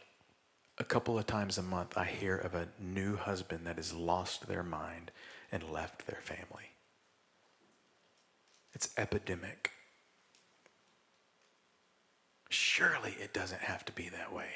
a 0.77 0.83
couple 0.83 1.17
of 1.17 1.25
times 1.25 1.57
a 1.57 1.63
month 1.63 1.97
I 1.97 2.05
hear 2.05 2.37
of 2.37 2.53
a 2.53 2.67
new 2.79 3.15
husband 3.15 3.65
that 3.65 3.77
has 3.77 3.93
lost 3.93 4.47
their 4.47 4.63
mind 4.63 5.11
and 5.51 5.63
left 5.71 6.05
their 6.05 6.21
family. 6.21 6.71
It's 8.73 8.89
epidemic. 8.97 9.71
Surely 12.49 13.15
it 13.19 13.33
doesn't 13.33 13.61
have 13.61 13.83
to 13.85 13.91
be 13.91 14.09
that 14.09 14.31
way. 14.31 14.47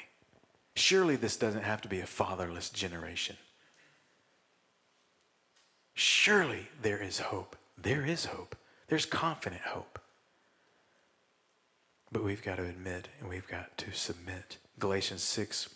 Surely 0.76 1.16
this 1.16 1.36
doesn't 1.36 1.64
have 1.64 1.80
to 1.82 1.88
be 1.88 2.00
a 2.00 2.06
fatherless 2.06 2.70
generation. 2.70 3.36
Surely 5.94 6.68
there 6.80 7.02
is 7.02 7.18
hope. 7.18 7.56
There 7.76 8.06
is 8.06 8.26
hope. 8.26 8.56
There's 8.88 9.06
confident 9.06 9.62
hope. 9.62 9.98
But 12.10 12.24
we've 12.24 12.42
got 12.42 12.56
to 12.56 12.64
admit 12.64 13.08
and 13.20 13.28
we've 13.28 13.48
got 13.48 13.76
to 13.78 13.92
submit. 13.92 14.58
Galatians 14.78 15.22
6, 15.22 15.68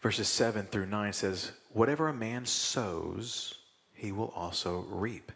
verses 0.00 0.28
7 0.28 0.66
through 0.66 0.86
9 0.86 1.12
says, 1.12 1.52
Whatever 1.70 2.08
a 2.08 2.14
man 2.14 2.46
sows, 2.46 3.54
he 3.92 4.12
will 4.12 4.32
also 4.34 4.86
reap. 4.88 5.32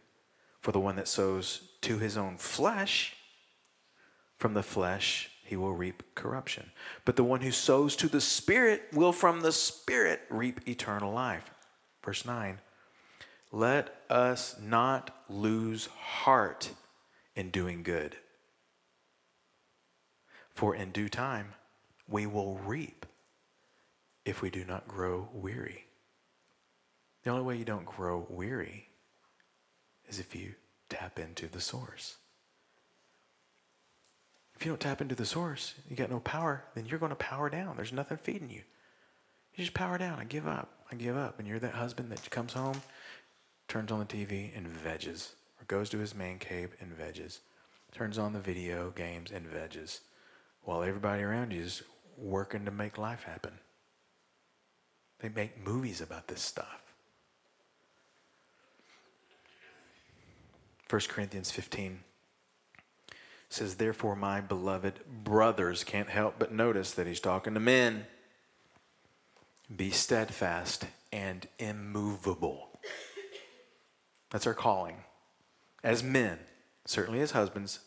For 0.60 0.72
the 0.72 0.80
one 0.80 0.96
that 0.96 1.08
sows 1.08 1.68
to 1.82 1.98
his 1.98 2.16
own 2.16 2.36
flesh, 2.38 3.16
from 4.38 4.54
the 4.54 4.62
flesh 4.62 5.30
he 5.44 5.56
will 5.56 5.74
reap 5.74 6.02
corruption. 6.14 6.70
But 7.04 7.16
the 7.16 7.24
one 7.24 7.40
who 7.40 7.50
sows 7.50 7.96
to 7.96 8.08
the 8.08 8.20
Spirit 8.20 8.84
will 8.92 9.12
from 9.12 9.40
the 9.40 9.52
Spirit 9.52 10.22
reap 10.30 10.66
eternal 10.68 11.12
life. 11.12 11.50
Verse 12.04 12.24
9 12.24 12.58
Let 13.50 13.94
us 14.08 14.56
not 14.60 15.14
lose 15.28 15.86
heart 15.86 16.70
in 17.34 17.50
doing 17.50 17.82
good, 17.82 18.16
for 20.54 20.74
in 20.74 20.90
due 20.92 21.08
time 21.08 21.54
we 22.08 22.26
will 22.26 22.58
reap 22.58 23.06
if 24.24 24.42
we 24.42 24.50
do 24.50 24.64
not 24.64 24.88
grow 24.88 25.28
weary. 25.32 25.86
The 27.24 27.30
only 27.30 27.42
way 27.42 27.56
you 27.56 27.64
don't 27.64 27.84
grow 27.84 28.26
weary 28.28 28.88
is 30.08 30.18
if 30.18 30.34
you 30.34 30.54
tap 30.88 31.18
into 31.18 31.46
the 31.46 31.60
source. 31.60 32.16
If 34.54 34.66
you 34.66 34.72
don't 34.72 34.80
tap 34.80 35.00
into 35.00 35.14
the 35.14 35.24
source, 35.24 35.74
you 35.88 35.96
got 35.96 36.10
no 36.10 36.20
power, 36.20 36.64
then 36.74 36.86
you're 36.86 36.98
going 36.98 37.10
to 37.10 37.16
power 37.16 37.48
down. 37.50 37.76
There's 37.76 37.92
nothing 37.92 38.18
feeding 38.18 38.50
you. 38.50 38.62
You 39.54 39.64
just 39.64 39.74
power 39.74 39.98
down. 39.98 40.18
I 40.18 40.24
give 40.24 40.46
up. 40.46 40.70
I 40.90 40.94
give 40.94 41.16
up. 41.16 41.38
And 41.38 41.48
you're 41.48 41.58
that 41.58 41.74
husband 41.74 42.10
that 42.10 42.30
comes 42.30 42.52
home, 42.52 42.80
turns 43.68 43.90
on 43.90 43.98
the 43.98 44.04
TV 44.04 44.56
and 44.56 44.66
veges, 44.66 45.34
or 45.60 45.64
goes 45.66 45.88
to 45.90 45.98
his 45.98 46.14
man 46.14 46.38
cave 46.38 46.76
and 46.80 46.92
veges, 46.92 47.40
turns 47.92 48.18
on 48.18 48.32
the 48.32 48.40
video 48.40 48.90
games 48.90 49.30
and 49.30 49.46
veges, 49.46 50.00
while 50.62 50.82
everybody 50.82 51.22
around 51.22 51.52
you 51.52 51.62
is 51.62 51.82
working 52.16 52.64
to 52.64 52.70
make 52.70 52.98
life 52.98 53.24
happen. 53.24 53.52
They 55.22 55.28
make 55.28 55.64
movies 55.64 56.00
about 56.00 56.26
this 56.26 56.42
stuff. 56.42 56.82
1 60.90 61.00
Corinthians 61.08 61.50
15 61.50 62.00
says, 63.48 63.76
Therefore, 63.76 64.16
my 64.16 64.40
beloved 64.40 65.00
brothers 65.24 65.84
can't 65.84 66.10
help 66.10 66.34
but 66.38 66.52
notice 66.52 66.90
that 66.92 67.06
he's 67.06 67.20
talking 67.20 67.54
to 67.54 67.60
men. 67.60 68.06
Be 69.74 69.90
steadfast 69.90 70.86
and 71.12 71.46
immovable. 71.58 72.80
That's 74.30 74.46
our 74.46 74.54
calling. 74.54 74.96
As 75.84 76.02
men, 76.02 76.40
certainly 76.84 77.20
as 77.20 77.30
husbands, 77.30 77.78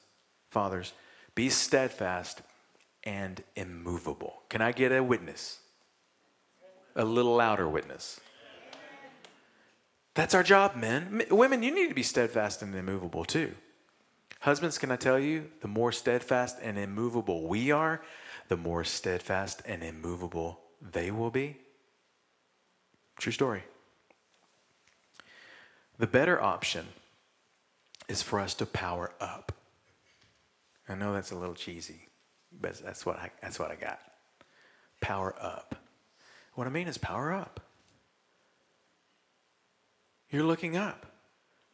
fathers, 0.52 0.94
be 1.36 1.50
steadfast 1.50 2.42
and 3.04 3.44
immovable. 3.58 4.44
Can 4.50 4.62
I 4.62 4.72
get 4.72 4.94
a 4.94 5.04
witness? 5.04 5.60
A 6.96 7.06
little 7.06 7.36
louder 7.36 7.68
witness. 7.68 8.20
That's 10.14 10.34
our 10.34 10.43
job, 10.43 10.76
men. 10.76 11.24
Women, 11.30 11.62
you 11.62 11.76
need 11.76 11.89
to 11.89 11.96
be 11.96 12.04
steadfast 12.04 12.62
and 12.62 12.74
immovable 12.74 13.26
too. 13.26 13.54
Husbands, 14.39 14.78
can 14.78 14.91
I 14.91 14.96
tell 14.96 15.20
you, 15.20 15.50
the 15.62 15.68
more 15.68 15.91
steadfast 15.91 16.58
and 16.62 16.78
immovable 16.78 17.48
we 17.48 17.72
are, 17.72 18.02
the 18.48 18.56
more 18.56 18.84
steadfast 18.84 19.62
and 19.66 19.84
immovable 19.84 20.62
they 20.82 21.12
will 21.12 21.32
be. 21.32 21.58
True 23.18 23.32
story. 23.32 23.64
The 25.98 26.08
better 26.08 26.41
option 26.41 26.86
is 28.08 28.22
for 28.22 28.39
us 28.39 28.54
to 28.56 28.66
power 28.66 29.12
up. 29.20 29.52
I 30.88 30.96
know 30.96 31.14
that's 31.14 31.32
a 31.32 31.36
little 31.36 31.56
cheesy, 31.56 32.08
but 32.52 32.78
that's 32.84 33.06
what 33.06 33.18
I, 33.18 33.32
that's 33.41 33.60
what 33.60 33.72
I 33.72 33.76
got. 33.76 34.00
Power 35.02 35.36
up. 35.41 35.76
What 36.56 36.68
I 36.68 36.70
mean 36.70 36.88
is 36.88 36.97
power 36.97 37.32
up. 37.32 37.60
You're 40.30 40.43
looking 40.43 40.76
up. 40.76 41.06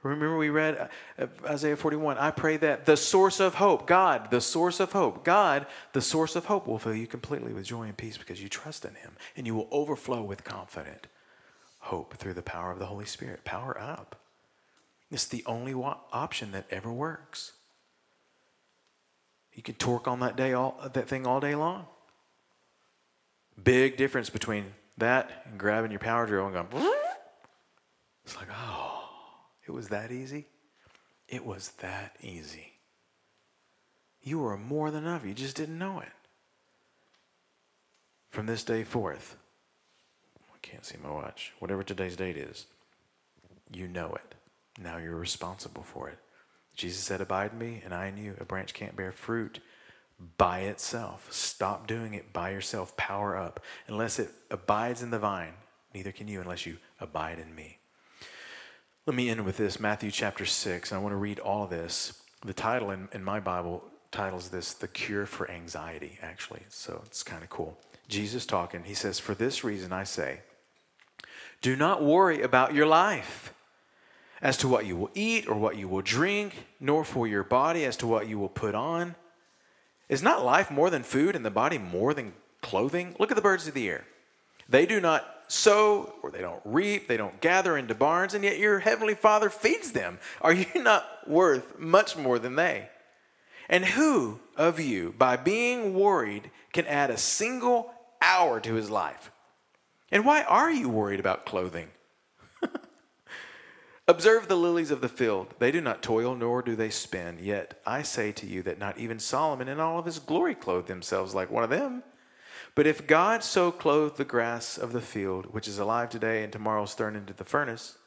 Remember, 0.04 0.36
we 0.36 0.50
read 0.50 0.90
uh, 1.20 1.28
Isaiah 1.46 1.76
41 1.76 2.18
I 2.18 2.32
pray 2.32 2.58
that 2.58 2.86
the 2.86 2.98
source 2.98 3.40
of 3.40 3.56
hope, 3.56 3.86
God, 3.86 4.32
the 4.32 4.42
source 4.42 4.80
of 4.80 4.92
hope, 4.92 5.24
God, 5.24 5.68
the 5.94 6.02
source 6.02 6.36
of 6.36 6.46
hope, 6.46 6.66
will 6.66 6.80
fill 6.80 6.96
you 6.96 7.06
completely 7.06 7.54
with 7.54 7.66
joy 7.66 7.84
and 7.84 7.96
peace 7.96 8.18
because 8.18 8.42
you 8.42 8.50
trust 8.50 8.84
in 8.84 8.96
Him 8.96 9.12
and 9.38 9.46
you 9.46 9.54
will 9.54 9.68
overflow 9.72 10.24
with 10.24 10.44
confident 10.44 11.06
hope 11.80 12.16
through 12.18 12.34
the 12.34 12.42
power 12.42 12.72
of 12.72 12.80
the 12.80 12.88
Holy 12.88 13.06
Spirit. 13.06 13.44
Power 13.44 13.80
up. 13.80 14.16
It's 15.12 15.28
the 15.28 15.44
only 15.46 15.74
option 15.74 16.52
that 16.52 16.66
ever 16.72 16.92
works. 16.92 17.52
You 19.54 19.62
can 19.62 19.76
torque 19.76 20.08
on 20.08 20.22
that 20.22 20.36
day 20.36 20.54
all 20.54 20.80
that 20.94 21.08
thing 21.08 21.28
all 21.28 21.40
day 21.40 21.54
long. 21.54 21.86
Big 23.62 23.98
difference 23.98 24.30
between 24.30 24.66
that 24.98 25.44
and 25.46 25.60
grabbing 25.60 25.92
your 25.92 26.00
power 26.00 26.26
drill 26.26 26.48
and 26.48 26.54
going. 26.54 26.94
It's 28.26 28.36
like, 28.36 28.48
oh, 28.52 29.10
it 29.66 29.72
was 29.72 29.90
that 29.90 30.12
easy. 30.12 30.48
It 31.28 31.46
was 31.46 31.70
that 31.80 32.16
easy. 32.22 32.74
You 34.22 34.40
were 34.40 34.58
more 34.58 34.92
than 34.92 35.04
enough. 35.04 35.26
You 35.26 35.34
just 35.34 35.56
didn't 35.56 35.80
know 35.80 36.00
it. 36.00 36.12
From 38.30 38.46
this 38.46 38.64
day 38.64 38.84
forth, 38.84 39.36
I 40.38 40.58
can't 40.62 40.86
see 40.86 40.98
my 41.04 41.12
watch. 41.12 41.54
Whatever 41.60 41.84
today's 41.84 42.16
date 42.16 42.38
is, 42.38 42.68
you 43.74 43.88
know 43.88 44.14
it. 44.14 44.36
Now 44.82 44.98
you're 44.98 45.16
responsible 45.16 45.84
for 45.84 46.10
it. 46.10 46.20
Jesus 46.76 47.04
said, 47.04 47.20
Abide 47.20 47.52
in 47.54 47.60
me, 47.60 47.82
and 47.84 47.94
I 47.94 48.08
in 48.08 48.18
you. 48.18 48.36
A 48.40 48.46
branch 48.46 48.74
can't 48.74 48.96
bear 48.96 49.12
fruit 49.12 49.60
by 50.38 50.62
itself. 50.62 51.28
Stop 51.32 51.88
doing 51.88 52.14
it 52.14 52.32
by 52.34 52.52
yourself. 52.52 52.96
Power 52.98 53.38
up. 53.38 53.60
Unless 53.88 54.20
it 54.20 54.30
abides 54.50 55.02
in 55.02 55.12
the 55.12 55.20
vine, 55.20 55.54
neither 55.94 56.12
can 56.12 56.28
you 56.28 56.42
unless 56.42 56.66
you 56.66 56.78
abide 57.00 57.40
in 57.40 57.54
me. 57.56 57.78
Let 59.06 59.16
me 59.16 59.30
end 59.30 59.46
with 59.46 59.58
this 59.58 59.80
Matthew 59.80 60.12
chapter 60.12 60.46
6. 60.46 60.92
And 60.92 61.00
I 61.00 61.02
want 61.02 61.14
to 61.14 61.18
read 61.18 61.40
all 61.40 61.64
of 61.64 61.70
this. 61.70 62.22
The 62.46 62.54
title 62.54 62.92
in, 62.92 63.08
in 63.14 63.24
my 63.24 63.40
Bible 63.40 63.84
titles 64.12 64.50
this 64.50 64.74
The 64.74 64.88
Cure 64.88 65.26
for 65.26 65.50
Anxiety, 65.50 66.20
actually. 66.22 66.64
So 66.70 67.02
it's 67.06 67.24
kind 67.24 67.44
of 67.44 67.50
cool. 67.50 67.78
Jesus 68.08 68.46
talking, 68.46 68.84
he 68.84 68.94
says, 68.94 69.20
For 69.20 69.34
this 69.34 69.64
reason 69.64 69.92
I 69.92 70.04
say, 70.04 70.42
do 71.62 71.76
not 71.76 72.04
worry 72.04 72.42
about 72.42 72.74
your 72.74 72.88
life 72.88 73.54
as 74.42 74.58
to 74.58 74.68
what 74.68 74.86
you 74.86 74.96
will 74.96 75.12
eat 75.14 75.48
or 75.48 75.56
what 75.56 75.78
you 75.78 75.88
will 75.88 76.02
drink, 76.02 76.66
nor 76.80 77.04
for 77.04 77.28
your 77.28 77.44
body 77.44 77.86
as 77.86 77.96
to 77.98 78.08
what 78.08 78.28
you 78.28 78.40
will 78.40 78.50
put 78.50 78.76
on. 78.76 79.16
Is 80.12 80.22
not 80.22 80.44
life 80.44 80.70
more 80.70 80.90
than 80.90 81.04
food 81.04 81.38
and 81.38 81.46
the 81.46 81.50
body 81.50 81.78
more 81.78 82.14
than 82.14 82.34
clothing? 82.62 83.16
Look 83.18 83.32
at 83.32 83.36
the 83.36 83.42
birds 83.42 83.66
of 83.66 83.74
the 83.74 83.88
air. 83.88 84.04
They 84.68 84.86
do 84.86 85.00
not 85.00 85.26
sow 85.48 86.14
or 86.22 86.32
they 86.32 86.42
don't 86.42 86.62
reap, 86.66 87.08
they 87.08 87.16
don't 87.16 87.40
gather 87.40 87.78
into 87.78 87.96
barns, 87.96 88.34
and 88.34 88.44
yet 88.44 88.60
your 88.60 88.80
heavenly 88.80 89.16
Father 89.16 89.50
feeds 89.50 89.94
them. 89.94 90.20
Are 90.42 90.52
you 90.52 90.66
not 90.76 91.06
worth 91.30 91.80
much 91.80 92.18
more 92.18 92.40
than 92.40 92.58
they? 92.58 92.90
And 93.70 93.86
who 93.86 94.42
of 94.58 94.82
you, 94.82 95.16
by 95.18 95.38
being 95.38 95.94
worried, 95.94 96.52
can 96.74 96.86
add 96.88 97.10
a 97.10 97.16
single 97.16 97.94
hour 98.22 98.60
to 98.60 98.74
his 98.74 98.90
life? 98.90 99.32
And 100.12 100.26
why 100.26 100.44
are 100.44 100.70
you 100.70 100.90
worried 100.90 101.22
about 101.22 101.46
clothing? 101.46 101.88
Observe 104.12 104.50
the 104.50 104.58
lilies 104.58 104.92
of 104.92 105.00
the 105.00 105.08
field. 105.08 105.54
They 105.58 105.72
do 105.72 105.80
not 105.80 106.04
toil, 106.04 106.36
nor 106.36 106.62
do 106.62 106.76
they 106.76 106.90
spin. 106.90 107.38
Yet 107.42 107.80
I 107.86 108.02
say 108.02 108.34
to 108.34 108.46
you 108.46 108.62
that 108.64 108.78
not 108.78 108.98
even 108.98 109.20
Solomon 109.20 109.70
in 109.70 109.80
all 109.80 109.98
of 109.98 110.06
his 110.06 110.20
glory 110.20 110.54
clothed 110.54 110.90
himself 110.90 111.34
like 111.34 111.50
one 111.50 111.64
of 111.64 111.70
them. 111.70 112.04
But 112.76 112.86
if 112.86 113.08
God 113.08 113.42
so 113.42 113.72
clothed 113.72 114.18
the 114.18 114.26
grass 114.26 114.78
of 114.78 114.92
the 114.92 115.00
field, 115.00 115.54
which 115.54 115.66
is 115.66 115.80
alive 115.80 116.10
today 116.10 116.44
and 116.44 116.52
tomorrow 116.52 116.84
is 116.84 116.94
thrown 116.94 117.16
into 117.16 117.32
the 117.32 117.46
furnace, 117.46 117.98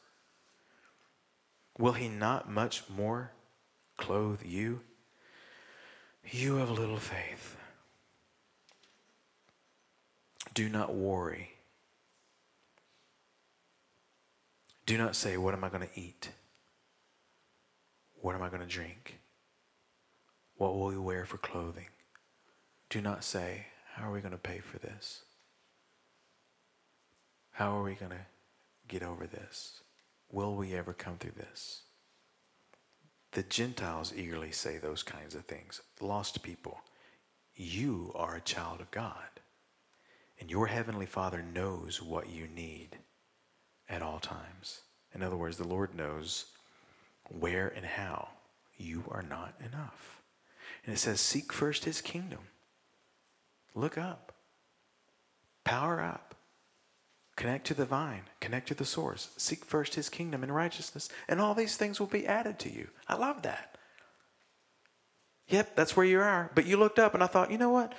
will 1.79 1.93
he 1.93 2.07
not 2.07 2.51
much 2.51 2.83
more 2.87 3.31
clothe 3.97 4.43
you? 4.45 4.81
You 6.29 6.57
have 6.57 6.69
little 6.69 6.99
faith. 6.99 7.57
Do 10.53 10.69
not 10.69 10.93
worry. 10.93 11.54
Do 14.85 14.97
not 14.97 15.15
say, 15.15 15.37
What 15.37 15.53
am 15.53 15.63
I 15.63 15.69
going 15.69 15.87
to 15.87 15.99
eat? 15.99 16.29
What 18.21 18.35
am 18.35 18.41
I 18.41 18.49
going 18.49 18.61
to 18.61 18.67
drink? 18.67 19.19
What 20.57 20.75
will 20.75 20.87
we 20.87 20.97
wear 20.97 21.25
for 21.25 21.37
clothing? 21.37 21.87
Do 22.89 23.01
not 23.01 23.23
say, 23.23 23.67
How 23.95 24.09
are 24.09 24.13
we 24.13 24.21
going 24.21 24.31
to 24.31 24.37
pay 24.37 24.59
for 24.59 24.77
this? 24.77 25.23
How 27.51 27.77
are 27.77 27.83
we 27.83 27.95
going 27.95 28.11
to 28.11 28.25
get 28.87 29.01
over 29.01 29.25
this? 29.25 29.81
Will 30.31 30.55
we 30.55 30.73
ever 30.73 30.93
come 30.93 31.17
through 31.17 31.33
this? 31.37 31.83
The 33.31 33.43
Gentiles 33.43 34.13
eagerly 34.15 34.51
say 34.51 34.77
those 34.77 35.03
kinds 35.03 35.35
of 35.35 35.45
things. 35.45 35.81
Lost 35.99 36.43
people, 36.43 36.79
you 37.55 38.11
are 38.15 38.35
a 38.35 38.41
child 38.41 38.81
of 38.81 38.91
God, 38.91 39.39
and 40.39 40.51
your 40.51 40.67
heavenly 40.67 41.05
Father 41.05 41.41
knows 41.41 42.01
what 42.01 42.29
you 42.29 42.47
need 42.47 42.97
at 43.89 44.01
all 44.01 44.19
times. 44.19 44.81
In 45.13 45.23
other 45.23 45.37
words, 45.37 45.57
the 45.57 45.67
Lord 45.67 45.95
knows 45.95 46.45
where 47.29 47.67
and 47.67 47.85
how 47.85 48.29
you 48.77 49.03
are 49.09 49.23
not 49.23 49.53
enough. 49.59 50.21
And 50.85 50.93
it 50.93 50.97
says, 50.97 51.19
Seek 51.19 51.53
first 51.53 51.85
his 51.85 52.01
kingdom. 52.01 52.39
Look 53.73 53.97
up, 53.97 54.33
power 55.63 56.01
up, 56.01 56.35
connect 57.35 57.67
to 57.67 57.73
the 57.73 57.85
vine, 57.85 58.23
connect 58.39 58.67
to 58.69 58.73
the 58.73 58.85
source. 58.85 59.29
Seek 59.37 59.65
first 59.65 59.95
his 59.95 60.09
kingdom 60.09 60.43
and 60.43 60.55
righteousness, 60.55 61.09
and 61.27 61.41
all 61.41 61.53
these 61.53 61.75
things 61.75 61.99
will 61.99 62.07
be 62.07 62.27
added 62.27 62.59
to 62.59 62.71
you. 62.71 62.87
I 63.07 63.15
love 63.15 63.41
that. 63.41 63.77
Yep, 65.47 65.75
that's 65.75 65.95
where 65.95 66.05
you 66.05 66.19
are. 66.19 66.51
But 66.55 66.65
you 66.65 66.77
looked 66.77 66.99
up, 66.99 67.13
and 67.13 67.23
I 67.23 67.27
thought, 67.27 67.51
you 67.51 67.57
know 67.57 67.69
what? 67.69 67.93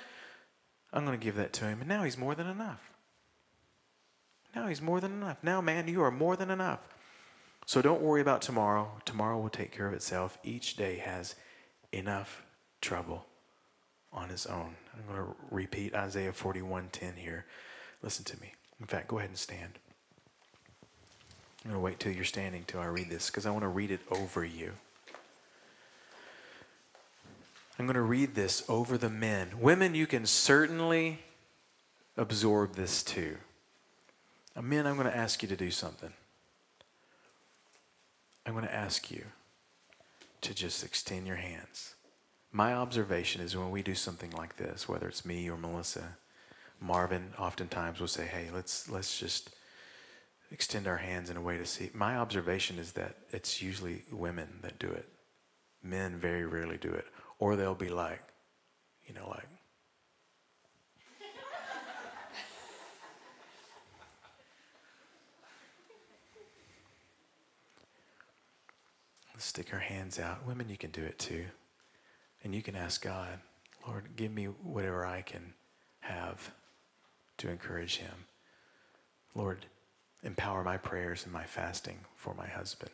I'm 0.91 1.05
going 1.05 1.17
to 1.17 1.23
give 1.23 1.35
that 1.35 1.53
to 1.53 1.65
him. 1.65 1.79
And 1.79 1.87
now 1.87 2.03
he's 2.03 2.17
more 2.17 2.35
than 2.35 2.47
enough. 2.47 2.81
Now 4.57 4.65
he's 4.65 4.81
more 4.81 4.99
than 4.99 5.11
enough. 5.11 5.37
Now, 5.43 5.61
man, 5.61 5.87
you 5.87 6.01
are 6.01 6.09
more 6.09 6.35
than 6.35 6.49
enough. 6.49 6.79
So 7.67 7.79
don't 7.79 8.01
worry 8.01 8.21
about 8.21 8.41
tomorrow. 8.41 8.91
Tomorrow 9.05 9.39
will 9.39 9.49
take 9.49 9.71
care 9.71 9.87
of 9.87 9.93
itself. 9.93 10.39
Each 10.43 10.75
day 10.75 10.97
has 10.97 11.35
enough 11.91 12.41
trouble 12.81 13.27
on 14.11 14.31
its 14.31 14.47
own. 14.47 14.75
I'm 14.95 15.13
going 15.13 15.27
to 15.27 15.35
repeat 15.51 15.93
Isaiah 15.93 16.31
41:10 16.31 17.17
here. 17.17 17.45
Listen 18.01 18.25
to 18.25 18.41
me. 18.41 18.53
In 18.79 18.87
fact, 18.87 19.09
go 19.09 19.19
ahead 19.19 19.29
and 19.29 19.37
stand. 19.37 19.77
I'm 21.63 21.69
going 21.69 21.75
to 21.75 21.79
wait 21.79 21.99
till 21.99 22.13
you're 22.13 22.23
standing 22.25 22.63
till 22.65 22.79
I 22.79 22.87
read 22.87 23.11
this 23.11 23.27
because 23.27 23.45
I 23.45 23.51
want 23.51 23.61
to 23.61 23.69
read 23.69 23.91
it 23.91 24.01
over 24.09 24.43
you. 24.43 24.73
I'm 27.77 27.85
going 27.85 27.93
to 27.93 28.01
read 28.01 28.33
this 28.33 28.63
over 28.67 28.97
the 28.97 29.09
men. 29.09 29.59
Women, 29.59 29.93
you 29.93 30.07
can 30.07 30.25
certainly 30.25 31.19
absorb 32.17 32.73
this 32.73 33.03
too. 33.03 33.37
Men, 34.61 34.87
I'm 34.87 34.95
going 34.95 35.07
to 35.07 35.15
ask 35.15 35.43
you 35.43 35.49
to 35.49 35.55
do 35.55 35.69
something. 35.69 36.13
I'm 38.45 38.53
going 38.53 38.65
to 38.65 38.73
ask 38.73 39.11
you 39.11 39.23
to 40.41 40.53
just 40.53 40.83
extend 40.83 41.27
your 41.27 41.35
hands. 41.35 41.93
My 42.51 42.73
observation 42.73 43.41
is 43.41 43.55
when 43.55 43.69
we 43.69 43.83
do 43.83 43.93
something 43.93 44.31
like 44.31 44.57
this, 44.57 44.87
whether 44.87 45.07
it's 45.07 45.25
me 45.25 45.49
or 45.49 45.57
Melissa, 45.57 46.17
Marvin 46.79 47.33
oftentimes 47.37 47.99
will 47.99 48.07
say, 48.07 48.25
"Hey, 48.25 48.49
let's 48.53 48.89
let's 48.89 49.19
just 49.19 49.49
extend 50.51 50.87
our 50.87 50.97
hands 50.97 51.29
in 51.29 51.37
a 51.37 51.41
way 51.41 51.57
to 51.57 51.65
see." 51.65 51.89
My 51.93 52.17
observation 52.17 52.79
is 52.79 52.93
that 52.93 53.17
it's 53.31 53.61
usually 53.61 54.05
women 54.11 54.59
that 54.61 54.79
do 54.79 54.87
it. 54.87 55.09
Men 55.83 56.17
very 56.17 56.45
rarely 56.45 56.77
do 56.77 56.91
it, 56.91 57.05
or 57.39 57.55
they'll 57.55 57.75
be 57.75 57.89
like, 57.89 58.21
you 59.05 59.13
know, 59.13 59.27
like 59.29 59.47
stick 69.37 69.73
our 69.73 69.79
hands 69.79 70.19
out. 70.19 70.45
Women, 70.45 70.69
you 70.69 70.77
can 70.77 70.91
do 70.91 71.03
it 71.03 71.19
too. 71.19 71.45
And 72.43 72.53
you 72.53 72.61
can 72.61 72.75
ask 72.75 73.01
God, 73.01 73.39
Lord, 73.87 74.15
give 74.15 74.31
me 74.31 74.45
whatever 74.45 75.05
I 75.05 75.21
can 75.21 75.53
have 76.01 76.51
to 77.37 77.49
encourage 77.49 77.97
him. 77.97 78.25
Lord, 79.35 79.65
empower 80.23 80.63
my 80.63 80.77
prayers 80.77 81.23
and 81.23 81.33
my 81.33 81.43
fasting 81.43 81.99
for 82.15 82.33
my 82.33 82.47
husband, 82.47 82.91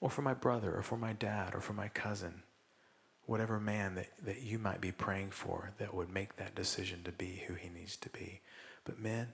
or 0.00 0.10
for 0.10 0.22
my 0.22 0.34
brother, 0.34 0.74
or 0.74 0.82
for 0.82 0.96
my 0.96 1.12
dad, 1.12 1.54
or 1.54 1.60
for 1.60 1.72
my 1.72 1.88
cousin. 1.88 2.42
Whatever 3.26 3.58
man 3.58 3.94
that, 3.94 4.08
that 4.24 4.42
you 4.42 4.58
might 4.58 4.80
be 4.80 4.92
praying 4.92 5.30
for 5.30 5.70
that 5.78 5.94
would 5.94 6.12
make 6.12 6.36
that 6.36 6.54
decision 6.54 7.02
to 7.04 7.12
be 7.12 7.44
who 7.46 7.54
he 7.54 7.68
needs 7.68 7.96
to 7.96 8.10
be. 8.10 8.40
But 8.84 9.00
men, 9.00 9.28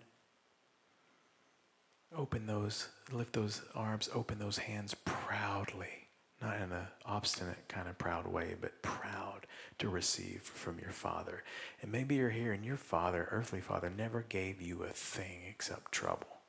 open 2.17 2.47
those, 2.47 2.89
lift 3.11 3.33
those 3.33 3.63
arms, 3.75 4.09
open 4.15 4.39
those 4.39 4.59
hands 4.59 4.95
proudly 5.05 6.10
not 6.41 6.57
in 6.57 6.73
an 6.73 6.87
obstinate 7.05 7.69
kind 7.69 7.89
of 7.89 7.99
proud 7.99 8.27
way, 8.27 8.55
but 8.61 8.83
proud 8.83 9.47
to 9.79 9.89
receive 9.89 10.43
from 10.43 10.79
your 10.79 10.91
Father. 10.91 11.43
And 11.83 11.93
maybe 11.93 12.17
you're 12.17 12.31
here 12.31 12.53
and 12.53 12.65
your 12.65 12.77
Father, 12.77 13.29
earthly 13.31 13.61
Father, 13.61 13.91
never 13.91 14.25
gave 14.29 14.61
you 14.61 14.83
a 14.83 14.89
thing 14.89 15.41
except 15.49 15.93
trouble. 15.93 16.41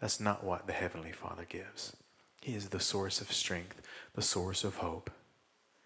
That's 0.00 0.20
not 0.20 0.44
what 0.44 0.66
the 0.66 0.72
Heavenly 0.72 1.12
Father 1.12 1.46
gives. 1.48 1.96
He 2.42 2.54
is 2.54 2.68
the 2.68 2.80
source 2.80 3.20
of 3.20 3.32
strength, 3.32 3.80
the 4.14 4.22
source 4.22 4.64
of 4.64 4.76
hope. 4.76 5.10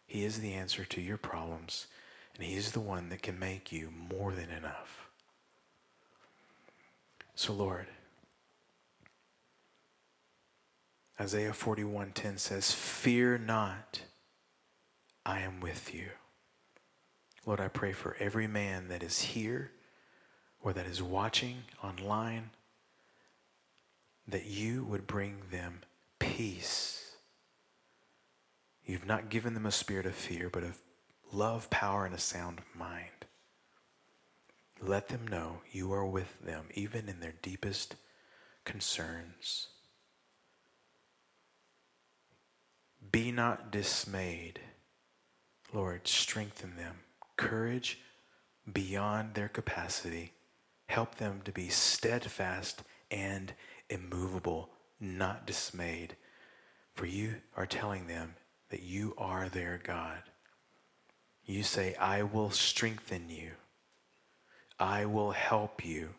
He 0.06 0.24
is 0.24 0.40
the 0.40 0.52
answer 0.52 0.84
to 0.84 1.00
your 1.00 1.16
problems, 1.16 1.86
and 2.34 2.44
He 2.44 2.54
is 2.54 2.72
the 2.72 2.80
one 2.80 3.08
that 3.10 3.22
can 3.22 3.38
make 3.38 3.70
you 3.70 3.90
more 4.10 4.32
than 4.32 4.50
enough. 4.50 5.08
So, 7.34 7.52
Lord, 7.52 7.86
Isaiah 11.20 11.52
41:10 11.52 12.38
says, 12.38 12.72
"Fear 12.72 13.38
not, 13.38 14.04
I 15.26 15.40
am 15.40 15.60
with 15.60 15.92
you." 15.92 16.12
Lord, 17.44 17.60
I 17.60 17.68
pray 17.68 17.92
for 17.92 18.14
every 18.14 18.46
man 18.46 18.88
that 18.88 19.02
is 19.02 19.20
here 19.20 19.72
or 20.60 20.72
that 20.72 20.86
is 20.86 21.02
watching 21.02 21.64
online 21.82 22.52
that 24.26 24.46
you 24.46 24.84
would 24.84 25.06
bring 25.06 25.50
them 25.50 25.82
peace. 26.18 27.16
You've 28.84 29.04
not 29.04 29.28
given 29.28 29.52
them 29.52 29.66
a 29.66 29.72
spirit 29.72 30.06
of 30.06 30.14
fear, 30.14 30.48
but 30.48 30.64
of 30.64 30.80
love, 31.32 31.68
power, 31.68 32.06
and 32.06 32.14
a 32.14 32.18
sound 32.18 32.62
mind. 32.74 33.26
Let 34.80 35.08
them 35.08 35.28
know 35.28 35.62
you 35.70 35.92
are 35.92 36.06
with 36.06 36.40
them, 36.40 36.70
even 36.72 37.10
in 37.10 37.20
their 37.20 37.32
deepest 37.32 37.96
concerns. 38.64 39.68
Be 43.12 43.32
not 43.32 43.70
dismayed. 43.70 44.60
Lord, 45.72 46.06
strengthen 46.06 46.76
them. 46.76 46.96
Courage 47.36 47.98
beyond 48.70 49.34
their 49.34 49.48
capacity. 49.48 50.32
Help 50.86 51.16
them 51.16 51.40
to 51.44 51.52
be 51.52 51.68
steadfast 51.68 52.82
and 53.10 53.52
immovable, 53.88 54.70
not 55.00 55.46
dismayed. 55.46 56.16
For 56.94 57.06
you 57.06 57.36
are 57.56 57.66
telling 57.66 58.06
them 58.06 58.34
that 58.70 58.82
you 58.82 59.14
are 59.16 59.48
their 59.48 59.80
God. 59.82 60.22
You 61.44 61.62
say, 61.62 61.94
I 61.94 62.22
will 62.22 62.50
strengthen 62.50 63.28
you. 63.28 63.52
I 64.78 65.06
will 65.06 65.32
help 65.32 65.84
you. 65.84 66.10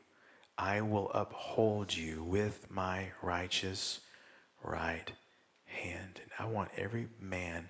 I 0.57 0.81
will 0.81 1.09
uphold 1.13 1.95
you 1.95 2.23
with 2.23 2.69
my 2.69 3.11
righteous 3.21 4.01
right 4.63 5.11
hand. 5.71 6.21
And 6.21 6.31
I 6.39 6.49
want 6.49 6.69
every 6.77 7.07
man 7.19 7.69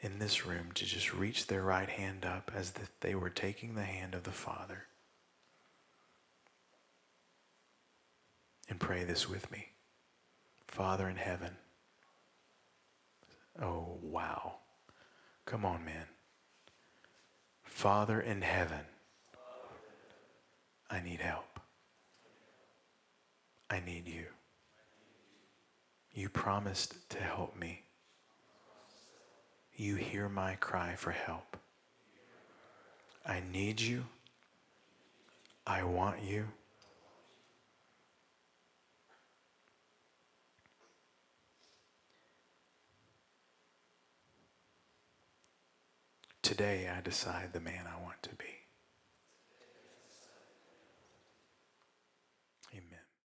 in 0.00 0.18
this 0.18 0.46
room 0.46 0.72
to 0.74 0.84
just 0.84 1.14
reach 1.14 1.46
their 1.46 1.62
right 1.62 1.88
hand 1.88 2.24
up 2.24 2.50
as 2.54 2.72
if 2.80 2.90
they 3.00 3.14
were 3.14 3.30
taking 3.30 3.74
the 3.74 3.84
hand 3.84 4.14
of 4.14 4.24
the 4.24 4.30
Father. 4.30 4.86
And 8.68 8.80
pray 8.80 9.04
this 9.04 9.28
with 9.28 9.50
me. 9.50 9.68
Father 10.66 11.08
in 11.08 11.16
heaven. 11.16 11.56
Oh, 13.60 13.98
wow. 14.02 14.54
Come 15.44 15.64
on, 15.64 15.84
man. 15.84 16.06
Father 17.62 18.20
in 18.20 18.42
heaven. 18.42 18.86
I 20.90 21.00
need 21.00 21.20
help. 21.20 21.60
I 23.70 23.80
need 23.80 24.06
you. 24.08 24.26
You 26.14 26.28
promised 26.28 27.08
to 27.10 27.18
help 27.18 27.56
me. 27.56 27.82
You 29.74 29.96
hear 29.96 30.28
my 30.28 30.56
cry 30.56 30.94
for 30.94 31.10
help. 31.10 31.56
I 33.24 33.42
need 33.52 33.80
you. 33.80 34.04
I 35.66 35.84
want 35.84 36.22
you. 36.22 36.48
Today, 46.42 46.90
I 46.94 47.00
decide 47.00 47.52
the 47.52 47.60
man 47.60 47.86
I 47.86 48.02
want 48.02 48.22
to 48.24 48.30
be. 48.30 48.61